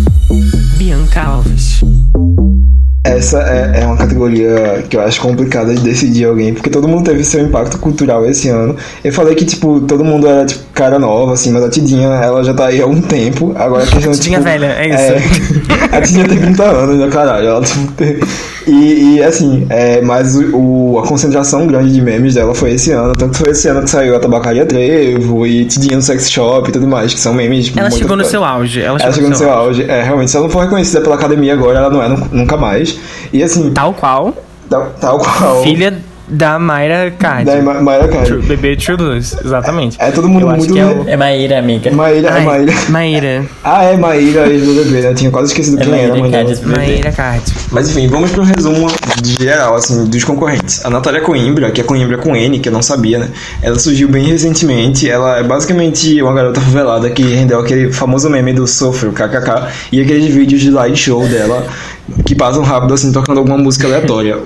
Bianca 0.77 1.23
Alves. 1.23 1.81
Essa 3.19 3.39
é, 3.43 3.81
é 3.83 3.87
uma 3.87 3.97
categoria 3.97 4.85
que 4.89 4.97
eu 4.97 5.01
acho 5.01 5.21
complicada 5.21 5.75
de 5.75 5.81
decidir 5.83 6.25
alguém, 6.27 6.55
porque 6.55 6.71
todo 6.71 6.87
mundo 6.89 7.05
teve 7.05 7.25
seu 7.25 7.41
impacto 7.43 7.79
cultural 7.79 8.25
esse 8.27 8.49
ano. 8.49 8.77
Eu 9.03 9.13
falei 9.13 9.35
que, 9.35 9.45
tipo, 9.45 9.81
todo 9.81 10.05
mundo 10.05 10.27
era, 10.27 10.45
tipo, 10.47 10.63
cara 10.73 10.99
nova, 10.99 11.33
assim, 11.35 11.51
mas 11.53 11.63
a 11.65 11.69
Tidinha, 11.69 12.09
ela 12.09 12.43
já 12.45 12.55
tá 12.55 12.67
aí 12.67 12.81
há 12.81 12.87
um 12.87 13.01
tempo. 13.01 13.53
Agora 13.57 13.83
a 13.83 13.87
questão, 13.87 14.13
Tidinha 14.13 14.39
tipo, 14.39 14.51
velha, 14.51 14.67
é 14.79 14.89
isso. 14.89 15.27
é, 15.93 15.97
a 15.97 16.01
Tidinha 16.01 16.29
tem 16.29 16.39
30 16.39 16.63
anos, 16.65 16.99
né, 16.99 17.09
caralho? 17.09 17.47
Ela, 17.49 17.61
tipo, 17.63 17.93
tem- 17.93 18.19
e, 18.67 19.17
e, 19.17 19.23
assim, 19.23 19.67
é, 19.71 20.01
mas 20.03 20.37
o, 20.37 20.55
o- 20.95 20.99
a 21.03 21.07
concentração 21.07 21.67
grande 21.67 21.91
de 21.93 22.03
memes 22.03 22.35
dela 22.35 22.55
foi 22.55 22.73
esse 22.73 22.93
ano. 22.93 23.17
Tanto 23.17 23.39
foi 23.39 23.51
esse 23.51 23.67
ano 23.67 23.83
que 23.83 23.89
saiu 23.91 24.15
a 24.15 24.21
Tabacaria 24.21 24.67
Trevo 24.67 25.47
e 25.47 25.65
Tidinha 25.65 25.97
no 25.97 26.03
Sex 26.03 26.31
Shop 26.31 26.69
e 26.69 26.73
tudo 26.73 26.87
mais, 26.87 27.15
que 27.15 27.19
são 27.21 27.33
memes, 27.33 27.67
tipo, 27.67 27.81
Ela 27.81 27.91
chegou 27.91 28.09
no 28.17 28.23
atuais. 28.23 28.31
seu 28.31 28.45
auge. 28.45 28.83
Ela 28.83 28.99
Ela 29.01 29.13
chegou 29.13 29.31
no 29.31 29.37
seu 29.37 29.51
auge. 29.51 29.85
É, 29.89 30.03
realmente, 30.03 30.31
se 30.31 30.37
ela 30.37 30.45
não 30.47 30.51
for 30.53 30.61
reconhecida 30.65 31.01
pela 31.01 31.15
academia 31.15 31.55
agora, 31.55 31.79
ela 31.79 31.89
não 31.91 32.03
é 32.03 32.09
nu- 32.09 32.27
nunca 32.31 32.59
mais. 32.59 32.99
E 33.33 33.43
assim, 33.43 33.71
Tal 33.73 33.93
qual, 33.95 34.35
tal, 34.69 34.91
tal 35.01 35.19
qual. 35.19 35.63
filha 35.63 35.95
Da 36.31 36.59
Mayra 36.59 37.11
Card. 37.19 37.47
Da 37.47 37.57
Ma- 37.63 37.81
Mayra 37.81 38.07
Card. 38.07 38.27
True- 38.29 38.43
Bebê 38.43 38.77
True 38.77 38.99
Blues, 38.99 39.35
exatamente. 39.43 39.97
É 39.99 40.11
todo 40.11 40.29
mundo 40.29 40.43
Eu 40.43 40.51
acho 40.51 40.59
muito. 40.59 40.75
que 40.75 40.79
é 40.79 40.85
o- 40.85 41.09
É 41.09 41.17
Maíra, 41.17 41.59
amiga. 41.59 41.91
Maíra, 41.91 42.29
é 42.29 42.33
Ai, 42.33 42.45
Maíra. 42.45 42.75
Maíra. 42.91 43.45
Ah, 43.65 43.85
é 43.85 43.97
Maíra, 43.97 44.47
ex 44.47 44.63
do 44.63 44.75
bebê, 44.75 45.01
né? 45.09 45.15
Tinha 45.15 45.31
quase 45.31 45.49
esquecido 45.53 45.81
É 45.81 45.85
quem 45.87 45.95
era, 45.95 46.09
Maíra 46.15 46.21
mas. 46.21 46.31
Card, 46.33 46.55
bebê. 46.67 46.77
Maíra 46.77 47.13
Card. 47.13 47.43
Mas 47.73 47.89
enfim, 47.89 48.09
vamos 48.09 48.31
pro 48.31 48.43
resumo 48.43 48.89
geral, 49.25 49.75
assim, 49.75 50.05
dos 50.05 50.23
concorrentes. 50.23 50.85
A 50.85 50.91
Natália 50.91 51.23
Coimbra, 51.23 51.71
que 51.71 51.81
é 51.81 51.85
Coimbra 51.85 52.19
com 52.19 52.37
N, 52.37 52.59
que 52.59 52.69
eu 52.69 52.73
não 52.75 52.83
sabia, 52.83 53.19
né? 53.21 53.29
Ela 53.63 53.79
surgiu 53.79 54.07
bem 54.09 54.27
recentemente. 54.27 55.09
Ela 55.09 55.39
é 55.39 55.43
basicamente 55.43 56.21
uma 56.21 56.35
garota 56.35 56.61
favelada 56.61 57.09
que 57.09 57.23
rendeu 57.23 57.59
aquele 57.59 57.91
famoso 57.91 58.29
meme 58.29 58.53
do 58.53 58.67
Sofro, 58.67 59.13
kkk, 59.13 59.69
e 59.91 60.03
aqueles 60.03 60.27
vídeos 60.35 60.61
de 60.61 60.71
live 60.71 60.95
show 60.97 61.27
dela. 61.27 61.67
Que 62.25 62.35
passam 62.35 62.63
rápido, 62.63 62.95
assim, 62.95 63.13
tocando 63.13 63.39
alguma 63.39 63.59
música 63.59 63.87
aleatória. 63.87 64.39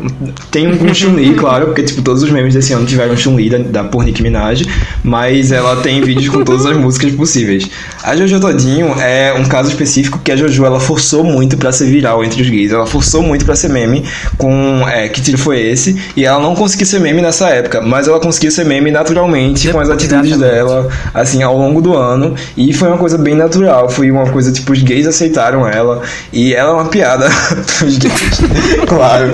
Tem 0.50 0.66
um 0.66 0.76
com 0.76 0.92
Chun-Li, 0.92 1.34
claro, 1.34 1.66
porque, 1.66 1.82
tipo, 1.82 2.02
todos 2.02 2.22
os 2.22 2.30
memes 2.30 2.54
desse 2.54 2.72
ano 2.72 2.84
tiveram 2.86 3.16
Chun-Li 3.16 3.50
da, 3.50 3.58
da 3.58 3.84
por 3.84 4.04
Nicki 4.04 4.22
Minaj. 4.22 4.64
Mas 5.02 5.52
ela 5.52 5.76
tem 5.76 6.00
vídeos 6.00 6.28
com 6.28 6.44
todas 6.44 6.66
as 6.66 6.76
músicas 6.76 7.12
possíveis. 7.14 7.68
A 8.02 8.16
Jojo 8.16 8.40
Todinho 8.40 8.94
é 9.00 9.32
um 9.32 9.44
caso 9.44 9.68
específico 9.70 10.18
que 10.18 10.32
a 10.32 10.36
Jojo, 10.36 10.64
ela 10.64 10.80
forçou 10.80 11.22
muito 11.22 11.56
pra 11.56 11.70
ser 11.70 11.86
viral 11.86 12.24
entre 12.24 12.42
os 12.42 12.48
gays. 12.48 12.72
Ela 12.72 12.86
forçou 12.86 13.22
muito 13.22 13.44
pra 13.44 13.54
ser 13.54 13.68
meme 13.68 14.04
com... 14.36 14.82
É, 14.88 15.08
que 15.08 15.20
tiro 15.20 15.38
foi 15.38 15.60
esse? 15.60 16.00
E 16.16 16.24
ela 16.24 16.40
não 16.40 16.54
conseguiu 16.54 16.86
ser 16.86 17.00
meme 17.00 17.22
nessa 17.22 17.48
época, 17.48 17.80
mas 17.80 18.08
ela 18.08 18.18
conseguiu 18.18 18.50
ser 18.50 18.64
meme 18.64 18.90
naturalmente 18.90 19.70
com 19.70 19.78
as 19.78 19.88
atitudes 19.88 20.36
dela, 20.36 20.88
assim, 21.14 21.42
ao 21.42 21.56
longo 21.56 21.80
do 21.80 21.96
ano. 21.96 22.34
E 22.56 22.72
foi 22.72 22.88
uma 22.88 22.98
coisa 22.98 23.16
bem 23.16 23.34
natural. 23.34 23.88
Foi 23.88 24.10
uma 24.10 24.28
coisa, 24.30 24.50
tipo, 24.52 24.72
os 24.72 24.82
gays 24.82 25.06
aceitaram 25.06 25.66
ela. 25.66 26.02
E 26.32 26.54
ela 26.54 26.70
é 26.70 26.74
uma 26.74 26.86
piada. 26.86 27.28
claro. 28.86 29.32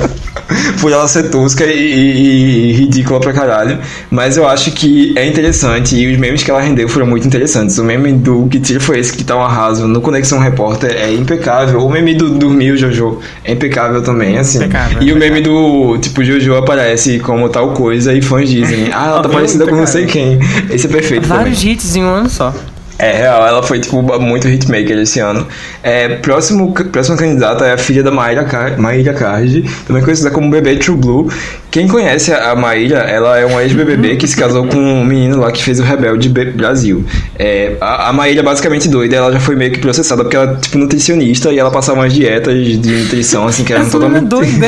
Por 0.80 0.90
ela 0.92 1.06
ser 1.06 1.24
tosca 1.30 1.64
e, 1.66 1.70
e- 1.76 2.70
e 2.70 2.72
ridícula 2.72 3.20
pra 3.20 3.32
caralho. 3.32 3.78
Mas 4.10 4.36
eu 4.36 4.48
acho 4.48 4.70
que 4.72 5.12
é 5.16 5.26
interessante. 5.26 5.94
E 5.96 6.10
os 6.12 6.18
memes 6.18 6.42
que 6.42 6.50
ela 6.50 6.60
rendeu 6.60 6.88
foram 6.88 7.06
muito 7.06 7.26
interessantes. 7.26 7.76
O 7.78 7.84
meme 7.84 8.12
do 8.14 8.46
Que 8.50 8.58
Tiro 8.58 8.80
Foi 8.80 8.98
Esse 8.98 9.12
que 9.12 9.24
tá 9.24 9.36
um 9.36 9.42
arraso 9.42 9.86
no 9.86 10.00
Conexão 10.00 10.38
Repórter 10.38 10.92
é 10.92 11.12
impecável. 11.12 11.80
O 11.84 11.90
meme 11.90 12.14
do 12.14 12.30
Dormiu 12.30 12.76
Jojo 12.76 13.18
é 13.44 13.52
impecável 13.52 14.02
também, 14.02 14.38
assim. 14.38 14.58
Impecável, 14.58 15.02
e 15.02 15.12
o 15.12 15.16
meme 15.16 15.40
do 15.42 15.98
tipo 15.98 16.24
Jojo 16.24 16.54
aparece 16.56 17.18
como 17.18 17.48
tal 17.48 17.72
coisa 17.72 18.14
e 18.14 18.22
fãs 18.22 18.48
dizem: 18.48 18.88
Ah, 18.92 19.06
ela 19.08 19.22
tá 19.22 19.28
parecida 19.28 19.66
com 19.66 19.76
não 19.76 19.86
sei 19.86 20.06
quem. 20.06 20.38
Esse 20.70 20.86
é 20.86 20.90
perfeito 20.90 21.22
também. 21.28 21.38
Vários 21.44 21.62
hits 21.62 21.94
em 21.96 22.04
um 22.04 22.08
ano 22.08 22.30
só. 22.30 22.54
É 22.98 23.12
real, 23.16 23.46
ela 23.46 23.62
foi 23.62 23.78
tipo 23.78 24.02
muito 24.18 24.48
hitmaker 24.48 24.98
esse 24.98 25.20
ano. 25.20 25.46
É, 25.84 26.08
próximo, 26.16 26.72
próxima 26.90 27.16
candidata 27.16 27.64
é 27.64 27.74
a 27.74 27.78
filha 27.78 28.02
da 28.02 28.10
Maíra, 28.10 28.44
Car 28.44 28.80
Maíra 28.80 29.14
Card, 29.14 29.62
também 29.86 30.02
conhecida 30.02 30.32
como 30.32 30.50
Bebê 30.50 30.74
True 30.76 30.96
Blue. 30.96 31.28
Quem 31.70 31.86
conhece 31.86 32.32
a 32.32 32.56
Maíra, 32.56 32.98
ela 33.00 33.38
é 33.38 33.44
uma 33.44 33.62
ex-BBB 33.62 34.16
que 34.16 34.26
se 34.26 34.34
casou 34.36 34.66
com 34.66 34.76
um 34.78 35.04
menino 35.04 35.38
lá 35.38 35.52
que 35.52 35.62
fez 35.62 35.78
o 35.78 35.84
Rebelde 35.84 36.28
Be- 36.28 36.46
Brasil. 36.46 37.04
É, 37.38 37.76
a, 37.80 38.08
a 38.08 38.12
Maíra 38.12 38.40
é 38.40 38.42
basicamente 38.42 38.88
doida, 38.88 39.14
ela 39.14 39.30
já 39.30 39.38
foi 39.38 39.54
meio 39.54 39.70
que 39.70 39.78
processada 39.78 40.24
porque 40.24 40.36
ela 40.36 40.52
é 40.52 40.56
tipo 40.56 40.78
nutricionista 40.78 41.52
e 41.52 41.58
ela 41.58 41.70
passava 41.70 42.00
umas 42.00 42.12
dietas 42.12 42.66
de 42.66 42.78
nutrição 43.02 43.46
assim 43.46 43.62
que 43.62 43.72
eram 43.74 43.86
é 43.86 43.90
totalmente 43.90 44.24
doida. 44.26 44.66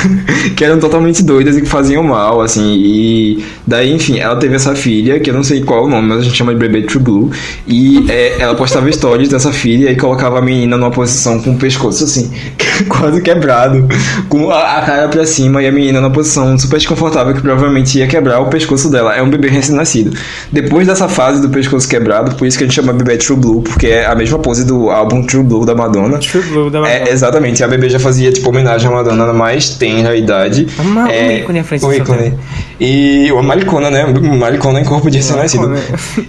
que 0.56 0.64
eram 0.64 0.78
totalmente 0.78 1.22
doidas 1.22 1.56
e 1.58 1.60
que 1.62 1.68
faziam 1.68 2.02
mal, 2.02 2.40
assim. 2.40 2.74
E 2.78 3.44
daí, 3.66 3.92
enfim, 3.92 4.18
ela 4.18 4.36
teve 4.36 4.54
essa 4.54 4.74
filha, 4.74 5.20
que 5.20 5.28
eu 5.28 5.34
não 5.34 5.42
sei 5.42 5.60
qual 5.62 5.84
o 5.84 5.88
nome, 5.88 6.08
mas 6.08 6.20
a 6.20 6.22
gente 6.22 6.36
chama 6.36 6.54
de 6.54 6.60
bebê 6.60 6.82
True 6.82 7.02
Blue. 7.02 7.30
E 7.66 8.06
é, 8.08 8.36
ela 8.40 8.54
postava 8.54 8.90
stories 8.92 9.28
dessa 9.28 9.52
filha 9.52 9.90
e 9.90 9.96
colocava 9.96 10.38
a 10.38 10.42
menina 10.42 10.76
numa 10.76 10.90
posição 10.90 11.40
com 11.40 11.50
o 11.50 11.56
pescoço 11.56 12.04
assim, 12.04 12.30
quase 12.88 13.20
quebrado, 13.20 13.88
com 14.28 14.50
a, 14.50 14.78
a 14.78 14.82
cara 14.82 15.08
pra 15.08 15.26
cima 15.26 15.60
e 15.62 15.66
a 15.66 15.72
menina 15.72 16.00
numa 16.00 16.12
posição 16.12 16.56
super 16.58 16.76
desconfortável 16.78 17.34
que 17.34 17.40
provavelmente 17.40 17.98
ia 17.98 18.06
quebrar 18.06 18.40
o 18.40 18.46
pescoço 18.46 18.90
dela. 18.90 19.16
É 19.16 19.22
um 19.22 19.28
bebê 19.28 19.48
recém-nascido. 19.48 20.16
Depois 20.52 20.86
dessa 20.86 21.08
fase 21.08 21.42
do 21.42 21.48
pescoço 21.48 21.88
quebrado, 21.88 22.36
por 22.36 22.46
isso 22.46 22.56
que 22.56 22.64
a 22.64 22.66
gente 22.66 22.76
chama 22.76 22.92
bebê 22.92 23.16
True 23.16 23.38
Blue, 23.38 23.62
porque 23.62 23.88
é 23.88 24.06
a 24.06 24.14
mesma 24.14 24.38
pose 24.38 24.64
do 24.64 24.90
álbum 24.90 25.24
True 25.26 25.42
Blue 25.42 25.64
da 25.66 25.74
Madonna. 25.74 26.18
True 26.18 26.42
Blue 26.44 26.70
da 26.70 26.80
Madonna. 26.80 27.08
É, 27.08 27.12
exatamente, 27.12 27.64
a 27.64 27.68
bebê 27.68 27.88
já 27.88 27.98
fazia 27.98 28.30
tipo 28.30 28.48
homenagem 28.48 28.88
à 28.88 28.92
Madonna 28.92 29.26
na 29.26 29.32
mais 29.32 29.70
tenra 29.70 30.14
idade. 30.14 30.68
Uma- 30.78 31.04
um 31.04 31.08
é, 31.08 31.38
ícone 31.40 31.58
à 31.58 31.64
frente 31.64 31.84
um 31.84 31.92
ícone. 31.92 32.34
E 32.78 33.32
uma 33.32 33.42
maricona, 33.42 33.90
né? 33.90 34.04
Maricona 34.06 34.80
em 34.80 34.84
corpo 34.84 35.10
de 35.10 35.16
recém-nascido. 35.16 35.74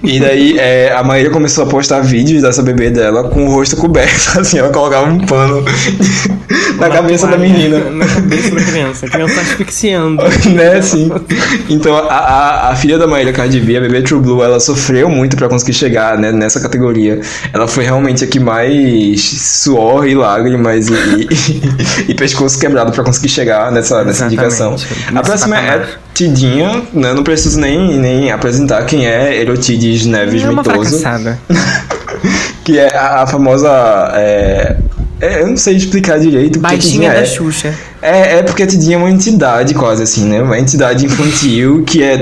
E 0.03 0.19
daí 0.19 0.57
é, 0.57 0.93
a 0.95 1.03
Maíra 1.27 1.29
começou 1.29 1.63
a 1.63 1.67
postar 1.67 2.01
vídeos 2.01 2.41
dessa 2.41 2.63
bebê 2.63 2.89
dela 2.89 3.29
com 3.29 3.45
o 3.45 3.51
rosto 3.51 3.75
coberto, 3.75 4.39
assim, 4.39 4.57
ela 4.57 4.69
colocava 4.69 5.07
um 5.09 5.19
pano 5.19 5.63
na 6.77 6.89
cabeça 6.89 7.27
da 7.27 7.37
menina. 7.37 7.79
Na 7.91 8.05
cabeça 8.05 8.55
da 8.55 8.63
criança. 8.63 9.05
A 9.05 9.09
criança 9.09 9.35
tá 9.35 9.41
asfixiando. 9.41 10.23
né, 10.53 10.81
sim. 10.81 11.11
Então 11.69 11.95
a, 11.95 12.01
a, 12.01 12.71
a 12.71 12.75
filha 12.75 12.97
da 12.97 13.07
Maíra 13.07 13.31
Cardi 13.33 13.59
B, 13.59 13.77
a 13.77 13.81
bebê 13.81 14.01
True 14.01 14.21
Blue, 14.21 14.43
ela 14.43 14.59
sofreu 14.59 15.09
muito 15.09 15.35
pra 15.35 15.47
conseguir 15.47 15.73
chegar 15.73 16.17
né, 16.17 16.31
nessa 16.31 16.59
categoria. 16.59 17.21
Ela 17.53 17.67
foi 17.67 17.83
realmente 17.83 18.23
a 18.23 18.27
que 18.27 18.39
mais 18.39 19.21
suor 19.21 20.07
e 20.07 20.15
lágrimas 20.15 20.87
e, 20.87 20.93
e, 20.93 22.11
e 22.11 22.13
pescoço 22.13 22.59
quebrado 22.59 22.91
pra 22.91 23.03
conseguir 23.03 23.29
chegar 23.29 23.71
nessa, 23.71 24.03
nessa 24.03 24.25
Exatamente. 24.25 24.33
indicação. 24.33 24.75
A 25.15 25.21
próxima 25.21 25.59
é 25.59 25.97
Tidinha, 26.17 26.81
né? 26.93 27.13
Não 27.13 27.23
preciso 27.23 27.59
nem, 27.59 27.99
nem 27.99 28.31
apresentar 28.31 28.83
quem 28.85 29.05
é 29.05 29.39
Erotides 29.39 30.05
Neves 30.07 30.43
É 30.43 30.49
uma 30.49 30.63
Mitoso 30.63 31.03
que 32.63 32.79
é 32.79 32.97
a, 32.97 33.21
a 33.21 33.27
famosa. 33.27 33.69
é, 34.15 34.77
é, 35.21 35.41
eu 35.41 35.47
não 35.47 35.57
sei 35.57 35.75
explicar 35.75 36.19
direito 36.19 36.59
Baixinha 36.59 36.81
Tidinha 36.81 37.11
da 37.11 37.19
é. 37.19 37.25
Xuxa. 37.25 37.73
É, 38.01 38.39
é 38.39 38.43
porque 38.43 38.63
a 38.63 38.67
Tidinha 38.67 38.95
é 38.95 38.97
uma 38.97 39.09
entidade 39.09 39.73
quase 39.73 40.03
assim, 40.03 40.25
né? 40.25 40.41
Uma 40.41 40.59
entidade 40.59 41.05
infantil 41.05 41.83
que 41.85 42.01
é, 42.03 42.15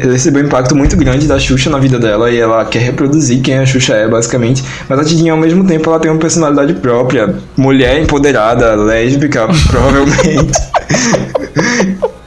recebeu 0.00 0.42
um 0.42 0.46
impacto 0.46 0.74
muito 0.74 0.96
grande 0.96 1.26
da 1.26 1.38
Xuxa 1.38 1.68
na 1.68 1.78
vida 1.78 1.98
dela 1.98 2.30
e 2.30 2.38
ela 2.38 2.64
quer 2.64 2.80
reproduzir 2.80 3.42
quem 3.42 3.58
a 3.58 3.66
Xuxa 3.66 3.94
é, 3.94 4.08
basicamente. 4.08 4.64
Mas 4.88 4.98
a 4.98 5.04
Tidinha, 5.04 5.32
ao 5.32 5.38
mesmo 5.38 5.64
tempo, 5.64 5.88
ela 5.90 6.00
tem 6.00 6.10
uma 6.10 6.20
personalidade 6.20 6.74
própria. 6.74 7.34
Mulher 7.56 8.00
empoderada, 8.00 8.74
lésbica, 8.74 9.46
provavelmente. 9.70 10.58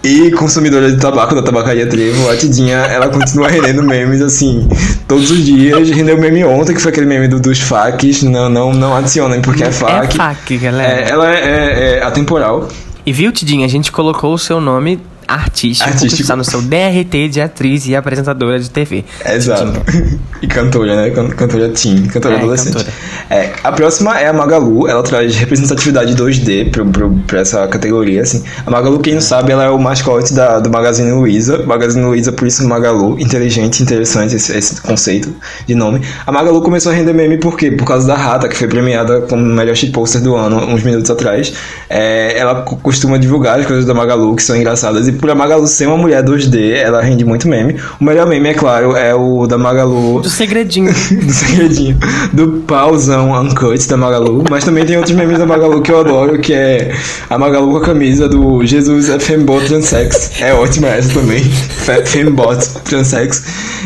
E 0.05 0.31
consumidora 0.31 0.91
de 0.91 0.99
tabaco 1.01 1.33
da 1.33 1.41
tabacaria 1.41 1.87
Trevo, 1.87 2.29
a 2.29 2.37
Tidinha, 2.37 2.75
ela 2.77 3.09
continua 3.09 3.47
rendendo 3.47 3.81
memes 3.81 4.21
assim, 4.21 4.67
todos 5.07 5.31
os 5.31 5.43
dias. 5.43 5.89
Rendeu 5.89 6.15
meme 6.17 6.43
ontem, 6.45 6.75
que 6.75 6.81
foi 6.81 6.91
aquele 6.91 7.07
meme 7.07 7.27
do, 7.27 7.39
dos 7.39 7.59
facs. 7.59 8.21
Não, 8.21 8.47
não, 8.47 8.71
não 8.71 8.95
adicionem 8.95 9.41
porque 9.41 9.63
é 9.63 9.67
É 9.67 9.71
fac. 9.71 10.15
fac, 10.15 10.57
galera. 10.57 10.93
É, 10.93 11.09
ela 11.09 11.35
é, 11.35 11.39
é- 11.39 11.97
é 11.99 12.03
atemporal. 12.03 12.67
E 13.03 13.11
viu, 13.11 13.31
Tidinha, 13.31 13.65
a 13.65 13.69
gente 13.69 13.91
colocou 13.91 14.33
o 14.33 14.37
seu 14.37 14.61
nome 14.61 14.99
artístico, 15.27 15.89
Artístico. 15.89 16.15
que 16.17 16.21
está 16.21 16.35
no 16.35 16.43
seu 16.43 16.61
DRT 16.61 17.29
de 17.29 17.41
atriz 17.41 17.87
e 17.87 17.95
apresentadora 17.95 18.59
de 18.59 18.69
TV. 18.69 19.03
Exato. 19.25 19.73
E 20.41 20.47
cantora, 20.47 20.95
né? 20.97 21.09
Can- 21.11 21.29
Cantora 21.29 21.69
teen, 21.69 22.05
cantora 22.07 22.35
É, 22.35 22.37
adolescente. 22.37 22.73
cantora. 22.73 22.93
É, 23.29 23.53
a 23.63 23.71
próxima 23.71 24.19
é 24.19 24.27
a 24.27 24.33
Magalu, 24.33 24.85
ela 24.87 25.01
traz 25.01 25.33
representatividade 25.37 26.13
2D 26.13 26.69
pro, 26.71 26.85
pro, 26.85 27.09
pra 27.25 27.39
essa 27.39 27.65
categoria, 27.67 28.21
assim. 28.21 28.43
A 28.65 28.69
Magalu, 28.69 28.99
quem 28.99 29.13
não 29.15 29.21
sabe, 29.21 29.53
ela 29.53 29.63
é 29.63 29.69
o 29.69 29.79
mascote 29.79 30.33
da, 30.33 30.59
do 30.59 30.69
Magazine 30.69 31.09
Luiza. 31.13 31.63
Magazine 31.65 32.03
Luiza, 32.05 32.31
por 32.33 32.45
isso 32.47 32.67
Magalu. 32.67 33.17
Inteligente, 33.19 33.81
interessante 33.81 34.35
esse, 34.35 34.55
esse 34.55 34.79
conceito 34.81 35.33
de 35.65 35.73
nome. 35.73 36.01
A 36.27 36.31
Magalu 36.31 36.61
começou 36.61 36.91
a 36.91 36.95
render 36.95 37.13
meme 37.13 37.37
por 37.39 37.57
quê? 37.57 37.71
Por 37.71 37.85
causa 37.87 38.05
da 38.05 38.15
Rata, 38.15 38.47
que 38.49 38.55
foi 38.57 38.67
premiada 38.67 39.21
como 39.21 39.41
melhor 39.41 39.75
shitposter 39.75 40.21
do 40.21 40.35
ano, 40.35 40.57
uns 40.57 40.83
minutos 40.83 41.09
atrás. 41.09 41.53
É, 41.89 42.37
ela 42.37 42.61
co- 42.61 42.75
costuma 42.75 43.17
divulgar 43.17 43.59
as 43.59 43.65
coisas 43.65 43.85
da 43.85 43.93
Magalu, 43.93 44.35
que 44.35 44.43
são 44.43 44.55
engraçadas. 44.55 45.07
E 45.07 45.13
por 45.15 45.29
a 45.29 45.35
Magalu 45.35 45.65
ser 45.67 45.87
uma 45.87 45.97
mulher 45.97 46.23
2D, 46.23 46.73
ela 46.75 47.01
rende 47.01 47.23
muito 47.25 47.47
meme. 47.47 47.75
O 47.99 48.03
melhor 48.03 48.27
meme, 48.27 48.49
é 48.49 48.53
claro, 48.53 48.95
é 48.95 49.13
o 49.13 49.45
da 49.47 49.57
Magalu 49.57 50.21
Do 50.21 50.29
segredinho. 50.29 50.91
do 50.93 51.31
segredinho 51.33 51.97
do 52.33 52.63
pauzão 52.67 53.31
uncut 53.41 53.87
da 53.87 53.97
Magalu, 53.97 54.43
mas 54.49 54.63
também 54.63 54.85
tem 54.85 54.97
outros 54.97 55.15
memes 55.15 55.37
da 55.37 55.45
Magalu 55.45 55.81
que 55.81 55.91
eu 55.91 55.99
adoro, 55.99 56.39
que 56.39 56.53
é 56.53 56.91
a 57.29 57.37
Magalu 57.37 57.71
com 57.71 57.77
a 57.77 57.81
camisa 57.81 58.27
do 58.27 58.65
Jesus 58.65 59.09
é 59.09 59.19
Fembot 59.19 59.65
Transex. 59.67 60.41
É 60.41 60.53
ótima 60.53 60.87
essa 60.87 61.13
também. 61.19 61.39
Fe- 61.43 62.05
Fembot 62.05 62.57
Transex. 62.83 63.43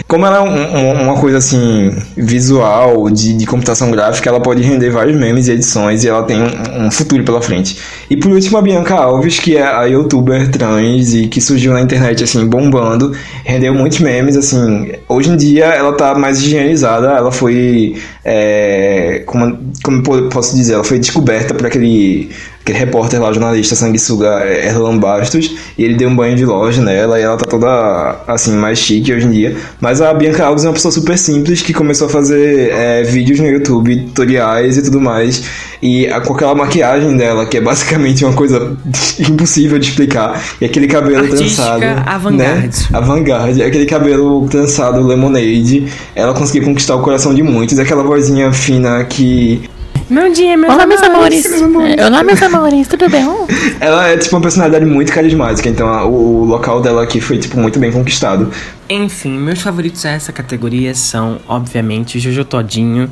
Como 0.07 0.25
ela 0.25 0.37
é 0.37 0.41
um- 0.41 0.77
um- 0.77 1.03
uma 1.03 1.15
coisa 1.19 1.37
assim, 1.37 1.91
visual, 2.15 3.09
de, 3.09 3.33
de 3.33 3.45
computação 3.45 3.91
gráfica, 3.91 4.29
ela 4.29 4.39
pode 4.39 4.61
render 4.61 4.89
vários 4.89 5.17
memes 5.17 5.47
e 5.47 5.51
edições 5.51 6.03
e 6.03 6.07
ela 6.07 6.23
tem 6.23 6.41
um, 6.41 6.85
um 6.87 6.91
futuro 6.91 7.23
pela 7.23 7.41
frente. 7.41 7.77
E 8.09 8.15
por 8.15 8.31
último, 8.31 8.57
a 8.57 8.61
Bianca 8.61 8.95
Alves, 8.95 9.39
que 9.39 9.57
é 9.57 9.63
a 9.63 9.83
youtuber 9.85 10.49
trans 10.49 11.13
que 11.27 11.41
surgiu 11.41 11.73
na 11.73 11.81
internet 11.81 12.23
assim, 12.23 12.45
bombando, 12.47 13.11
rendeu 13.43 13.73
muitos 13.73 13.99
memes, 13.99 14.35
assim. 14.37 14.91
Hoje 15.07 15.29
em 15.29 15.37
dia 15.37 15.65
ela 15.65 15.93
tá 15.93 16.15
mais 16.15 16.39
higienizada, 16.41 17.07
ela 17.11 17.31
foi. 17.31 17.95
é, 18.23 19.23
como, 19.25 19.57
como 19.83 20.03
po- 20.03 20.23
posso 20.29 20.55
dizer? 20.55 20.73
Ela 20.73 20.83
foi 20.83 20.99
descoberta 20.99 21.53
por 21.53 21.65
aquele. 21.67 22.29
Aquele 22.69 22.77
repórter 22.77 23.21
lá, 23.21 23.31
jornalista 23.33 23.75
sanguessuga 23.75 24.41
é, 24.43 24.67
Erlan 24.67 24.97
Bastos, 24.97 25.55
e 25.77 25.83
ele 25.83 25.95
deu 25.95 26.09
um 26.09 26.15
banho 26.15 26.35
de 26.35 26.45
loja 26.45 26.81
nela, 26.81 27.19
e 27.19 27.23
ela 27.23 27.37
tá 27.37 27.45
toda, 27.45 28.15
assim, 28.27 28.53
mais 28.53 28.77
chique 28.79 29.13
hoje 29.13 29.25
em 29.25 29.31
dia. 29.31 29.57
Mas 29.81 30.01
a 30.01 30.13
Bianca 30.13 30.45
Alves 30.45 30.63
é 30.63 30.67
uma 30.67 30.73
pessoa 30.73 30.91
super 30.91 31.17
simples, 31.17 31.61
que 31.61 31.73
começou 31.73 32.07
a 32.07 32.09
fazer 32.09 32.69
é, 32.71 33.03
vídeos 33.03 33.39
no 33.39 33.47
YouTube, 33.47 33.95
tutoriais 34.07 34.77
e 34.77 34.81
tudo 34.83 34.99
mais, 35.01 35.43
e 35.81 36.07
a- 36.07 36.21
com 36.21 36.33
aquela 36.33 36.53
maquiagem 36.55 37.15
dela, 37.17 37.45
que 37.45 37.57
é 37.57 37.61
basicamente 37.61 38.23
uma 38.23 38.33
coisa 38.33 38.77
impossível 39.19 39.79
de 39.79 39.87
explicar, 39.89 40.41
e 40.61 40.65
aquele 40.65 40.87
cabelo 40.87 41.17
Artística 41.19 41.63
trançado, 41.63 41.83
avant-garde. 42.05 42.67
né? 42.91 42.97
Avant-garde, 42.97 43.63
aquele 43.63 43.85
cabelo 43.85 44.47
trançado 44.47 45.01
lemonade, 45.05 45.87
ela 46.15 46.33
conseguiu 46.33 46.63
conquistar 46.67 46.95
o 46.95 47.01
coração 47.01 47.33
de 47.33 47.41
muitos, 47.43 47.77
e 47.77 47.81
aquela 47.81 48.03
vozinha 48.03 48.51
fina 48.51 49.03
que 49.05 49.61
Meu 50.09 50.31
dia, 50.33 50.57
meu 50.57 50.71
Olá, 50.71 50.87
meus 50.87 51.01
amores. 51.03 51.45
É, 51.45 52.05
Olá, 52.05 52.23
meus 52.23 52.41
amores, 52.41 52.87
tudo 52.87 53.07
bem? 53.09 53.23
ela 53.79 54.07
é 54.09 54.17
tipo 54.17 54.35
uma 54.35 54.41
personalidade 54.41 54.83
muito 54.85 55.11
carismática, 55.13 55.69
então 55.69 55.87
a- 55.87 56.05
o, 56.05 56.41
o 56.41 56.45
local 56.45 56.81
dela 56.81 57.03
aqui 57.03 57.21
foi 57.21 57.37
tipo 57.37 57.59
muito 57.59 57.77
bem 57.79 57.91
conquistado. 57.91 58.51
Enfim, 58.89 59.37
meus 59.37 59.61
favoritos 59.61 60.03
nessa 60.03 60.31
categoria 60.31 60.95
são, 60.95 61.39
obviamente, 61.47 62.19
Jojo 62.19 62.43
Todinho, 62.43 63.09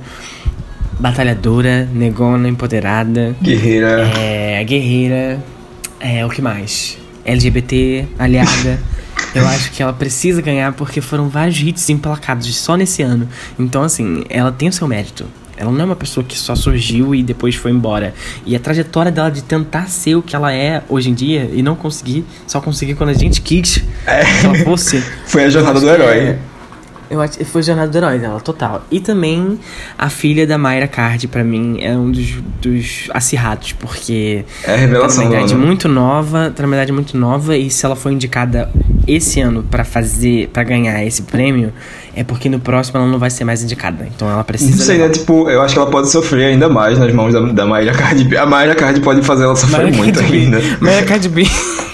batalhadora, 1.00 1.88
negona, 1.94 2.50
empoderada, 2.50 3.36
Guerreira. 3.44 4.10
é, 4.18 4.64
guerreira, 4.64 5.40
é, 6.00 6.26
o 6.26 6.30
que 6.30 6.42
mais? 6.42 6.98
LGBT, 7.24 8.06
aliada. 8.18 8.80
Eu 9.36 9.46
acho 9.48 9.72
que 9.72 9.84
ela 9.84 9.94
precisa 9.94 10.42
ganhar 10.42 10.74
porque 10.74 11.00
foram 11.00 11.30
vários 11.30 11.60
hits 11.60 11.88
emplacados 11.90 12.56
só 12.56 12.76
nesse 12.76 13.04
ano. 13.04 13.28
Então, 13.60 13.84
assim, 13.84 14.24
ela 14.30 14.52
tem 14.52 14.68
o 14.70 14.74
seu 14.74 14.88
mérito. 14.88 15.26
Ela 15.58 15.72
não 15.72 15.82
é 15.82 15.86
uma 15.86 15.96
pessoa 15.96 16.24
que 16.24 16.38
só 16.38 16.56
surgiu 16.56 17.16
e 17.16 17.24
depois 17.24 17.56
foi 17.56 17.72
embora. 17.72 18.14
E 18.46 18.56
a 18.56 18.60
trajetória 18.60 19.12
dela 19.12 19.30
de 19.32 19.44
tentar 19.44 19.88
ser 19.90 20.16
o 20.16 20.22
que 20.22 20.36
ela 20.36 20.54
é 20.54 20.84
hoje 20.88 21.10
em 21.10 21.14
dia 21.14 21.50
e 21.52 21.62
não 21.64 21.76
conseguir, 21.76 22.24
só 22.46 22.62
conseguir 22.62 22.94
quando 22.96 23.10
a 23.10 23.14
gente 23.14 23.42
quis 23.42 23.78
que 23.78 24.46
ela 24.46 24.56
fosse. 24.64 25.02
Foi 25.26 25.46
a 25.46 25.50
jornada 25.50 25.80
do 25.80 25.90
herói. 25.90 26.18
é- 26.20 26.40
Eu 27.10 27.22
acho 27.22 27.44
foi 27.46 27.64
jornada 27.64 27.90
do 27.90 27.98
herói 27.98 28.20
dela, 28.20 28.40
total. 28.40 28.84
E 28.92 29.00
também 29.00 29.60
a 29.98 30.10
filha 30.10 30.46
da 30.46 30.58
Mayra 30.58 30.88
Card, 30.88 31.28
pra 31.28 31.44
mim, 31.44 31.78
é 31.82 31.92
um 31.96 32.12
dos, 32.12 32.36
dos 32.62 33.10
acirrados, 33.14 33.74
porque 33.74 34.44
É 34.64 34.72
a 34.72 34.74
tá 34.74 34.76
revelação 34.80 35.24
numa 35.26 35.36
idade 35.38 35.54
ano. 35.54 35.66
muito 35.66 35.88
nova, 35.88 36.52
tá 36.56 36.64
numa 36.64 36.76
idade 36.76 36.92
muito 36.92 37.18
nova, 37.18 37.56
e 37.58 37.70
se 37.70 37.86
ela 37.86 37.96
for 37.96 38.12
indicada 38.12 38.70
esse 39.08 39.40
ano 39.40 39.64
pra 39.64 39.84
fazer, 39.86 40.50
para 40.50 40.64
ganhar 40.64 41.04
esse 41.06 41.22
prêmio, 41.22 41.72
é 42.16 42.24
porque 42.24 42.50
no 42.50 42.60
próximo 42.60 42.98
ela 43.00 43.08
não 43.08 43.18
vai 43.20 43.30
ser 43.30 43.44
mais 43.46 43.64
indicada. 43.64 44.08
Então 44.14 44.30
ela 44.30 44.44
precisa. 44.44 44.72
Não 44.72 44.86
sei, 44.86 44.98
né? 44.98 45.10
Tipo, 45.10 45.50
eu 45.50 45.62
acho 45.62 45.74
que 45.74 45.80
ela 45.80 45.90
pode 45.90 46.10
sofrer 46.10 46.46
ainda 46.48 46.68
mais 46.68 46.98
nas 47.00 47.14
mãos 47.14 47.32
da, 47.34 47.40
da 47.40 47.66
Mayra 47.66 47.94
Cardi 47.94 48.24
B. 48.26 48.36
A 48.38 48.46
Mayra 48.46 48.76
Cardi 48.76 49.00
pode 49.00 49.22
fazer 49.22 49.44
ela 49.46 49.56
sofrer 49.56 49.84
Mayra 49.84 49.98
muito 49.98 50.20
Cardi 50.20 50.32
B. 50.32 50.38
ainda. 50.40 50.62
Mayra 50.82 51.06
Card 51.06 51.30
B. 51.30 51.44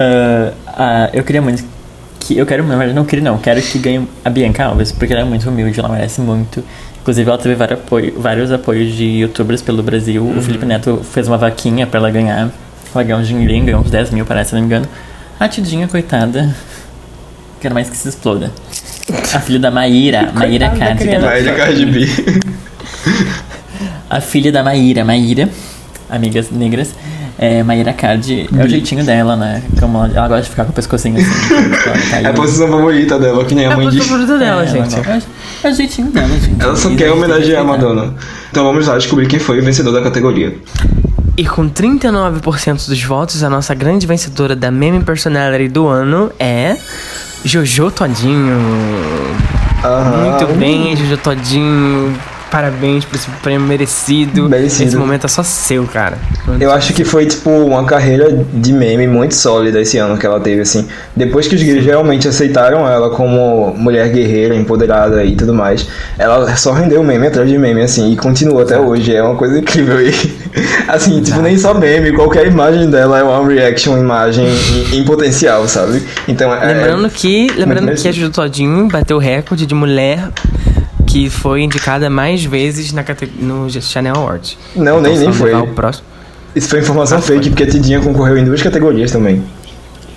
Ah, 0.00 0.52
ah, 0.66 1.10
eu 1.12 1.22
queria 1.22 1.42
muito 1.42 1.62
que. 2.18 2.36
Eu 2.36 2.46
quero, 2.46 2.62
na 2.64 2.76
verdade, 2.76 2.94
não 2.94 3.04
queria, 3.04 3.22
não. 3.24 3.36
Quero 3.36 3.60
que 3.60 3.78
ganhe 3.78 4.08
a 4.24 4.30
Bianca 4.30 4.64
Alves, 4.64 4.90
porque 4.92 5.12
ela 5.12 5.22
é 5.22 5.24
muito 5.26 5.48
humilde, 5.48 5.78
ela 5.78 5.88
merece 5.90 6.22
muito. 6.22 6.64
Inclusive, 7.02 7.28
ela 7.28 7.38
teve 7.38 7.54
vários, 7.54 7.78
apoio, 7.80 8.14
vários 8.18 8.52
apoios 8.52 8.94
de 8.94 9.04
youtubers 9.04 9.60
pelo 9.62 9.82
Brasil. 9.82 10.24
O 10.26 10.40
Felipe 10.40 10.64
Neto 10.64 11.02
fez 11.12 11.28
uma 11.28 11.36
vaquinha 11.36 11.86
pra 11.86 11.98
ela 12.00 12.10
ganhar. 12.10 12.50
Ela 12.94 13.04
ganhou 13.04 13.20
um 13.20 13.22
dinheirinho, 13.22 13.64
ganhou 13.66 13.80
uns 13.82 13.90
10 13.90 14.10
mil, 14.10 14.24
parece, 14.24 14.50
se 14.50 14.54
não 14.54 14.62
me 14.62 14.66
engano. 14.66 14.86
A 15.38 15.48
Tidinha, 15.48 15.86
coitada. 15.86 16.54
Quero 17.60 17.74
mais 17.74 17.88
que 17.90 17.96
se 17.96 18.08
exploda. 18.08 18.50
A 19.34 19.40
filha 19.40 19.58
da 19.58 19.70
Maíra, 19.70 20.30
Maíra 20.34 20.70
Coitada 20.70 20.94
da 20.94 20.96
Cardi. 20.96 21.04
criança. 21.04 21.26
Mayra 21.26 21.54
Cardi 21.54 21.86
B. 21.86 22.06
A 24.08 24.20
filha 24.20 24.50
da 24.52 24.62
Maíra, 24.62 25.04
Maíra, 25.04 25.48
amigas 26.08 26.50
negras, 26.50 26.94
é, 27.38 27.62
Maíra 27.62 27.92
Cardi, 27.92 28.48
é 28.56 28.64
o 28.64 28.68
jeitinho 28.68 29.04
dela, 29.04 29.36
né? 29.36 29.62
Como 29.78 29.98
ela, 29.98 30.08
ela 30.14 30.28
gosta 30.28 30.42
de 30.42 30.50
ficar 30.50 30.64
com 30.64 30.70
o 30.70 30.74
pescocinho 30.74 31.16
assim. 31.18 31.30
É 32.22 32.26
a 32.26 32.32
posição 32.32 32.68
favorita 32.68 33.18
dela, 33.18 33.44
que 33.44 33.54
nem 33.54 33.66
a 33.66 33.70
É 33.70 33.72
a 33.72 33.76
mãe 33.76 33.86
posição 33.86 34.06
favorita 34.06 34.38
dela, 34.38 34.62
É, 34.62 34.66
gente. 34.66 34.94
É, 34.96 35.22
é 35.64 35.70
o 35.70 35.74
jeitinho 35.74 36.10
dela, 36.10 36.28
gente. 36.28 36.62
Ela 36.62 36.76
só 36.76 36.90
E 36.90 36.96
quer 36.96 37.10
homenagear 37.10 37.62
a. 37.62 37.64
Madonna. 37.64 38.14
Então 38.50 38.64
vamos 38.64 38.86
lá 38.86 38.96
descobrir 38.96 39.26
quem 39.26 39.38
foi 39.38 39.58
o 39.60 39.64
vencedor 39.64 39.92
da 39.92 40.02
categoria. 40.02 40.56
E 41.36 41.46
com 41.46 41.68
39% 41.70 42.88
dos 42.88 43.02
votos, 43.02 43.42
a 43.42 43.48
nossa 43.48 43.74
grande 43.74 44.06
vencedora 44.06 44.54
da 44.54 44.70
Meme 44.70 45.02
Personality 45.02 45.68
do 45.68 45.86
ano 45.86 46.30
é 46.38 46.76
Jojo 47.44 47.90
Todinho. 47.90 48.58
Aham. 49.82 50.30
Muito 50.30 50.58
bem, 50.58 50.94
Jojo 50.96 51.16
Todinho. 51.16 52.14
Parabéns 52.50 53.04
por 53.04 53.14
esse 53.14 53.30
prêmio 53.42 53.66
merecido. 53.66 54.48
Merecido. 54.48 54.88
Esse 54.88 54.96
momento 54.96 55.24
é 55.24 55.28
só 55.28 55.42
seu, 55.42 55.86
cara. 55.86 56.18
Eu 56.58 56.72
acho 56.72 56.92
que 56.92 57.04
foi, 57.04 57.26
tipo, 57.26 57.48
uma 57.48 57.84
carreira 57.84 58.44
de 58.52 58.72
meme 58.72 59.06
muito 59.06 59.34
sólida 59.34 59.80
esse 59.80 59.98
ano 59.98 60.18
que 60.18 60.26
ela 60.26 60.40
teve, 60.40 60.62
assim. 60.62 60.88
Depois 61.14 61.46
que 61.46 61.54
os 61.54 61.62
gays 61.62 61.84
realmente 61.84 62.26
aceitaram 62.26 62.88
ela 62.88 63.10
como 63.10 63.72
mulher 63.76 64.08
guerreira, 64.08 64.56
empoderada 64.56 65.24
e 65.24 65.36
tudo 65.36 65.54
mais, 65.54 65.86
ela 66.18 66.56
só 66.56 66.72
rendeu 66.72 67.04
meme 67.04 67.28
atrás 67.28 67.48
de 67.48 67.56
meme, 67.56 67.82
assim, 67.82 68.12
e 68.12 68.16
continua 68.16 68.62
até 68.62 68.78
hoje. 68.78 69.14
É 69.14 69.22
uma 69.22 69.36
coisa 69.36 69.58
incrível. 69.58 70.00
E, 70.00 70.12
assim, 70.88 71.22
tipo, 71.22 71.40
nem 71.40 71.56
só 71.56 71.72
meme, 71.72 72.12
qualquer 72.12 72.46
imagem 72.48 72.90
dela 72.90 73.20
é 73.20 73.22
uma 73.22 73.46
reaction 73.46 73.96
imagem 73.96 74.46
em, 74.92 75.04
potencial, 75.04 75.68
sabe? 75.68 76.02
Então, 76.26 76.52
é... 76.52 76.74
Lembrando 76.74 77.08
que, 77.10 77.48
lembrando 77.56 77.94
que 77.94 78.08
a. 78.08 78.12
Jojo 78.12 78.30
Todinho 78.30 78.88
bateu 78.88 79.16
o 79.16 79.20
recorde 79.20 79.66
de 79.66 79.74
mulher 79.74 80.28
que 81.10 81.28
foi 81.28 81.62
indicada 81.62 82.08
mais 82.08 82.44
vezes 82.44 82.92
na 82.92 83.04
no 83.40 83.68
Chanel 83.80 84.14
Awards. 84.16 84.56
Não, 84.76 85.00
nem, 85.00 85.12
Então, 85.14 85.24
nem 85.24 85.32
se 85.32 85.38
foi. 85.38 85.66
próximo. 85.68 86.06
Isso 86.54 86.68
foi 86.68 86.80
informação 86.80 87.18
Ah, 87.18 87.20
fake, 87.20 87.40
foi. 87.42 87.50
porque 87.50 87.62
a 87.64 87.66
Tidinha 87.66 88.00
concorreu 88.00 88.38
em 88.38 88.44
duas 88.44 88.62
categorias 88.62 89.10
também. 89.10 89.42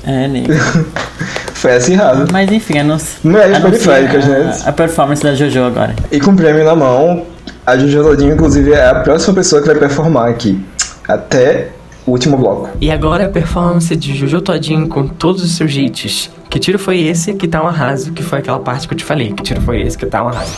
É, 0.05 0.27
nem. 0.27 0.43
Foi 1.53 1.75
acirrado. 1.77 2.27
Mas 2.29 2.51
enfim, 2.51 2.77
a 2.77 2.83
nossa. 2.83 3.15
Mulheres 3.23 3.57
periféricas, 3.59 4.25
né? 4.27 4.53
A 4.65 4.71
performance 4.73 5.23
da 5.23 5.33
Jojo 5.33 5.63
agora. 5.63 5.95
E 6.11 6.19
com 6.19 6.31
o 6.31 6.35
prêmio 6.35 6.65
na 6.65 6.75
mão, 6.75 7.25
a 7.65 7.77
Jojo 7.77 8.03
Todinho, 8.03 8.33
inclusive, 8.33 8.73
é 8.73 8.85
a 8.89 8.95
próxima 8.95 9.33
pessoa 9.35 9.61
que 9.61 9.67
vai 9.69 9.77
performar 9.77 10.27
aqui. 10.27 10.59
Até 11.07 11.69
o 12.05 12.11
último 12.11 12.35
bloco. 12.37 12.69
E 12.81 12.91
agora 12.91 13.27
a 13.27 13.29
performance 13.29 13.95
de 13.95 14.13
Jojo 14.13 14.41
Todinho 14.41 14.89
com 14.89 15.07
todos 15.07 15.41
os 15.41 15.55
seus 15.55 15.71
hits. 15.73 16.29
Que 16.53 16.59
tiro 16.59 16.77
foi 16.77 16.99
esse 16.99 17.33
que 17.33 17.47
tá 17.47 17.63
um 17.63 17.67
arraso? 17.67 18.13
Que 18.13 18.21
foi 18.21 18.37
aquela 18.37 18.59
parte 18.59 18.87
que 18.87 18.93
eu 18.93 18.97
te 18.99 19.03
falei. 19.03 19.33
Que 19.33 19.41
tiro 19.41 19.59
foi 19.61 19.81
esse 19.81 19.97
que 19.97 20.05
tá 20.05 20.23
um 20.23 20.27
arraso? 20.27 20.53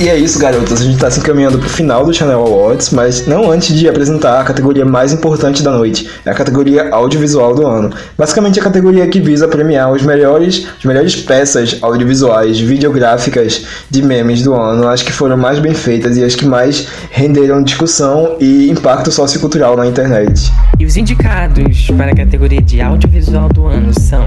E 0.00 0.08
é 0.08 0.16
isso, 0.16 0.38
garotas. 0.38 0.80
A 0.80 0.84
gente 0.84 0.96
tá 0.96 1.10
se 1.10 1.20
encaminhando 1.20 1.58
pro 1.58 1.68
final 1.68 2.06
do 2.06 2.14
Channel 2.14 2.40
Awards, 2.40 2.88
mas 2.88 3.26
não 3.26 3.50
antes 3.50 3.78
de 3.78 3.86
apresentar 3.86 4.40
a 4.40 4.44
categoria 4.44 4.82
mais 4.82 5.12
importante 5.12 5.62
da 5.62 5.72
noite. 5.72 6.08
É 6.24 6.30
a 6.30 6.34
categoria 6.34 6.88
audiovisual 6.88 7.54
do 7.54 7.66
ano. 7.66 7.90
Basicamente 8.16 8.58
a 8.58 8.62
categoria 8.62 9.06
que 9.08 9.20
visa 9.20 9.46
premiar 9.46 9.92
os 9.92 10.00
melhores, 10.00 10.66
as 10.78 10.84
melhores 10.86 11.16
peças 11.16 11.76
audiovisuais, 11.82 12.58
videográficas 12.58 13.66
de 13.90 14.00
memes 14.00 14.42
do 14.42 14.54
ano, 14.54 14.88
as 14.88 15.02
que 15.02 15.12
foram 15.12 15.36
mais 15.36 15.58
bem 15.58 15.74
feitas 15.74 16.16
e 16.16 16.24
as 16.24 16.34
que 16.34 16.46
mais 16.46 16.88
renderam 17.10 17.62
discussão 17.62 18.36
e 18.40 18.70
impacto 18.70 19.12
sociocultural 19.12 19.76
na 19.76 19.86
internet. 19.86 20.50
E 20.78 20.86
os 20.86 20.96
indicados 20.96 21.90
para 21.94 22.12
a 22.12 22.16
categoria 22.16 22.62
de 22.62 22.80
audiovisual 22.80 23.50
do 23.50 23.66
ano 23.66 23.92
são 24.00 24.26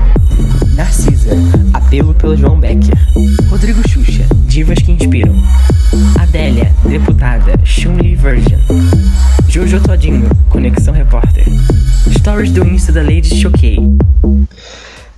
Narcisa, 0.76 1.32
apelo 1.74 2.14
pelo 2.14 2.36
João 2.36 2.60
Becker. 2.60 2.96
Rodrigo 3.50 3.82
Xuxa, 3.88 4.26
divas 4.48 4.80
que 4.80 4.92
inspiram. 4.92 5.36
Adélia, 6.20 6.72
deputada, 6.86 7.54
Chun-Li 7.64 8.16
Virgin. 8.16 8.58
Jojo 9.48 9.80
Todinho, 9.82 10.30
Conexão 10.50 10.94
Repórter. 10.94 11.46
Stories 12.18 12.52
do 12.52 12.66
Insta 12.66 12.92
da 12.92 13.02
Lady 13.02 13.36
Choquei. 13.40 13.78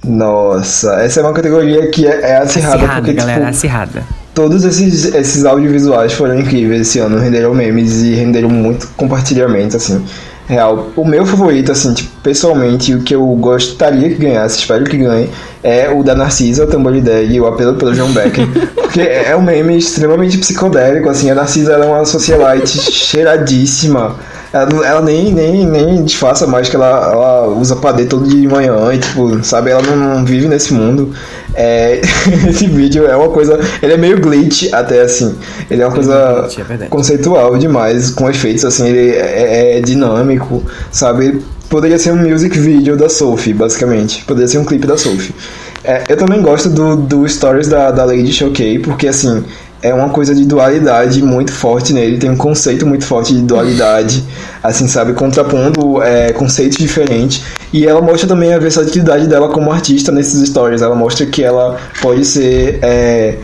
Nossa, 0.03 1.01
essa 1.01 1.19
é 1.19 1.23
uma 1.23 1.33
categoria 1.33 1.89
que 1.89 2.05
é, 2.05 2.21
é 2.21 2.37
acirrada, 2.37 2.75
Acirrada, 2.75 3.01
porque, 3.01 3.13
galera, 3.13 3.39
tipo, 3.39 3.49
acirrada. 3.49 4.03
todos 4.35 4.63
esses, 4.63 5.05
esses 5.15 5.45
audiovisuais 5.45 6.13
foram 6.13 6.39
incríveis 6.39 6.81
esse 6.81 6.99
ano, 6.99 7.17
renderam 7.17 7.53
memes 7.55 8.03
e 8.03 8.13
renderam 8.13 8.49
muito 8.49 8.87
compartilhamento, 8.95 9.77
assim. 9.77 10.03
Real. 10.47 10.89
O 10.95 11.03
meu 11.03 11.25
favorito, 11.25 11.71
assim, 11.71 11.93
tipo, 11.93 12.09
pessoalmente, 12.21 12.93
o 12.93 13.01
que 13.01 13.15
eu 13.15 13.25
gostaria 13.35 14.09
que 14.09 14.15
ganhasse, 14.15 14.59
espero 14.59 14.83
que 14.85 14.97
ganhe, 14.97 15.29
é 15.63 15.89
o 15.89 16.03
da 16.03 16.13
Narcisa, 16.13 16.63
o 16.63 16.67
Tamborideg 16.67 17.33
e 17.33 17.41
o 17.41 17.47
apelo 17.47 17.73
pelo 17.75 17.93
John 17.93 18.11
Becker. 18.11 18.47
porque 18.75 19.01
é 19.01 19.35
um 19.35 19.41
meme 19.41 19.77
extremamente 19.77 20.37
psicodélico, 20.37 21.09
assim, 21.09 21.31
a 21.31 21.35
Narcisa 21.35 21.73
ela 21.73 21.85
é 21.85 21.87
uma 21.89 22.05
socialite 22.05 22.77
cheiradíssima. 22.91 24.15
Ela, 24.55 24.87
ela 24.87 25.01
nem, 25.01 25.33
nem, 25.33 25.65
nem 25.65 26.05
disfarça 26.05 26.47
mais 26.47 26.69
que 26.69 26.77
ela, 26.77 27.11
ela 27.11 27.47
usa 27.49 27.75
padê 27.75 28.05
todo 28.05 28.25
dia 28.25 28.39
de 28.39 28.47
manhã 28.47 28.93
e, 28.93 28.99
tipo, 28.99 29.43
sabe, 29.43 29.71
ela 29.71 29.81
não, 29.81 29.97
não 29.97 30.25
vive 30.25 30.47
nesse 30.47 30.73
mundo. 30.73 31.13
É, 31.53 31.99
esse 32.47 32.65
vídeo 32.67 33.05
é 33.05 33.17
uma 33.17 33.27
coisa. 33.27 33.59
Ele 33.81 33.91
é 33.91 33.97
meio 33.97 34.21
glitch 34.21 34.71
até 34.71 35.01
assim. 35.01 35.35
Ele 35.69 35.81
é 35.81 35.85
uma 35.85 35.93
coisa 35.93 36.47
glitch, 36.47 36.59
é 36.81 36.85
conceitual 36.87 37.57
demais, 37.57 38.11
com 38.11 38.29
efeitos 38.29 38.63
assim, 38.63 38.87
ele 38.87 39.09
é, 39.09 39.77
é 39.77 39.81
dinâmico, 39.81 40.63
sabe? 40.89 41.41
Poderia 41.67 41.99
ser 41.99 42.11
um 42.11 42.15
music 42.15 42.57
video 42.57 42.95
da 42.95 43.09
Sophie, 43.09 43.53
basicamente. 43.53 44.23
Poderia 44.23 44.47
ser 44.47 44.59
um 44.59 44.63
clipe 44.63 44.87
da 44.87 44.97
Sophie. 44.97 45.35
É, 45.83 46.03
eu 46.07 46.15
também 46.15 46.41
gosto 46.41 46.69
do, 46.69 46.95
do 46.95 47.27
stories 47.27 47.67
da, 47.67 47.91
da 47.91 48.05
Lady 48.05 48.31
Showcase, 48.31 48.79
porque 48.79 49.07
assim, 49.07 49.43
é 49.89 49.93
uma 49.93 50.09
coisa 50.09 50.33
de 50.33 50.45
dualidade 50.45 51.21
muito 51.21 51.51
forte 51.51 51.93
nele, 51.93 52.17
tem 52.17 52.29
um 52.29 52.35
conceito 52.35 52.85
muito 52.87 53.05
forte 53.05 53.33
de 53.33 53.41
dualidade, 53.41 54.23
assim, 54.63 54.87
sabe, 54.87 55.13
contrapondo 55.13 56.01
é, 56.01 56.33
conceitos 56.33 56.77
diferentes. 56.77 57.43
E 57.71 57.85
ela 57.85 58.01
mostra 58.01 58.27
também 58.27 58.53
a 58.53 58.57
versatilidade 58.57 59.27
dela 59.27 59.49
como 59.49 59.71
artista 59.71 60.11
nesses 60.11 60.47
stories. 60.47 60.81
Ela 60.81 60.95
mostra 60.95 61.25
que 61.25 61.43
ela 61.43 61.77
pode 62.01 62.25
ser 62.25 62.79
é, 62.81 63.37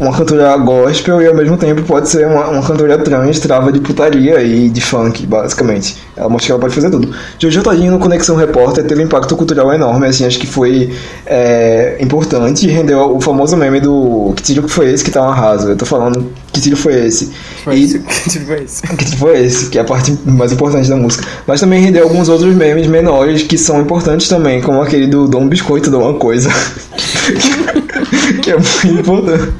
uma 0.00 0.12
cantora 0.12 0.56
gospel 0.56 1.22
e 1.22 1.26
ao 1.26 1.34
mesmo 1.34 1.56
tempo 1.56 1.82
pode 1.82 2.08
ser 2.08 2.26
uma, 2.26 2.48
uma 2.48 2.62
cantora 2.62 2.98
trans, 2.98 3.38
trava 3.38 3.70
de 3.70 3.80
putaria 3.80 4.42
e 4.42 4.68
de 4.68 4.80
funk, 4.80 5.24
basicamente. 5.26 5.96
Ela 6.16 6.28
mostra 6.28 6.46
que 6.46 6.52
ela 6.52 6.60
pode 6.60 6.74
fazer 6.74 6.90
tudo. 6.90 7.14
Jojo 7.38 7.62
Todinho 7.62 7.92
no 7.92 7.98
Conexão 7.98 8.36
Repórter 8.36 8.84
teve 8.84 9.02
um 9.02 9.04
impacto 9.04 9.36
cultural 9.36 9.72
enorme, 9.72 10.06
assim, 10.06 10.26
acho 10.26 10.38
que 10.38 10.46
foi 10.46 10.92
é, 11.26 11.96
importante 12.00 12.66
e 12.66 12.70
rendeu 12.70 13.16
o 13.16 13.20
famoso 13.20 13.56
meme 13.56 13.80
do 13.80 14.32
que 14.36 14.42
tiro 14.42 14.62
que 14.64 14.70
foi 14.70 14.92
esse 14.92 15.04
que 15.04 15.10
tá 15.10 15.22
um 15.22 15.28
arraso. 15.28 15.68
Eu 15.68 15.76
tô 15.76 15.86
falando 15.86 16.32
que 16.52 16.60
tiro 16.60 16.76
foi 16.76 17.06
esse. 17.06 17.30
E- 17.70 17.86
tipo 17.86 18.54
isso. 18.62 18.82
que 18.82 19.04
tipo 19.04 19.16
foi 19.18 19.44
esse, 19.44 19.70
que 19.70 19.78
é 19.78 19.82
a 19.82 19.84
parte 19.84 20.16
mais 20.24 20.52
importante 20.52 20.88
da 20.88 20.96
música. 20.96 21.24
Mas 21.46 21.60
também 21.60 21.80
rendeu 21.80 22.02
alguns 22.02 22.28
outros 22.28 22.54
memes 22.54 22.88
menores 22.88 23.42
que 23.42 23.56
são 23.56 23.80
importantes 23.80 24.28
também, 24.28 24.60
como 24.60 24.82
aquele 24.82 25.06
do 25.06 25.28
Dom 25.28 25.46
Biscoito 25.46 25.90
Dom 25.90 26.10
uma 26.10 26.18
coisa. 26.18 26.48
que 28.42 28.50
é 28.50 28.56
muito 28.56 29.00
importante. 29.00 29.52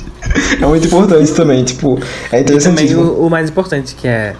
É 0.61 0.67
muito 0.67 0.87
importante 0.87 1.33
também, 1.33 1.65
tipo, 1.65 1.99
é 2.33 2.41
E 2.41 2.59
também 2.59 2.95
o, 2.95 3.27
o 3.27 3.31
mais 3.31 3.51
importante, 3.51 3.95
que 3.95 4.09
é. 4.09 4.35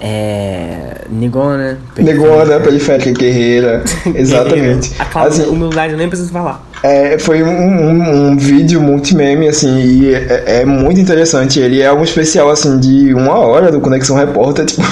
É. 0.00 1.04
Negona. 1.10 1.78
Negona, 1.98 2.60
periférica 2.60 3.12
guerreira, 3.12 3.84
exatamente. 4.14 4.94
A 4.98 5.04
Cláudia, 5.04 5.42
Assim, 5.42 5.50
humildade, 5.50 5.92
eu 5.92 5.98
nem 5.98 6.08
preciso 6.08 6.30
falar. 6.32 6.69
É, 6.82 7.18
foi 7.18 7.42
um, 7.42 7.48
um, 7.48 8.30
um 8.30 8.36
vídeo 8.36 8.80
multimeme, 8.80 9.48
assim, 9.48 9.80
e 9.80 10.14
é, 10.14 10.60
é 10.60 10.64
muito 10.64 11.00
interessante. 11.00 11.60
Ele 11.60 11.80
é 11.80 11.92
um 11.92 12.02
especial, 12.02 12.48
assim, 12.50 12.78
de 12.78 13.12
uma 13.12 13.38
hora 13.38 13.70
do 13.70 13.80
Conexão 13.80 14.16
Repórter. 14.16 14.64
Tipo, 14.70 14.82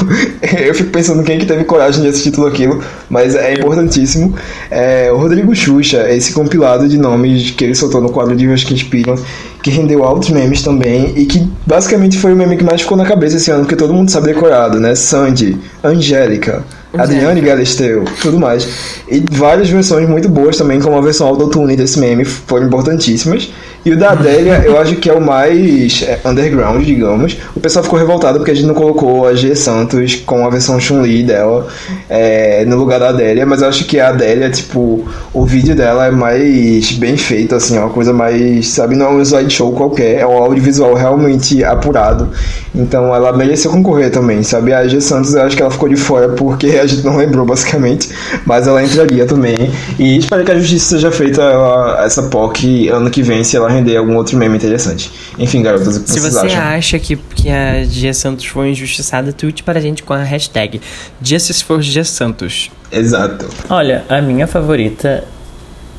eu 0.60 0.74
fico 0.74 0.90
pensando 0.90 1.22
quem 1.22 1.38
que 1.38 1.46
teve 1.46 1.64
coragem 1.64 2.02
de 2.02 2.08
assistir 2.08 2.30
tudo 2.30 2.46
aquilo, 2.46 2.82
mas 3.08 3.34
é 3.34 3.54
importantíssimo. 3.54 4.34
É, 4.70 5.10
o 5.12 5.16
Rodrigo 5.16 5.54
Xuxa, 5.54 6.10
esse 6.10 6.32
compilado 6.32 6.88
de 6.88 6.98
nomes 6.98 7.50
que 7.52 7.64
ele 7.64 7.74
soltou 7.74 8.00
no 8.00 8.10
quadro 8.10 8.36
de 8.36 8.46
Vias 8.46 8.64
que 8.64 8.74
Inspiram, 8.74 9.14
que 9.62 9.70
rendeu 9.70 10.04
altos 10.04 10.30
memes 10.30 10.62
também, 10.62 11.12
e 11.16 11.26
que 11.26 11.48
basicamente 11.66 12.18
foi 12.18 12.32
o 12.32 12.36
meme 12.36 12.56
que 12.56 12.64
mais 12.64 12.82
ficou 12.82 12.96
na 12.96 13.04
cabeça 13.04 13.36
esse 13.36 13.50
ano, 13.50 13.60
porque 13.60 13.76
todo 13.76 13.94
mundo 13.94 14.10
sabe 14.10 14.26
decorado, 14.26 14.78
né? 14.78 14.94
Sandy, 14.94 15.56
Angélica. 15.82 16.64
Adriane 16.96 17.40
Galisteu, 17.40 18.04
tudo 18.22 18.38
mais. 18.38 18.66
E 19.08 19.22
várias 19.30 19.68
versões 19.68 20.08
muito 20.08 20.28
boas 20.28 20.56
também, 20.56 20.80
como 20.80 20.96
a 20.96 21.00
versão 21.00 21.26
autotune 21.26 21.76
desse 21.76 21.98
meme, 21.98 22.24
foram 22.24 22.66
importantíssimas. 22.66 23.50
E 23.84 23.92
o 23.92 23.96
da 23.96 24.10
Adélia, 24.10 24.62
eu 24.66 24.78
acho 24.78 24.96
que 24.96 25.08
é 25.08 25.12
o 25.12 25.20
mais 25.20 26.02
é, 26.06 26.18
underground, 26.28 26.84
digamos. 26.84 27.38
O 27.54 27.60
pessoal 27.60 27.82
ficou 27.84 27.98
revoltado 27.98 28.38
porque 28.38 28.50
a 28.50 28.54
gente 28.54 28.66
não 28.66 28.74
colocou 28.74 29.26
a 29.26 29.34
G 29.34 29.54
Santos 29.54 30.16
com 30.16 30.44
a 30.44 30.50
versão 30.50 30.78
Chun-Li 30.78 31.22
dela 31.22 31.66
é, 32.08 32.64
no 32.66 32.76
lugar 32.76 32.98
da 33.00 33.08
Adélia, 33.10 33.46
mas 33.46 33.62
eu 33.62 33.68
acho 33.68 33.84
que 33.86 33.98
a 33.98 34.08
Adélia, 34.08 34.50
tipo, 34.50 35.06
o 35.32 35.44
vídeo 35.46 35.74
dela 35.74 36.06
é 36.06 36.10
mais 36.10 36.92
bem 36.92 37.16
feito, 37.16 37.54
assim, 37.54 37.76
é 37.76 37.80
uma 37.80 37.90
coisa 37.90 38.12
mais, 38.12 38.68
sabe, 38.68 38.96
não 38.96 39.06
é 39.06 39.10
um 39.10 39.22
slideshow 39.22 39.72
qualquer, 39.72 40.20
é 40.20 40.26
um 40.26 40.36
audiovisual 40.36 40.94
realmente 40.94 41.64
apurado. 41.64 42.28
Então 42.74 43.14
ela 43.14 43.32
mereceu 43.32 43.70
concorrer 43.70 44.10
também, 44.10 44.42
sabe? 44.42 44.72
A 44.72 44.86
G 44.86 45.00
Santos 45.00 45.34
eu 45.34 45.42
acho 45.42 45.56
que 45.56 45.62
ela 45.62 45.70
ficou 45.70 45.88
de 45.88 45.96
fora 45.96 46.28
porque 46.30 46.66
a 46.78 46.86
gente 46.86 47.04
não 47.04 47.16
lembrou, 47.16 47.46
basicamente, 47.46 48.08
mas 48.44 48.66
ela 48.66 48.82
entraria 48.84 49.24
também. 49.24 49.70
E 49.98 50.18
espero 50.18 50.44
que 50.44 50.50
a 50.52 50.58
justiça 50.58 50.96
seja 50.96 51.10
feita 51.10 51.40
ela- 51.42 52.04
essa 52.04 52.24
POC 52.24 52.88
ano 52.88 53.08
que 53.08 53.22
vem, 53.22 53.42
se 53.42 53.56
ela 53.56 53.68
render 53.78 53.96
algum 53.96 54.16
outro 54.16 54.36
meme 54.36 54.56
interessante. 54.56 55.10
Enfim, 55.38 55.62
garotas, 55.62 55.96
o 55.96 56.02
que 56.02 56.10
Se 56.10 56.20
vocês 56.20 56.34
você 56.34 56.46
acham? 56.46 56.62
acha 56.62 56.98
que, 56.98 57.16
que 57.16 57.48
a 57.48 57.84
Gia 57.84 58.12
Santos 58.12 58.44
foi 58.44 58.70
injustiçada, 58.70 59.32
tweet 59.32 59.62
para 59.62 59.78
a 59.78 59.82
gente 59.82 60.02
com 60.02 60.12
a 60.12 60.22
hashtag 60.22 60.80
Justice 61.22 61.64
for 61.64 61.80
Gia 61.82 62.04
Santos. 62.04 62.70
Exato. 62.90 63.48
Olha, 63.68 64.04
a 64.08 64.20
minha 64.20 64.46
favorita, 64.46 65.24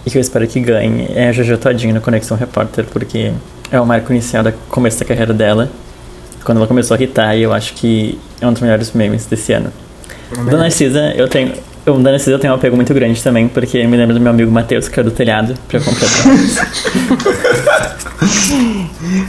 e 0.06 0.10
que 0.10 0.18
eu 0.18 0.22
espero 0.22 0.48
que 0.48 0.60
ganhe, 0.60 1.08
é 1.14 1.30
a 1.30 1.32
Jojo 1.32 1.58
Todinho 1.58 1.94
no 1.94 2.02
Conexão 2.02 2.38
Repórter, 2.38 2.86
porque 2.86 3.32
é 3.72 3.80
o 3.80 3.86
marco 3.86 4.12
inicial 4.12 4.44
do 4.44 4.52
começo 4.70 5.00
da 5.00 5.06
carreira 5.06 5.34
dela. 5.34 5.70
Quando 6.44 6.58
ela 6.58 6.68
começou 6.68 6.96
a 6.98 7.02
hitar, 7.02 7.38
e 7.38 7.44
eu 7.44 7.54
acho 7.54 7.74
que 7.74 8.18
é 8.42 8.48
um 8.48 8.54
dos 8.54 8.62
melhores 8.62 8.92
memes 8.94 9.26
desse 9.26 9.54
ano. 9.54 9.72
O 10.32 10.46
da 10.46 10.58
Narcisa, 10.58 11.14
eu 11.16 11.28
tenho. 11.28 11.54
O 11.96 12.00
da 12.00 12.12
Narcisa 12.12 12.32
eu 12.32 12.40
tenho 12.40 12.54
um 12.54 12.56
apego 12.56 12.76
muito 12.76 12.94
grande 12.94 13.22
também, 13.24 13.48
porque 13.48 13.86
me 13.88 13.98
lembra 13.98 14.14
do 14.14 14.20
meu 14.22 14.32
amigo 14.32 14.52
Matheus, 14.52 14.88
que 14.88 15.00
é 15.00 15.04
do 15.04 15.12
telhado, 15.12 15.54
pra 15.68 15.80
completar. 15.80 16.10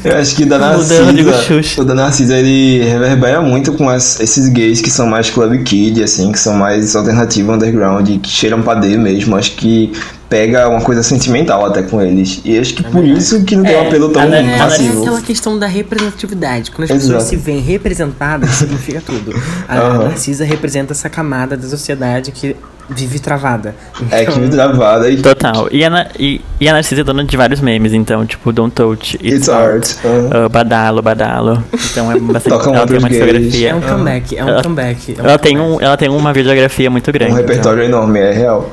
Eu 0.05 0.17
acho 0.19 0.35
que 0.37 0.43
o 0.45 0.49
da 0.49 0.57
O 0.57 0.61
da 0.61 1.05
Rodrigo 1.05 1.31
Narcisa, 1.31 1.47
Xuxa. 1.63 1.81
o 1.81 1.85
da 1.85 1.95
Narcisa 1.95 2.37
ele 2.37 2.83
reverbera 2.85 3.41
muito 3.41 3.73
com 3.73 3.89
as- 3.89 4.19
esses 4.21 4.49
gays 4.49 4.81
que 4.81 4.91
são 4.91 5.07
mais 5.07 5.31
club 5.31 5.63
kid, 5.63 6.03
assim, 6.03 6.33
que 6.33 6.39
são 6.39 6.55
mais 6.55 6.97
alternativa, 6.97 7.53
underground, 7.55 8.09
que 8.21 8.29
cheiram 8.29 8.63
pra 8.63 8.75
D 8.75 8.97
mesmo. 8.97 9.37
Acho 9.37 9.53
que 9.53 9.93
pega 10.31 10.69
uma 10.69 10.81
coisa 10.81 11.03
sentimental 11.03 11.67
até 11.67 11.83
com 11.83 12.01
eles. 12.01 12.41
E 12.45 12.57
acho 12.59 12.73
que 12.75 12.85
por 12.85 13.05
isso 13.05 13.45
que 13.45 13.57
não 13.57 13.65
tem 13.65 13.77
um 13.77 13.79
É, 13.83 13.87
apelo 13.89 14.09
tão 14.11 14.23
a 14.23 14.27
Nar- 14.27 14.39
a 14.39 14.43
É 14.43 14.59
massivo. 14.59 15.03
aquela 15.03 15.21
questão 15.21 15.59
da 15.59 15.67
representatividade. 15.67 16.71
Quando 16.71 16.85
as 16.85 16.91
Exato. 16.91 17.07
pessoas 17.09 17.25
se 17.25 17.37
veem 17.37 17.61
representadas, 17.61 18.49
significa 18.55 19.03
tudo. 19.05 19.35
A 19.69 19.77
Aham. 19.77 20.05
Narcisa 20.05 20.45
representa 20.45 20.93
essa 20.93 21.11
camada 21.11 21.57
da 21.57 21.67
sociedade 21.69 22.31
que 22.31 22.55
vive 22.89 23.19
travada. 23.21 23.75
É 24.11 24.25
que 24.25 24.39
me 24.39 24.49
travada 24.49 25.09
e 25.11 25.17
Total. 25.21 25.69
E 25.71 25.85
a, 25.85 25.91
Na- 25.91 26.07
e, 26.19 26.41
e 26.61 26.69
a 26.69 26.73
Narcisa 26.73 27.01
é 27.03 27.05
dona 27.05 27.25
de 27.25 27.37
vários 27.37 27.61
memes, 27.61 27.93
então, 27.93 28.25
tipo, 28.27 28.53
Don't 28.53 28.75
Touch, 28.75 29.17
It's, 29.17 29.33
It's 29.47 29.49
Art. 29.49 29.93
Uh, 30.05 30.49
Badalo, 30.49 31.01
Badalo. 31.03 31.63
Então 31.91 32.11
é 32.11 32.19
bastante. 32.19 32.53
Tocam 32.53 32.75
ela 32.75 32.87
tem 32.87 32.99
uma 32.99 33.09
discografia. 33.09 33.71
É 33.71 33.75
um 33.75 33.81
comeback, 33.81 34.37
é 34.37 34.45
um 34.45 34.49
Ela- 34.49 34.63
comeback. 34.63 35.15
é 35.19 35.23
um 35.23 35.25
Ela 35.27 35.39
tem, 35.39 35.57
comeback. 35.57 35.83
um, 35.83 35.85
ela 35.85 35.97
tem 35.97 36.09
uma 36.09 36.33
videografia 36.33 36.89
muito 36.91 37.11
grande. 37.13 37.33
um 37.33 37.37
repertório 37.37 37.83
enorme, 37.85 38.19
é 38.21 38.33
real. 38.33 38.71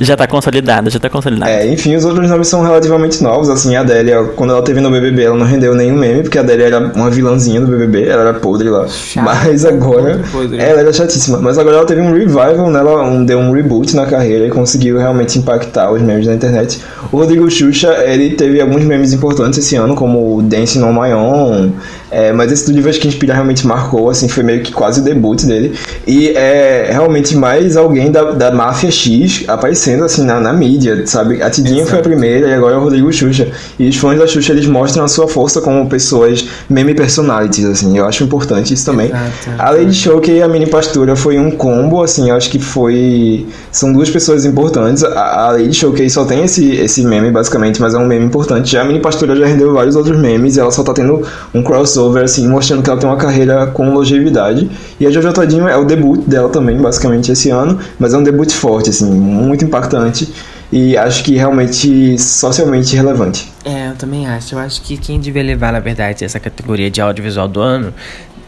Já 0.00 0.16
tá 0.16 0.26
consolidada, 0.26 0.90
já 0.90 0.98
tá 0.98 1.08
consolidada. 1.08 1.50
É, 1.50 1.66
enfim, 1.72 1.94
os 1.96 2.04
outros 2.04 2.28
nomes 2.28 2.48
são 2.48 2.62
relativamente 2.62 3.22
novos, 3.22 3.48
assim, 3.48 3.76
a 3.76 3.80
Adélia, 3.80 4.24
quando 4.36 4.50
ela 4.50 4.62
teve 4.62 4.80
no 4.80 4.90
BBB, 4.90 5.24
ela 5.24 5.36
não 5.36 5.46
rendeu 5.46 5.74
nenhum 5.74 5.96
meme, 5.96 6.22
porque 6.22 6.38
a 6.38 6.40
Adélia 6.40 6.66
era 6.66 6.78
uma 6.78 7.10
vilãzinha 7.10 7.60
do 7.60 7.66
BBB, 7.66 8.08
ela 8.08 8.22
era 8.22 8.34
podre 8.34 8.68
lá. 8.68 8.86
Mas 9.16 9.64
agora, 9.64 10.20
podre, 10.30 10.58
ela 10.58 10.80
era 10.80 10.92
chatíssima, 10.92 11.38
mas 11.38 11.58
agora 11.58 11.76
ela 11.76 11.86
teve 11.86 12.00
um 12.00 12.12
revival, 12.12 12.70
né, 12.70 12.80
ela 12.80 13.02
um, 13.04 13.24
deu 13.24 13.38
um 13.38 13.52
reboot 13.52 13.94
na 13.94 14.06
carreira 14.06 14.46
e 14.46 14.50
conseguiu 14.50 14.98
realmente 14.98 15.38
impactar 15.38 15.90
os 15.90 16.00
memes 16.02 16.26
na 16.26 16.34
internet. 16.34 16.80
O 17.12 17.18
Rodrigo 17.18 17.50
Xuxa, 17.50 18.04
ele 18.04 18.30
teve 18.30 18.60
alguns 18.60 18.84
memes 18.84 19.12
importantes 19.12 19.58
esse 19.58 19.76
ano, 19.76 19.94
como 19.94 20.36
o 20.36 20.42
Dancing 20.42 20.82
on 20.82 20.92
My 20.92 21.12
Own, 21.12 21.72
é, 22.14 22.32
mas 22.32 22.52
esse 22.52 22.66
do 22.66 22.72
Divas 22.72 22.96
que 22.96 23.08
Inspira 23.08 23.34
realmente 23.34 23.66
marcou, 23.66 24.08
assim, 24.08 24.28
foi 24.28 24.42
meio 24.42 24.62
que 24.62 24.72
quase 24.72 25.00
o 25.00 25.04
debut 25.04 25.42
dele. 25.44 25.74
E 26.06 26.28
é 26.28 26.88
realmente 26.92 27.36
mais 27.36 27.76
alguém 27.76 28.10
da, 28.10 28.30
da 28.32 28.50
máfia 28.50 28.90
X 28.90 29.44
aparecendo, 29.48 30.04
assim, 30.04 30.24
na, 30.24 30.40
na 30.40 30.52
mídia, 30.52 31.06
sabe? 31.06 31.42
A 31.42 31.50
Tidinha 31.50 31.84
foi 31.86 31.98
a 31.98 32.02
primeira 32.02 32.48
e 32.48 32.54
agora 32.54 32.74
é 32.74 32.78
o 32.78 32.80
Rodrigo 32.80 33.12
Xuxa. 33.12 33.48
E 33.78 33.88
os 33.88 33.96
fãs 33.96 34.18
da 34.18 34.26
Xuxa, 34.26 34.52
eles 34.52 34.66
mostram 34.66 35.04
a 35.04 35.08
sua 35.08 35.26
força 35.26 35.60
como 35.60 35.88
pessoas 35.88 36.46
meme 36.68 36.94
personalities, 36.94 37.64
assim. 37.64 37.98
Eu 37.98 38.06
acho 38.06 38.22
importante 38.24 38.72
isso 38.72 38.84
também. 38.84 39.06
Exato. 39.06 39.50
A 39.58 39.70
Lady 39.70 39.94
Show 39.94 40.22
e 40.26 40.42
a 40.42 40.48
Mini 40.48 40.66
Pastura 40.66 41.16
foi 41.16 41.38
um 41.38 41.50
combo, 41.50 42.02
assim, 42.02 42.30
eu 42.30 42.36
acho 42.36 42.50
que 42.50 42.58
foi... 42.58 43.46
São 43.72 43.92
duas 43.92 44.08
pessoas 44.08 44.44
importantes. 44.44 45.02
A, 45.02 45.46
a 45.46 45.50
Lady 45.52 45.74
Showcase 45.74 46.10
só 46.10 46.24
tem 46.24 46.44
esse, 46.44 46.76
esse 46.76 47.04
meme, 47.04 47.30
basicamente, 47.30 47.80
mas 47.80 47.94
é 47.94 47.98
um 47.98 48.06
meme 48.06 48.24
importante. 48.24 48.70
Já 48.70 48.82
a 48.82 48.84
Mini 48.84 49.00
Pastura 49.00 49.34
já 49.34 49.46
rendeu 49.46 49.72
vários 49.72 49.96
outros 49.96 50.16
memes 50.16 50.56
e 50.56 50.60
ela 50.60 50.70
só 50.70 50.82
tá 50.82 50.92
tendo 50.92 51.26
um 51.52 51.62
crossover, 51.62 52.03
assim, 52.24 52.48
mostrando 52.48 52.82
que 52.82 52.90
ela 52.90 52.98
tem 52.98 53.08
uma 53.08 53.16
carreira 53.16 53.66
com 53.68 53.92
longevidade. 53.92 54.70
E 54.98 55.06
a 55.06 55.10
Jojo 55.10 55.32
Todinho 55.32 55.68
é 55.68 55.76
o 55.76 55.84
debut 55.84 56.20
dela 56.26 56.48
também, 56.48 56.76
basicamente, 56.76 57.30
esse 57.32 57.50
ano, 57.50 57.78
mas 57.98 58.14
é 58.14 58.18
um 58.18 58.22
debut 58.22 58.50
forte, 58.52 58.90
assim, 58.90 59.10
muito 59.10 59.64
impactante. 59.64 60.28
e 60.72 60.96
acho 60.96 61.22
que 61.22 61.36
realmente 61.36 62.18
socialmente 62.18 62.96
relevante. 62.96 63.52
É, 63.64 63.90
eu 63.90 63.94
também 63.94 64.26
acho. 64.26 64.54
Eu 64.54 64.58
acho 64.58 64.82
que 64.82 64.96
quem 64.96 65.20
devia 65.20 65.42
levar, 65.42 65.72
na 65.72 65.80
verdade, 65.80 66.24
essa 66.24 66.40
categoria 66.40 66.90
de 66.90 67.00
audiovisual 67.00 67.46
do 67.46 67.60
ano 67.60 67.94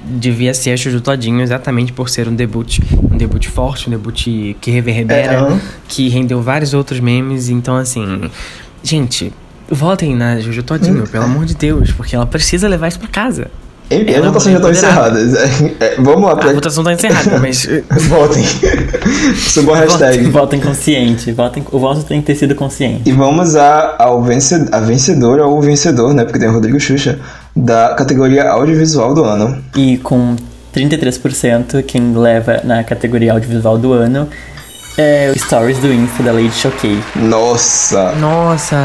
devia 0.02 0.52
ser 0.54 0.70
a 0.70 0.76
Juju 0.76 1.00
Todinho, 1.00 1.40
exatamente 1.40 1.92
por 1.92 2.08
ser 2.08 2.28
um 2.28 2.34
debut, 2.34 2.78
um 3.12 3.16
debut 3.16 3.46
forte, 3.48 3.88
um 3.88 3.90
debut 3.90 4.24
que 4.60 4.70
reverbera, 4.70 5.52
É, 5.52 5.58
que 5.88 6.08
rendeu 6.08 6.40
vários 6.42 6.74
outros 6.74 7.00
memes. 7.00 7.48
Então, 7.48 7.76
assim, 7.76 8.30
gente, 8.82 9.32
votem 9.70 10.14
na 10.14 10.38
Juju 10.40 10.62
Todinho, 10.62 11.02
Hum. 11.02 11.06
pelo 11.06 11.24
amor 11.24 11.44
de 11.44 11.54
Deus, 11.54 11.90
porque 11.92 12.14
ela 12.16 12.26
precisa 12.26 12.68
levar 12.68 12.88
isso 12.88 12.98
pra 12.98 13.08
casa. 13.08 13.48
E 13.88 13.94
as 14.10 14.16
Ela 14.16 14.26
votações 14.26 14.52
já 14.52 14.58
estão 14.58 14.70
encerradas. 14.72 15.34
É, 15.80 15.94
vamos 16.00 16.24
lá, 16.24 16.32
A 16.32 16.36
pra... 16.36 16.52
votação 16.52 16.82
tá 16.82 16.92
encerrada, 16.92 17.38
mas. 17.38 17.68
votem. 18.08 18.42
Suba 19.36 19.74
a 19.76 19.78
hashtag. 19.80 20.28
Votem 20.28 20.60
consciente. 20.60 21.30
Votem, 21.30 21.64
o 21.70 21.78
voto 21.78 22.02
tem 22.02 22.20
que 22.20 22.26
ter 22.26 22.34
sido 22.34 22.56
consciente. 22.56 23.02
E 23.08 23.12
vamos 23.12 23.54
a, 23.54 23.94
ao 23.96 24.22
vence, 24.24 24.68
a 24.72 24.80
vencedora 24.80 25.46
ou 25.46 25.58
o 25.58 25.62
vencedor, 25.62 26.12
né? 26.14 26.24
Porque 26.24 26.38
tem 26.38 26.48
o 26.48 26.52
Rodrigo 26.52 26.80
Xuxa, 26.80 27.20
da 27.54 27.94
categoria 27.94 28.50
audiovisual 28.50 29.14
do 29.14 29.22
ano. 29.22 29.62
E 29.76 29.98
com 29.98 30.34
33%, 30.74 31.82
quem 31.84 32.12
leva 32.12 32.60
na 32.64 32.82
categoria 32.82 33.32
audiovisual 33.32 33.78
do 33.78 33.92
ano 33.92 34.28
é 34.96 35.30
o 35.34 35.38
Stories 35.38 35.78
do 35.78 35.92
Insta 35.92 36.22
da 36.22 36.32
Lady 36.32 36.52
Choquei. 36.52 36.98
Nossa! 37.16 38.12
Nossa! 38.12 38.76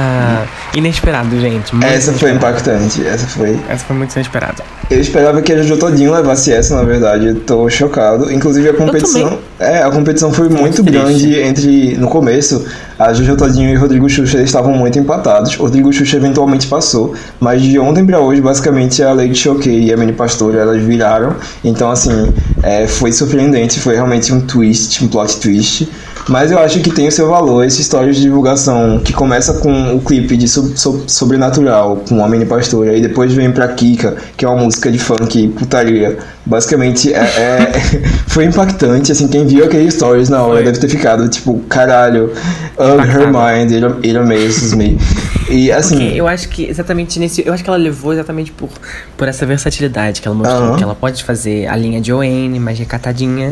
Inesperado, 0.75 1.39
gente. 1.39 1.73
muito 1.73 1.87
Essa 1.87 2.11
foi 2.13 2.29
inesperado. 2.29 2.57
impactante. 2.59 3.07
Essa 3.07 3.27
foi. 3.27 3.59
Essa 3.69 3.85
foi 3.85 3.95
muito 3.95 4.13
inesperada. 4.13 4.63
Eu 4.89 4.99
esperava 4.99 5.41
que 5.41 5.53
a 5.53 5.57
Jojo 5.61 5.77
Todinho 5.77 6.11
levasse 6.11 6.51
essa, 6.51 6.75
na 6.75 6.83
verdade. 6.83 7.27
Eu 7.27 7.35
tô 7.41 7.69
chocado. 7.69 8.31
Inclusive 8.31 8.69
a 8.69 8.73
competição. 8.73 9.39
É, 9.57 9.83
a 9.83 9.89
competição 9.89 10.33
foi 10.33 10.49
muito 10.49 10.83
triste. 10.83 10.91
grande 10.91 11.39
entre. 11.39 11.97
No 11.97 12.07
começo, 12.09 12.65
a 13.05 13.13
Jojo 13.13 13.35
Todinho 13.35 13.69
e 13.69 13.75
Rodrigo 13.75 14.07
Xuxa 14.09 14.41
estavam 14.41 14.73
muito 14.73 14.99
empatados. 14.99 15.55
Rodrigo 15.55 15.91
Xuxa 15.91 16.17
eventualmente 16.17 16.67
passou. 16.67 17.13
Mas 17.39 17.61
de 17.61 17.79
ontem 17.79 18.05
pra 18.05 18.19
hoje, 18.19 18.41
basicamente, 18.41 19.01
a 19.01 19.13
Lady 19.13 19.35
Choquei 19.35 19.85
e 19.85 19.93
a 19.93 19.97
Mini 19.97 20.13
Pastora 20.13 20.59
elas 20.59 20.81
viraram. 20.81 21.35
Então, 21.63 21.89
assim, 21.89 22.33
é, 22.61 22.85
foi 22.87 23.11
surpreendente. 23.11 23.79
Foi 23.79 23.95
realmente 23.95 24.31
um 24.33 24.41
twist, 24.41 25.03
um 25.03 25.07
plot 25.07 25.37
twist. 25.39 25.89
Mas 26.29 26.51
eu 26.51 26.59
acho 26.59 26.79
que 26.81 26.91
tem 26.91 27.07
o 27.07 27.11
seu 27.11 27.27
valor 27.27 27.65
esse 27.65 27.81
história 27.81 28.13
de 28.13 28.21
divulgação 28.21 28.99
que 29.03 29.11
começa 29.11 29.53
com 29.55 29.95
o 29.95 29.99
clipe 30.01 30.37
de 30.37 30.47
Sob- 30.47 30.77
Sob- 30.77 31.03
Sobrenatural, 31.07 32.03
com 32.07 32.23
a 32.23 32.29
Mini 32.29 32.45
Pastora, 32.45 32.95
e 32.95 33.01
depois 33.01 33.33
vem 33.33 33.51
pra 33.51 33.67
Kika, 33.69 34.15
que 34.37 34.45
é 34.45 34.47
uma 34.47 34.61
música 34.63 34.91
de 34.91 34.99
funk 34.99 35.47
putaria. 35.57 36.19
Basicamente, 36.45 37.13
é, 37.13 37.19
é- 37.19 37.71
foi 38.27 38.45
impactante, 38.45 39.11
assim, 39.11 39.27
quem 39.27 39.45
viu 39.45 39.63
aquele 39.65 39.89
stories 39.91 40.29
na 40.29 40.41
hora 40.41 40.55
Foi. 40.55 40.63
deve 40.65 40.79
ter 40.79 40.89
ficado, 40.89 41.27
tipo, 41.29 41.59
caralho, 41.69 42.31
hug 42.77 43.07
her 43.09 43.27
mind, 43.27 43.71
it, 43.71 44.07
it 44.07 44.17
amazes 44.17 44.73
me. 44.73 44.97
E, 45.49 45.71
assim, 45.71 45.97
Porque 45.97 46.19
eu 46.19 46.27
acho 46.27 46.47
que 46.49 46.65
exatamente 46.65 47.19
nesse. 47.19 47.45
Eu 47.45 47.53
acho 47.53 47.61
que 47.63 47.69
ela 47.69 47.77
levou 47.77 48.13
exatamente 48.13 48.51
por, 48.53 48.69
por 49.17 49.27
essa 49.27 49.45
versatilidade 49.45 50.21
que 50.21 50.27
ela 50.27 50.35
mostrou. 50.35 50.61
Aham. 50.63 50.77
Que 50.77 50.83
ela 50.83 50.95
pode 50.95 51.23
fazer 51.23 51.67
a 51.67 51.75
linha 51.75 51.99
de 51.99 52.13
ON, 52.13 52.57
mais 52.59 52.79
recatadinha, 52.79 53.51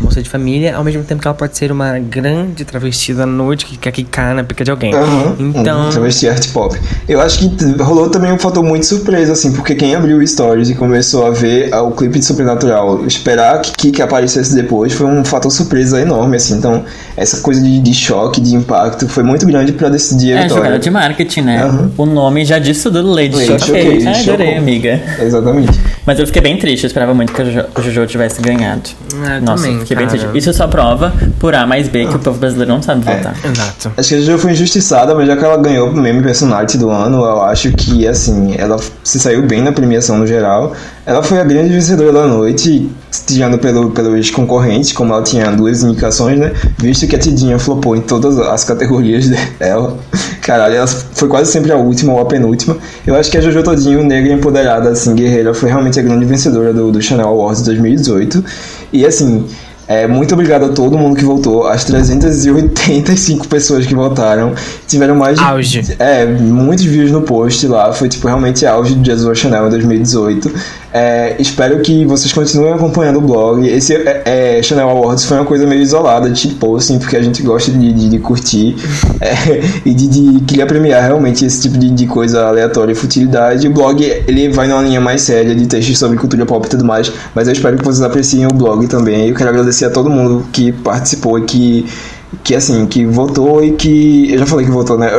moça 0.00 0.20
de 0.20 0.28
família, 0.28 0.76
ao 0.76 0.84
mesmo 0.84 1.02
tempo 1.04 1.22
que 1.22 1.26
ela 1.26 1.34
pode 1.34 1.56
ser 1.56 1.72
uma 1.72 1.98
grande 1.98 2.64
travestida 2.66 3.22
à 3.22 3.26
noite 3.26 3.64
que 3.64 3.78
quer 3.78 3.92
quicar 3.92 4.34
na 4.34 4.44
pica 4.44 4.62
de 4.62 4.70
alguém. 4.70 4.94
Aham, 4.94 5.36
Então. 5.38 5.86
um 5.86 5.90
travesti 5.90 6.28
art 6.28 6.46
pop. 6.52 6.78
Eu 7.08 7.18
acho 7.20 7.38
que 7.38 7.82
rolou 7.82 8.10
também 8.10 8.30
um 8.30 8.38
fator 8.38 8.62
muito 8.62 8.84
surpresa, 8.84 9.32
assim, 9.32 9.52
porque 9.52 9.74
quem 9.74 9.94
abriu 9.94 10.18
o 10.18 10.26
Stories 10.26 10.68
e 10.68 10.74
começou 10.74 11.26
a 11.26 11.30
ver 11.30 11.72
ah, 11.72 11.80
o 11.82 11.92
clipe 11.92 12.18
de 12.18 12.26
Sobrenatural, 12.28 13.04
esperar 13.06 13.60
que 13.60 13.72
Kiki 13.72 14.00
aparecesse 14.02 14.54
depois 14.54 14.92
foi 14.92 15.06
um 15.06 15.24
fator 15.24 15.50
surpresa 15.50 16.00
enorme, 16.00 16.36
assim. 16.36 16.54
Então, 16.54 16.84
essa 17.16 17.38
coisa 17.40 17.60
de, 17.60 17.80
de 17.80 17.94
choque, 17.94 18.40
de 18.40 18.54
impacto, 18.54 19.08
foi 19.08 19.22
muito 19.22 19.44
grande 19.46 19.72
pra 19.72 19.88
decidir 19.88 20.34
a 20.34 20.40
É, 20.40 20.42
vitória. 20.44 20.62
jogada 20.64 20.78
de 20.78 20.90
marketing, 20.90 21.40
né? 21.42 21.62
Aham. 21.62 21.90
O 21.96 22.06
nome 22.06 22.44
já 22.44 22.58
disse 22.58 22.84
tudo, 22.84 23.02
Lady, 23.10 23.34
Lady 23.34 23.46
Choquei. 23.64 24.00
Choquei, 24.00 24.06
Ah, 24.06 24.18
adorei, 24.20 24.56
amiga. 24.56 25.00
Exatamente. 25.20 25.78
Mas 26.06 26.18
eu 26.18 26.26
fiquei 26.26 26.40
bem 26.42 26.56
triste, 26.58 26.84
eu 26.84 26.86
esperava 26.88 27.12
muito 27.12 27.32
que 27.32 27.42
o 27.42 27.82
Jojo, 27.82 28.06
tivesse 28.06 28.40
ganhado. 28.40 28.82
Ah, 29.24 29.36
eu 29.36 29.42
Nossa, 29.42 29.64
também, 29.64 29.80
fiquei 29.80 29.96
bem 29.96 30.06
cara. 30.06 30.18
triste. 30.18 30.38
Isso 30.38 30.52
só 30.52 30.66
prova, 30.66 31.12
por 31.38 31.54
A 31.54 31.66
mais 31.66 31.88
B, 31.88 32.06
que 32.06 32.16
o 32.16 32.18
povo 32.18 32.38
brasileiro 32.38 32.72
não 32.72 32.80
sabe 32.82 33.00
votar. 33.04 33.34
Exato. 33.44 33.92
Acho 33.96 34.08
que 34.08 34.14
a 34.14 34.20
Jojo 34.20 34.38
foi 34.38 34.52
injustiçada, 34.52 35.14
mas 35.14 35.26
já 35.26 35.36
que 35.36 35.44
ela 35.44 35.56
ganhou 35.58 35.88
o 35.90 35.96
meme 35.96 36.22
personality 36.22 36.78
do 36.78 36.90
ano, 36.90 37.18
eu 37.24 37.42
acho 37.42 37.72
que, 37.72 38.06
assim, 38.06 38.54
ela 38.56 38.76
se 39.04 39.18
saiu 39.18 39.42
bem 39.42 39.62
na 39.62 39.72
premiação 39.72 40.16
no 40.18 40.26
geral. 40.26 40.74
Ela 41.04 41.22
foi 41.22 41.40
a 41.40 41.44
grande 41.44 41.72
vencedora 41.72 42.17
da 42.20 42.26
noite, 42.26 42.90
tirando 43.26 43.58
pelo, 43.58 43.90
pelos 43.90 44.30
concorrentes, 44.30 44.92
como 44.92 45.12
ela 45.12 45.22
tinha 45.22 45.50
duas 45.50 45.82
indicações, 45.82 46.38
né? 46.38 46.52
Visto 46.78 47.06
que 47.06 47.16
a 47.16 47.18
Tidinha 47.18 47.58
flopou 47.58 47.96
em 47.96 48.00
todas 48.00 48.38
as 48.38 48.64
categorias 48.64 49.28
dela. 49.58 49.98
Caralho, 50.42 50.76
ela 50.76 50.86
foi 50.86 51.28
quase 51.28 51.50
sempre 51.52 51.72
a 51.72 51.76
última 51.76 52.12
ou 52.12 52.20
a 52.20 52.24
penúltima. 52.24 52.76
Eu 53.06 53.14
acho 53.14 53.30
que 53.30 53.38
a 53.38 53.40
Jojo 53.40 53.62
Todinho, 53.62 54.02
negra 54.02 54.32
empoderada, 54.32 54.90
assim, 54.90 55.14
guerreira, 55.14 55.52
foi 55.52 55.68
realmente 55.68 55.98
a 56.00 56.02
grande 56.02 56.24
vencedora 56.24 56.72
do, 56.72 56.90
do 56.90 57.02
Chanel 57.02 57.28
Awards 57.28 57.62
2018. 57.62 58.44
E, 58.92 59.04
assim, 59.04 59.44
é, 59.88 60.06
muito 60.06 60.34
obrigado 60.34 60.66
a 60.66 60.68
todo 60.68 60.98
mundo 60.98 61.16
que 61.16 61.24
votou. 61.24 61.66
As 61.66 61.82
385 61.86 63.48
pessoas 63.48 63.86
que 63.86 63.94
votaram 63.94 64.52
tiveram 64.86 65.16
mais 65.16 65.38
de. 65.38 65.42
Auge. 65.42 65.96
É, 65.98 66.26
muitos 66.26 66.84
views 66.84 67.10
no 67.10 67.22
post 67.22 67.66
lá. 67.66 67.90
Foi 67.94 68.06
tipo 68.06 68.26
realmente 68.26 68.66
auge 68.66 68.94
do 68.94 69.02
Jesus 69.02 69.38
Chanel 69.38 69.66
em 69.66 69.70
2018. 69.70 70.52
É, 70.92 71.36
espero 71.38 71.80
que 71.80 72.06
vocês 72.06 72.32
continuem 72.32 72.72
acompanhando 72.72 73.18
o 73.18 73.20
blog. 73.20 73.66
Esse 73.68 73.94
é, 73.94 74.22
é, 74.24 74.62
Chanel 74.62 74.88
Awards 74.88 75.24
foi 75.24 75.36
uma 75.36 75.44
coisa 75.44 75.66
meio 75.66 75.82
isolada 75.82 76.30
tipo 76.32 76.76
assim, 76.76 76.98
porque 76.98 77.16
a 77.16 77.22
gente 77.22 77.42
gosta 77.42 77.70
de, 77.70 77.92
de, 77.92 78.08
de 78.08 78.18
curtir 78.18 78.74
é, 79.20 79.62
e 79.84 79.92
de, 79.92 80.08
de 80.08 80.44
queria 80.44 80.66
premiar 80.66 81.02
realmente 81.02 81.44
esse 81.44 81.62
tipo 81.62 81.76
de, 81.76 81.90
de 81.90 82.06
coisa 82.06 82.46
aleatória 82.46 82.92
e 82.92 82.94
futilidade. 82.94 83.68
O 83.68 83.72
blog 83.72 84.02
ele 84.02 84.48
vai 84.48 84.66
numa 84.66 84.82
linha 84.82 85.00
mais 85.00 85.22
séria 85.22 85.54
de 85.54 85.66
textos 85.66 85.98
sobre 85.98 86.16
cultura 86.16 86.46
pop 86.46 86.66
e 86.66 86.70
tudo 86.70 86.84
mais, 86.84 87.12
mas 87.34 87.46
eu 87.48 87.52
espero 87.52 87.76
que 87.76 87.84
vocês 87.84 88.02
apreciem 88.02 88.46
o 88.46 88.54
blog 88.54 88.86
também. 88.86 89.28
Eu 89.28 89.34
quero 89.34 89.50
agradecer 89.50 89.84
a 89.84 89.90
todo 89.90 90.08
mundo 90.08 90.46
que 90.52 90.72
participou 90.72 91.38
e 91.38 91.42
que 91.42 91.86
que 92.44 92.54
assim, 92.54 92.86
que 92.86 93.06
votou 93.06 93.64
e 93.64 93.72
que. 93.72 94.30
Eu 94.32 94.38
já 94.38 94.46
falei 94.46 94.66
que 94.66 94.70
votou, 94.72 94.98
né? 94.98 95.10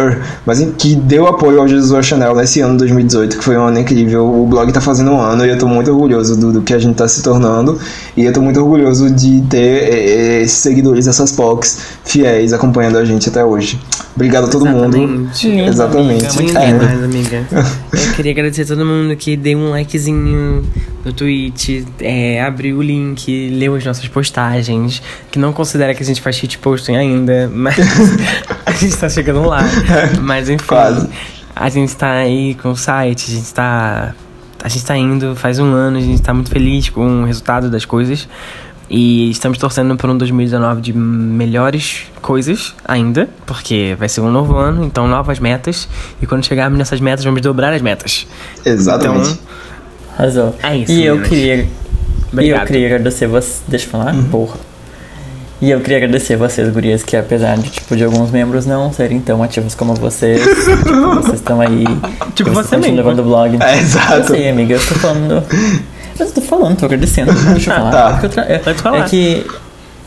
Mas 0.45 0.59
que 0.77 0.95
deu 0.95 1.27
apoio 1.27 1.59
ao 1.59 1.67
Jesus 1.67 2.05
Chanel 2.05 2.35
nesse 2.35 2.61
ano 2.61 2.73
de 2.73 2.79
2018, 2.79 3.37
que 3.37 3.43
foi 3.43 3.57
um 3.57 3.63
ano 3.65 3.79
incrível. 3.79 4.25
O 4.25 4.45
blog 4.45 4.71
tá 4.71 4.79
fazendo 4.79 5.11
um 5.11 5.19
ano 5.19 5.45
e 5.45 5.49
eu 5.49 5.57
tô 5.57 5.67
muito 5.67 5.91
orgulhoso 5.91 6.39
do, 6.39 6.51
do 6.51 6.61
que 6.61 6.73
a 6.73 6.79
gente 6.79 6.95
tá 6.95 7.07
se 7.07 7.23
tornando. 7.23 7.79
E 8.15 8.25
eu 8.25 8.31
tô 8.33 8.41
muito 8.41 8.59
orgulhoso 8.59 9.09
de 9.09 9.41
ter 9.49 9.57
eh, 9.59 10.41
esses 10.43 10.59
seguidores, 10.59 11.07
essas 11.07 11.31
POCs 11.31 11.79
fiéis 12.05 12.53
acompanhando 12.53 12.97
a 12.97 13.05
gente 13.05 13.27
até 13.29 13.43
hoje. 13.43 13.79
Obrigado 14.15 14.45
a 14.45 14.47
todo 14.49 14.65
mundo. 14.65 14.95
Exatamente. 14.97 15.47
Exatamente. 15.47 16.35
Muito 16.35 16.57
É. 16.57 16.71
demais, 16.73 17.03
amiga. 17.03 17.43
Eu 17.51 18.13
queria 18.15 18.31
agradecer 18.33 18.63
a 18.63 18.65
todo 18.65 18.85
mundo 18.85 19.15
que 19.15 19.35
deu 19.37 19.57
um 19.57 19.71
likezinho 19.71 20.63
no 21.09 21.13
tweet, 21.13 21.87
é, 21.99 22.41
abriu 22.41 22.77
o 22.77 22.81
link, 22.81 23.49
leu 23.49 23.75
as 23.75 23.83
nossas 23.83 24.07
postagens, 24.07 25.01
que 25.31 25.39
não 25.39 25.51
considera 25.51 25.93
que 25.93 26.03
a 26.03 26.05
gente 26.05 26.21
faz 26.21 26.35
shitposting 26.35 26.95
ainda, 26.95 27.49
mas 27.53 27.77
a 28.65 28.71
gente 28.71 28.95
tá 28.95 29.09
chegando 29.09 29.45
lá. 29.47 29.63
Mas 30.21 30.49
enfim, 30.49 30.65
Quase. 30.65 31.09
a 31.55 31.69
gente 31.69 31.95
tá 31.95 32.11
aí 32.11 32.55
com 32.55 32.71
o 32.71 32.77
site, 32.77 33.31
a 33.31 33.35
gente 33.35 33.53
tá. 33.53 34.13
A 34.61 34.67
gente 34.67 34.85
tá 34.85 34.97
indo 34.97 35.35
faz 35.35 35.57
um 35.57 35.73
ano, 35.73 35.97
a 35.97 36.01
gente 36.01 36.21
tá 36.21 36.33
muito 36.33 36.49
feliz 36.49 36.89
com 36.89 37.23
o 37.23 37.25
resultado 37.25 37.69
das 37.69 37.85
coisas. 37.85 38.27
E 38.89 39.29
estamos 39.29 39.57
torcendo 39.57 39.95
por 39.95 40.09
um 40.09 40.17
2019 40.17 40.81
de 40.81 40.93
melhores 40.93 42.07
coisas 42.21 42.75
ainda, 42.83 43.29
porque 43.45 43.95
vai 43.97 44.09
ser 44.09 44.21
um 44.21 44.31
novo 44.31 44.57
ano, 44.57 44.83
então 44.83 45.07
novas 45.07 45.39
metas. 45.39 45.87
E 46.21 46.25
quando 46.25 46.43
chegarmos 46.43 46.77
nessas 46.77 46.99
metas, 46.99 47.23
vamos 47.23 47.41
dobrar 47.41 47.71
as 47.71 47.81
metas. 47.81 48.27
Exatamente. 48.65 49.29
Então, 49.29 49.37
Arrasou. 50.19 50.55
É 50.61 50.77
isso, 50.77 50.91
E 50.91 51.05
eu 51.05 51.15
meninas. 51.15 51.29
queria. 51.29 51.55
E 51.55 51.59
eu 51.59 51.67
Obrigado. 52.33 52.67
queria 52.67 52.85
agradecer 52.87 53.27
vocês. 53.27 53.61
Deixa 53.67 53.85
eu 53.85 53.89
falar? 53.89 54.13
Porra. 54.29 54.57
E 55.61 55.71
eu 55.71 55.79
queria 55.81 55.97
agradecer 55.97 56.37
vocês, 56.37 56.69
gurias, 56.71 57.03
que 57.03 57.17
apesar 57.17 57.57
de, 57.57 57.69
tipo, 57.69 57.95
de 57.95 58.03
alguns 58.03 58.31
membros 58.31 58.65
não 58.65 58.93
serem 58.93 59.19
tão 59.19 59.43
ativos 59.43 59.75
como 59.75 59.93
vocês, 59.95 60.39
tipo, 60.65 61.15
vocês 61.15 61.33
estão 61.35 61.59
aí. 61.59 61.83
Tipo, 62.33 62.51
você 62.51 62.77
mesmo. 62.77 62.95
levando 62.95 63.19
o 63.19 63.23
blog. 63.23 63.57
É, 63.61 63.75
Eu 63.75 63.79
exato. 63.79 64.27
sei, 64.27 64.49
amiga, 64.49 64.75
eu 64.75 64.79
tô 64.79 64.95
falando. 64.95 65.43
Mas 66.17 66.27
eu 66.29 66.33
tô 66.35 66.41
falando, 66.41 66.77
tô 66.77 66.85
agradecendo. 66.85 67.33
Deixa 67.33 67.71
eu 67.71 67.75
falar. 67.75 67.91
Tá. 67.91 68.19
Eu 68.23 68.29
tra- 68.29 68.45
é, 68.47 68.57
Pode 68.59 68.81
falar. 68.81 68.99
é 68.99 69.03
que, 69.09 69.45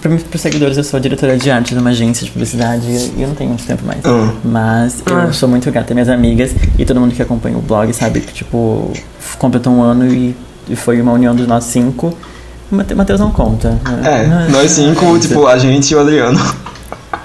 pra 0.03 0.11
mim, 0.11 0.19
pros 0.19 0.43
seguidores, 0.43 0.77
eu 0.77 0.85
sou 0.85 1.01
diretora 1.01 1.39
de 1.39 1.51
arte 1.51 1.73
de 1.75 1.81
uma 1.81 1.89
agência 1.91 2.25
de 2.27 2.31
publicidade 2.33 2.85
e 3.17 3.23
eu 3.23 3.29
não 3.29 3.35
tenho 3.35 3.49
muito 3.49 3.65
tempo 3.65 3.83
mais. 3.87 4.05
Hum. 4.05 4.33
Mas 4.45 5.03
eu 5.07 5.17
Ah. 5.17 5.33
sou 5.33 5.49
muito 5.49 5.71
grata 5.71 5.93
às 5.93 5.95
minhas 5.95 6.09
amigas 6.11 6.51
e 6.79 6.85
todo 6.85 7.01
mundo 7.01 7.15
que 7.15 7.23
acompanha 7.23 7.57
o 7.57 7.63
blog 7.63 7.91
sabe 7.95 8.21
que, 8.21 8.33
tipo, 8.35 8.93
completou 9.39 9.73
um 9.73 9.81
ano 9.83 10.07
e, 10.13 10.37
e 10.69 10.77
foi 10.77 11.01
uma 11.01 11.13
união 11.13 11.35
dos 11.35 11.47
nós 11.47 11.65
cinco. 11.65 12.15
O 12.71 12.75
Mate- 12.75 12.95
Matheus 12.95 13.21
não 13.21 13.31
conta. 13.31 13.71
né? 13.71 14.47
É, 14.49 14.49
nós 14.51 14.71
cinco, 14.73 15.19
tipo, 15.19 15.47
a 15.47 15.57
gente 15.59 15.91
e 15.93 15.95
o 15.95 16.01
Adriano. 16.01 16.39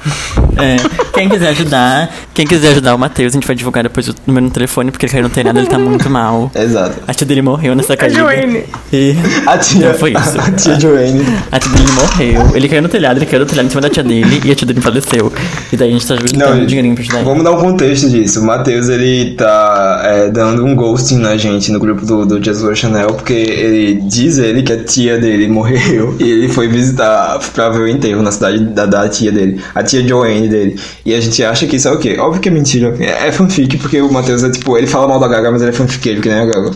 É, 0.59 0.75
quem 1.13 1.29
quiser 1.29 1.49
ajudar, 1.49 2.09
Quem 2.33 2.47
quiser 2.47 2.69
ajudar 2.69 2.95
o 2.95 2.97
Matheus, 2.97 3.31
a 3.33 3.35
gente 3.35 3.45
vai 3.45 3.55
divulgar 3.55 3.83
depois 3.83 4.07
o 4.07 4.15
número 4.25 4.47
no 4.47 4.51
telefone, 4.51 4.89
porque 4.89 5.05
ele 5.05 5.13
caiu 5.13 5.23
no 5.25 5.29
telhado, 5.29 5.59
ele 5.59 5.67
tá 5.67 5.77
muito 5.77 6.09
mal. 6.09 6.51
Exato. 6.55 6.95
A 7.07 7.13
tia 7.13 7.27
dele 7.27 7.43
morreu 7.43 7.75
nessa 7.75 7.95
caída. 7.95 8.17
Joane. 8.17 8.63
E 8.91 9.15
A 9.45 9.55
tia, 9.59 9.93
foi 9.93 10.13
isso. 10.13 10.33
A 10.41 10.51
tia 10.51 10.79
Joanne. 10.79 11.23
a 11.51 11.59
tia 11.59 11.71
dele 11.71 11.91
morreu. 11.91 12.55
Ele 12.55 12.67
caiu 12.67 12.81
no 12.81 12.89
telhado, 12.89 13.17
ele 13.19 13.27
caiu 13.27 13.41
no 13.41 13.45
telhado 13.45 13.67
em 13.67 13.69
cima 13.69 13.81
da 13.81 13.89
tia 13.91 14.03
dele 14.03 14.41
e 14.43 14.51
a 14.51 14.55
tia 14.55 14.65
dele 14.65 14.81
faleceu. 14.81 15.31
E 15.71 15.77
daí 15.77 15.89
a 15.89 15.91
gente 15.93 16.07
tá 16.07 16.15
juntando 16.15 16.55
Não, 16.55 16.65
dinheirinho 16.65 16.95
pra 16.95 17.03
ajudar 17.03 17.17
ele. 17.19 17.25
Vamos 17.25 17.43
dar 17.43 17.51
um 17.51 17.59
contexto 17.61 18.09
disso. 18.09 18.41
O 18.41 18.43
Matheus, 18.45 18.89
ele 18.89 19.35
tá 19.35 20.01
é, 20.03 20.29
dando 20.29 20.65
um 20.65 20.75
ghosting 20.75 21.17
na 21.19 21.37
gente 21.37 21.71
no 21.71 21.79
grupo 21.79 22.03
do, 22.03 22.25
do 22.25 22.43
Jesus 22.43 22.79
Chanel, 22.79 23.13
porque 23.13 23.33
ele 23.33 24.01
diz 24.01 24.39
ele 24.39 24.63
que 24.63 24.73
a 24.73 24.83
tia 24.83 25.19
dele 25.19 25.47
morreu 25.47 26.15
e 26.19 26.23
ele 26.23 26.49
foi 26.49 26.67
visitar 26.67 27.37
pra 27.53 27.69
ver 27.69 27.79
o 27.81 27.87
enterro 27.87 28.21
na 28.23 28.31
cidade 28.31 28.59
da, 28.65 28.85
da 28.85 29.07
tia 29.07 29.31
dele, 29.31 29.61
a 29.75 29.83
tia 29.83 29.96
Joanne 30.05 30.47
dele. 30.47 30.79
E 31.05 31.13
a 31.13 31.21
gente 31.21 31.43
acha 31.43 31.65
que 31.65 31.77
isso 31.77 31.87
é 31.87 31.91
o 31.91 31.97
quê? 31.97 32.17
Óbvio 32.19 32.41
que 32.41 32.49
é 32.49 32.51
mentira. 32.51 32.95
É, 32.99 33.27
é 33.27 33.31
fanfic, 33.31 33.77
porque 33.77 34.01
o 34.01 34.11
Matheus 34.11 34.43
é 34.43 34.49
tipo, 34.49 34.77
ele 34.77 34.87
fala 34.87 35.07
mal 35.07 35.19
da 35.19 35.27
Gaga, 35.27 35.51
mas 35.51 35.61
ele 35.61 35.71
é 35.71 35.73
fanfiqueiro, 35.73 36.21
que 36.21 36.29
nem 36.29 36.39
a 36.39 36.45
Gaga. 36.45 36.71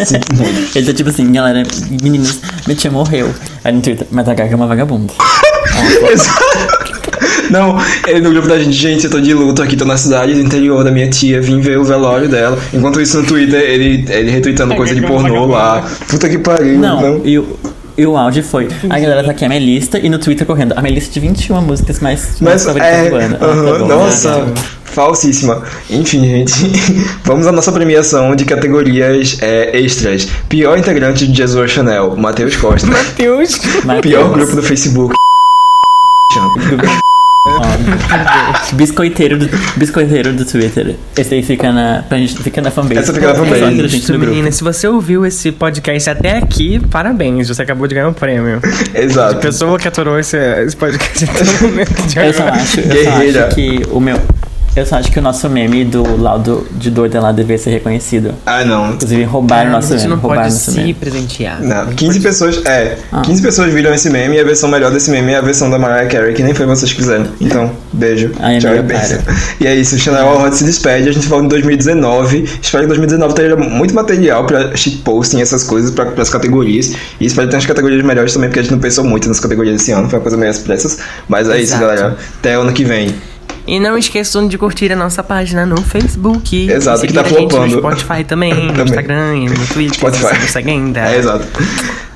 Ele 0.74 0.86
tá 0.86 0.94
tipo 0.94 1.10
assim, 1.10 1.30
galera, 1.30 1.62
meninas, 2.02 2.40
minha 2.66 2.76
tia 2.76 2.90
morreu. 2.90 3.28
Aí 3.62 3.72
no 3.72 3.82
Twitter, 3.82 4.06
mas 4.10 4.26
a 4.26 4.32
Gaga 4.32 4.52
é 4.52 4.56
uma 4.56 4.66
vagabunda. 4.66 5.12
Não, 7.50 7.76
ele 8.06 8.20
no 8.20 8.30
grupo 8.30 8.48
da 8.48 8.60
gente, 8.60 8.72
gente, 8.72 9.04
eu 9.04 9.10
tô 9.10 9.20
de 9.20 9.34
luto 9.34 9.60
aqui, 9.60 9.76
tô 9.76 9.84
na 9.84 9.96
cidade 9.96 10.34
do 10.34 10.40
interior 10.40 10.84
da 10.84 10.90
minha 10.90 11.10
tia, 11.10 11.40
vim 11.40 11.60
ver 11.60 11.78
o 11.78 11.84
velório 11.84 12.28
dela. 12.28 12.56
Enquanto 12.72 13.00
isso 13.00 13.20
no 13.20 13.26
Twitter, 13.26 13.60
ele, 13.60 14.04
ele 14.08 14.30
retweetando 14.30 14.76
coisa 14.76 14.94
de 14.94 15.02
pornô 15.02 15.46
lá. 15.46 15.84
Puta 16.08 16.28
que 16.28 16.38
pariu. 16.38 16.78
Não, 16.78 17.26
E, 17.26 17.38
o, 17.38 17.58
e 17.96 18.06
o 18.06 18.16
áudio 18.16 18.42
foi. 18.42 18.68
A 18.88 18.98
galera 18.98 19.24
tá 19.24 19.30
aqui, 19.30 19.44
a 19.44 19.48
Melissa, 19.48 19.98
e 19.98 20.08
no 20.08 20.18
Twitter 20.18 20.46
correndo. 20.46 20.74
A 20.76 20.82
Melissa 20.82 21.10
de 21.10 21.20
21 21.20 21.60
músicas 21.62 22.00
mais, 22.00 22.40
mais 22.40 22.40
Mas 22.40 22.64
favoritas 22.64 22.94
é. 22.94 23.10
do 23.10 23.16
ano. 23.16 23.38
Ah, 23.40 23.44
aham, 23.44 23.72
tá 23.72 23.78
bom. 23.78 23.86
nossa, 23.86 24.54
falsíssima. 24.84 25.62
Enfim, 25.88 26.20
gente, 26.26 26.52
vamos 27.24 27.46
à 27.46 27.52
nossa 27.52 27.72
premiação 27.72 28.34
de 28.34 28.44
categorias 28.44 29.38
é, 29.40 29.78
extras. 29.78 30.28
Pior 30.48 30.78
integrante 30.78 31.26
de 31.26 31.36
Jesus 31.36 31.70
Chanel, 31.70 32.16
Matheus 32.16 32.56
Costa. 32.56 32.86
Matheus. 32.86 33.60
Matheus. 33.84 34.00
Pior 34.00 34.30
grupo 34.30 34.56
do 34.56 34.62
Facebook. 34.62 35.14
Ó, 37.46 37.62
biscoiteiro, 38.74 39.38
do, 39.38 39.48
biscoiteiro 39.76 40.32
do 40.34 40.44
Twitter. 40.44 40.96
Esse 41.16 41.34
aí 41.34 41.42
fica 41.42 41.72
na, 41.72 42.04
pra 42.06 42.18
gente, 42.18 42.36
fica 42.42 42.60
na 42.60 42.70
fanbase. 42.70 43.00
Essa 43.00 43.14
fica 43.14 43.28
na 43.28 43.34
fanbase. 43.34 43.62
É 43.62 43.66
a 43.66 43.88
gente 43.88 44.12
menina, 44.12 44.52
se 44.52 44.62
você 44.62 44.86
ouviu 44.86 45.24
esse 45.24 45.50
podcast 45.50 46.10
até 46.10 46.36
aqui, 46.36 46.78
parabéns, 46.90 47.48
você 47.48 47.62
acabou 47.62 47.86
de 47.86 47.94
ganhar 47.94 48.08
um 48.08 48.12
prêmio. 48.12 48.60
Exato. 48.94 49.40
Pessoa 49.40 49.78
que 49.78 49.88
aturou 49.88 50.18
esse, 50.18 50.36
esse 50.36 50.76
podcast 50.76 51.24
até 51.24 51.64
o 51.64 51.70
momento 51.70 52.02
de 52.02 52.18
Eu 52.18 52.34
só 52.34 52.42
acho, 52.48 52.80
eu 52.80 53.04
só 53.04 53.10
acho 53.10 53.54
que 53.54 53.82
o 53.90 54.00
meu. 54.00 54.20
Eu 54.76 54.86
só 54.86 54.96
acho 54.96 55.10
que 55.10 55.18
o 55.18 55.22
nosso 55.22 55.48
meme 55.50 55.84
do 55.84 56.16
laudo 56.16 56.64
de 56.70 56.92
doida 56.92 57.20
lá 57.20 57.32
deveria 57.32 57.58
ser 57.58 57.70
reconhecido. 57.70 58.32
Ah, 58.46 58.64
não. 58.64 58.92
Inclusive, 58.92 59.24
roubaram 59.24 59.70
o 59.70 59.72
a 59.72 59.76
nosso 59.76 59.88
gente 59.98 60.02
meme. 60.08 60.10
não 60.14 60.18
pode 60.20 60.52
se 60.52 60.70
meme. 60.70 60.94
presentear. 60.94 61.60
Não, 61.60 61.86
15 61.88 62.20
pessoas, 62.20 62.64
é, 62.64 62.96
Ah. 63.10 63.20
15 63.22 63.42
pessoas 63.42 63.72
viram 63.72 63.92
esse 63.92 64.08
meme 64.08 64.36
e 64.36 64.40
a 64.40 64.44
versão 64.44 64.68
melhor 64.68 64.92
desse 64.92 65.10
meme 65.10 65.32
é 65.32 65.38
a 65.38 65.40
versão 65.40 65.68
da 65.68 65.76
Mariah 65.76 66.06
Carey, 66.08 66.34
que 66.34 66.42
nem 66.44 66.54
foi 66.54 66.66
vocês 66.66 66.92
que 66.92 66.98
fizeram. 67.00 67.26
Então, 67.40 67.72
beijo. 67.92 68.30
Ai, 68.38 68.58
Tchau 68.60 68.76
e 68.76 68.82
beijo. 68.82 69.18
E 69.60 69.66
é 69.66 69.74
isso, 69.74 69.96
o 69.96 69.98
Chanel 69.98 70.40
Hot 70.40 70.54
se 70.56 70.62
despede, 70.62 71.08
a 71.08 71.12
gente 71.12 71.26
volta 71.26 71.46
em 71.46 71.48
2019. 71.48 72.44
Espero 72.62 72.84
que 72.84 72.88
2019 72.88 73.34
tenha 73.34 73.56
muito 73.56 73.92
material 73.92 74.46
pra 74.46 74.76
shitposting, 74.76 75.40
essas 75.40 75.64
coisas, 75.64 75.90
pra, 75.90 76.06
pras 76.06 76.30
categorias. 76.30 76.92
E 77.20 77.26
espero 77.26 77.48
que 77.48 77.50
tenha 77.50 77.58
as 77.58 77.66
categorias 77.66 78.04
melhores 78.04 78.32
também, 78.32 78.48
porque 78.48 78.60
a 78.60 78.62
gente 78.62 78.72
não 78.72 78.78
pensou 78.78 79.02
muito 79.02 79.26
nas 79.26 79.40
categorias 79.40 79.78
desse 79.78 79.90
ano, 79.90 80.08
foi 80.08 80.18
uma 80.20 80.22
coisa 80.22 80.36
meio 80.36 80.50
às 80.50 80.58
pressas. 80.58 80.98
Mas 81.28 81.48
é 81.48 81.56
isso, 81.60 81.74
Exato. 81.74 81.80
galera. 81.82 82.16
Até 82.38 82.54
ano 82.54 82.72
que 82.72 82.84
vem. 82.84 83.12
E 83.66 83.78
não 83.78 83.96
esqueçam 83.96 84.48
de 84.48 84.56
curtir 84.58 84.90
a 84.92 84.96
nossa 84.96 85.22
página 85.22 85.64
no 85.64 85.80
Facebook. 85.82 86.70
Exato, 86.70 87.04
e 87.04 87.08
que 87.08 87.14
tá 87.14 87.22
flopando. 87.24 87.66
no 87.66 87.78
Spotify 87.78 88.24
também, 88.24 88.52
no 88.66 88.68
Também. 88.72 88.84
Instagram, 88.84 89.36
e 89.36 89.48
no 89.48 89.66
Twitter. 89.66 89.94
Spotify. 89.94 90.48
Segue 90.48 90.70
ainda. 90.70 91.00
É, 91.00 91.18
exato. 91.18 91.46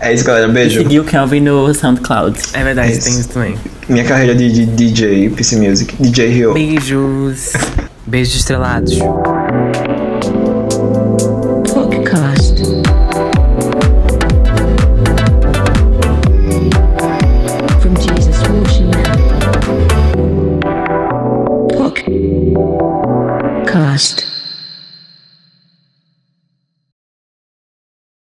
É 0.00 0.12
isso, 0.12 0.24
galera. 0.24 0.48
Beijo. 0.48 0.80
Seguir 0.80 1.00
o 1.00 1.04
Kelvin 1.04 1.40
no 1.40 1.72
SoundCloud. 1.72 2.38
É 2.52 2.64
verdade, 2.64 2.92
Isso. 2.92 3.04
tem 3.08 3.20
isso 3.20 3.28
também. 3.28 3.54
Minha 3.88 4.04
carreira 4.04 4.34
de, 4.34 4.50
de 4.50 4.66
DJ, 4.66 5.30
PC 5.30 5.56
Music, 5.56 5.94
DJ 6.00 6.28
Rio. 6.28 6.54
Beijos. 6.54 7.52
Beijos 8.06 8.34
estrelados. 8.34 8.98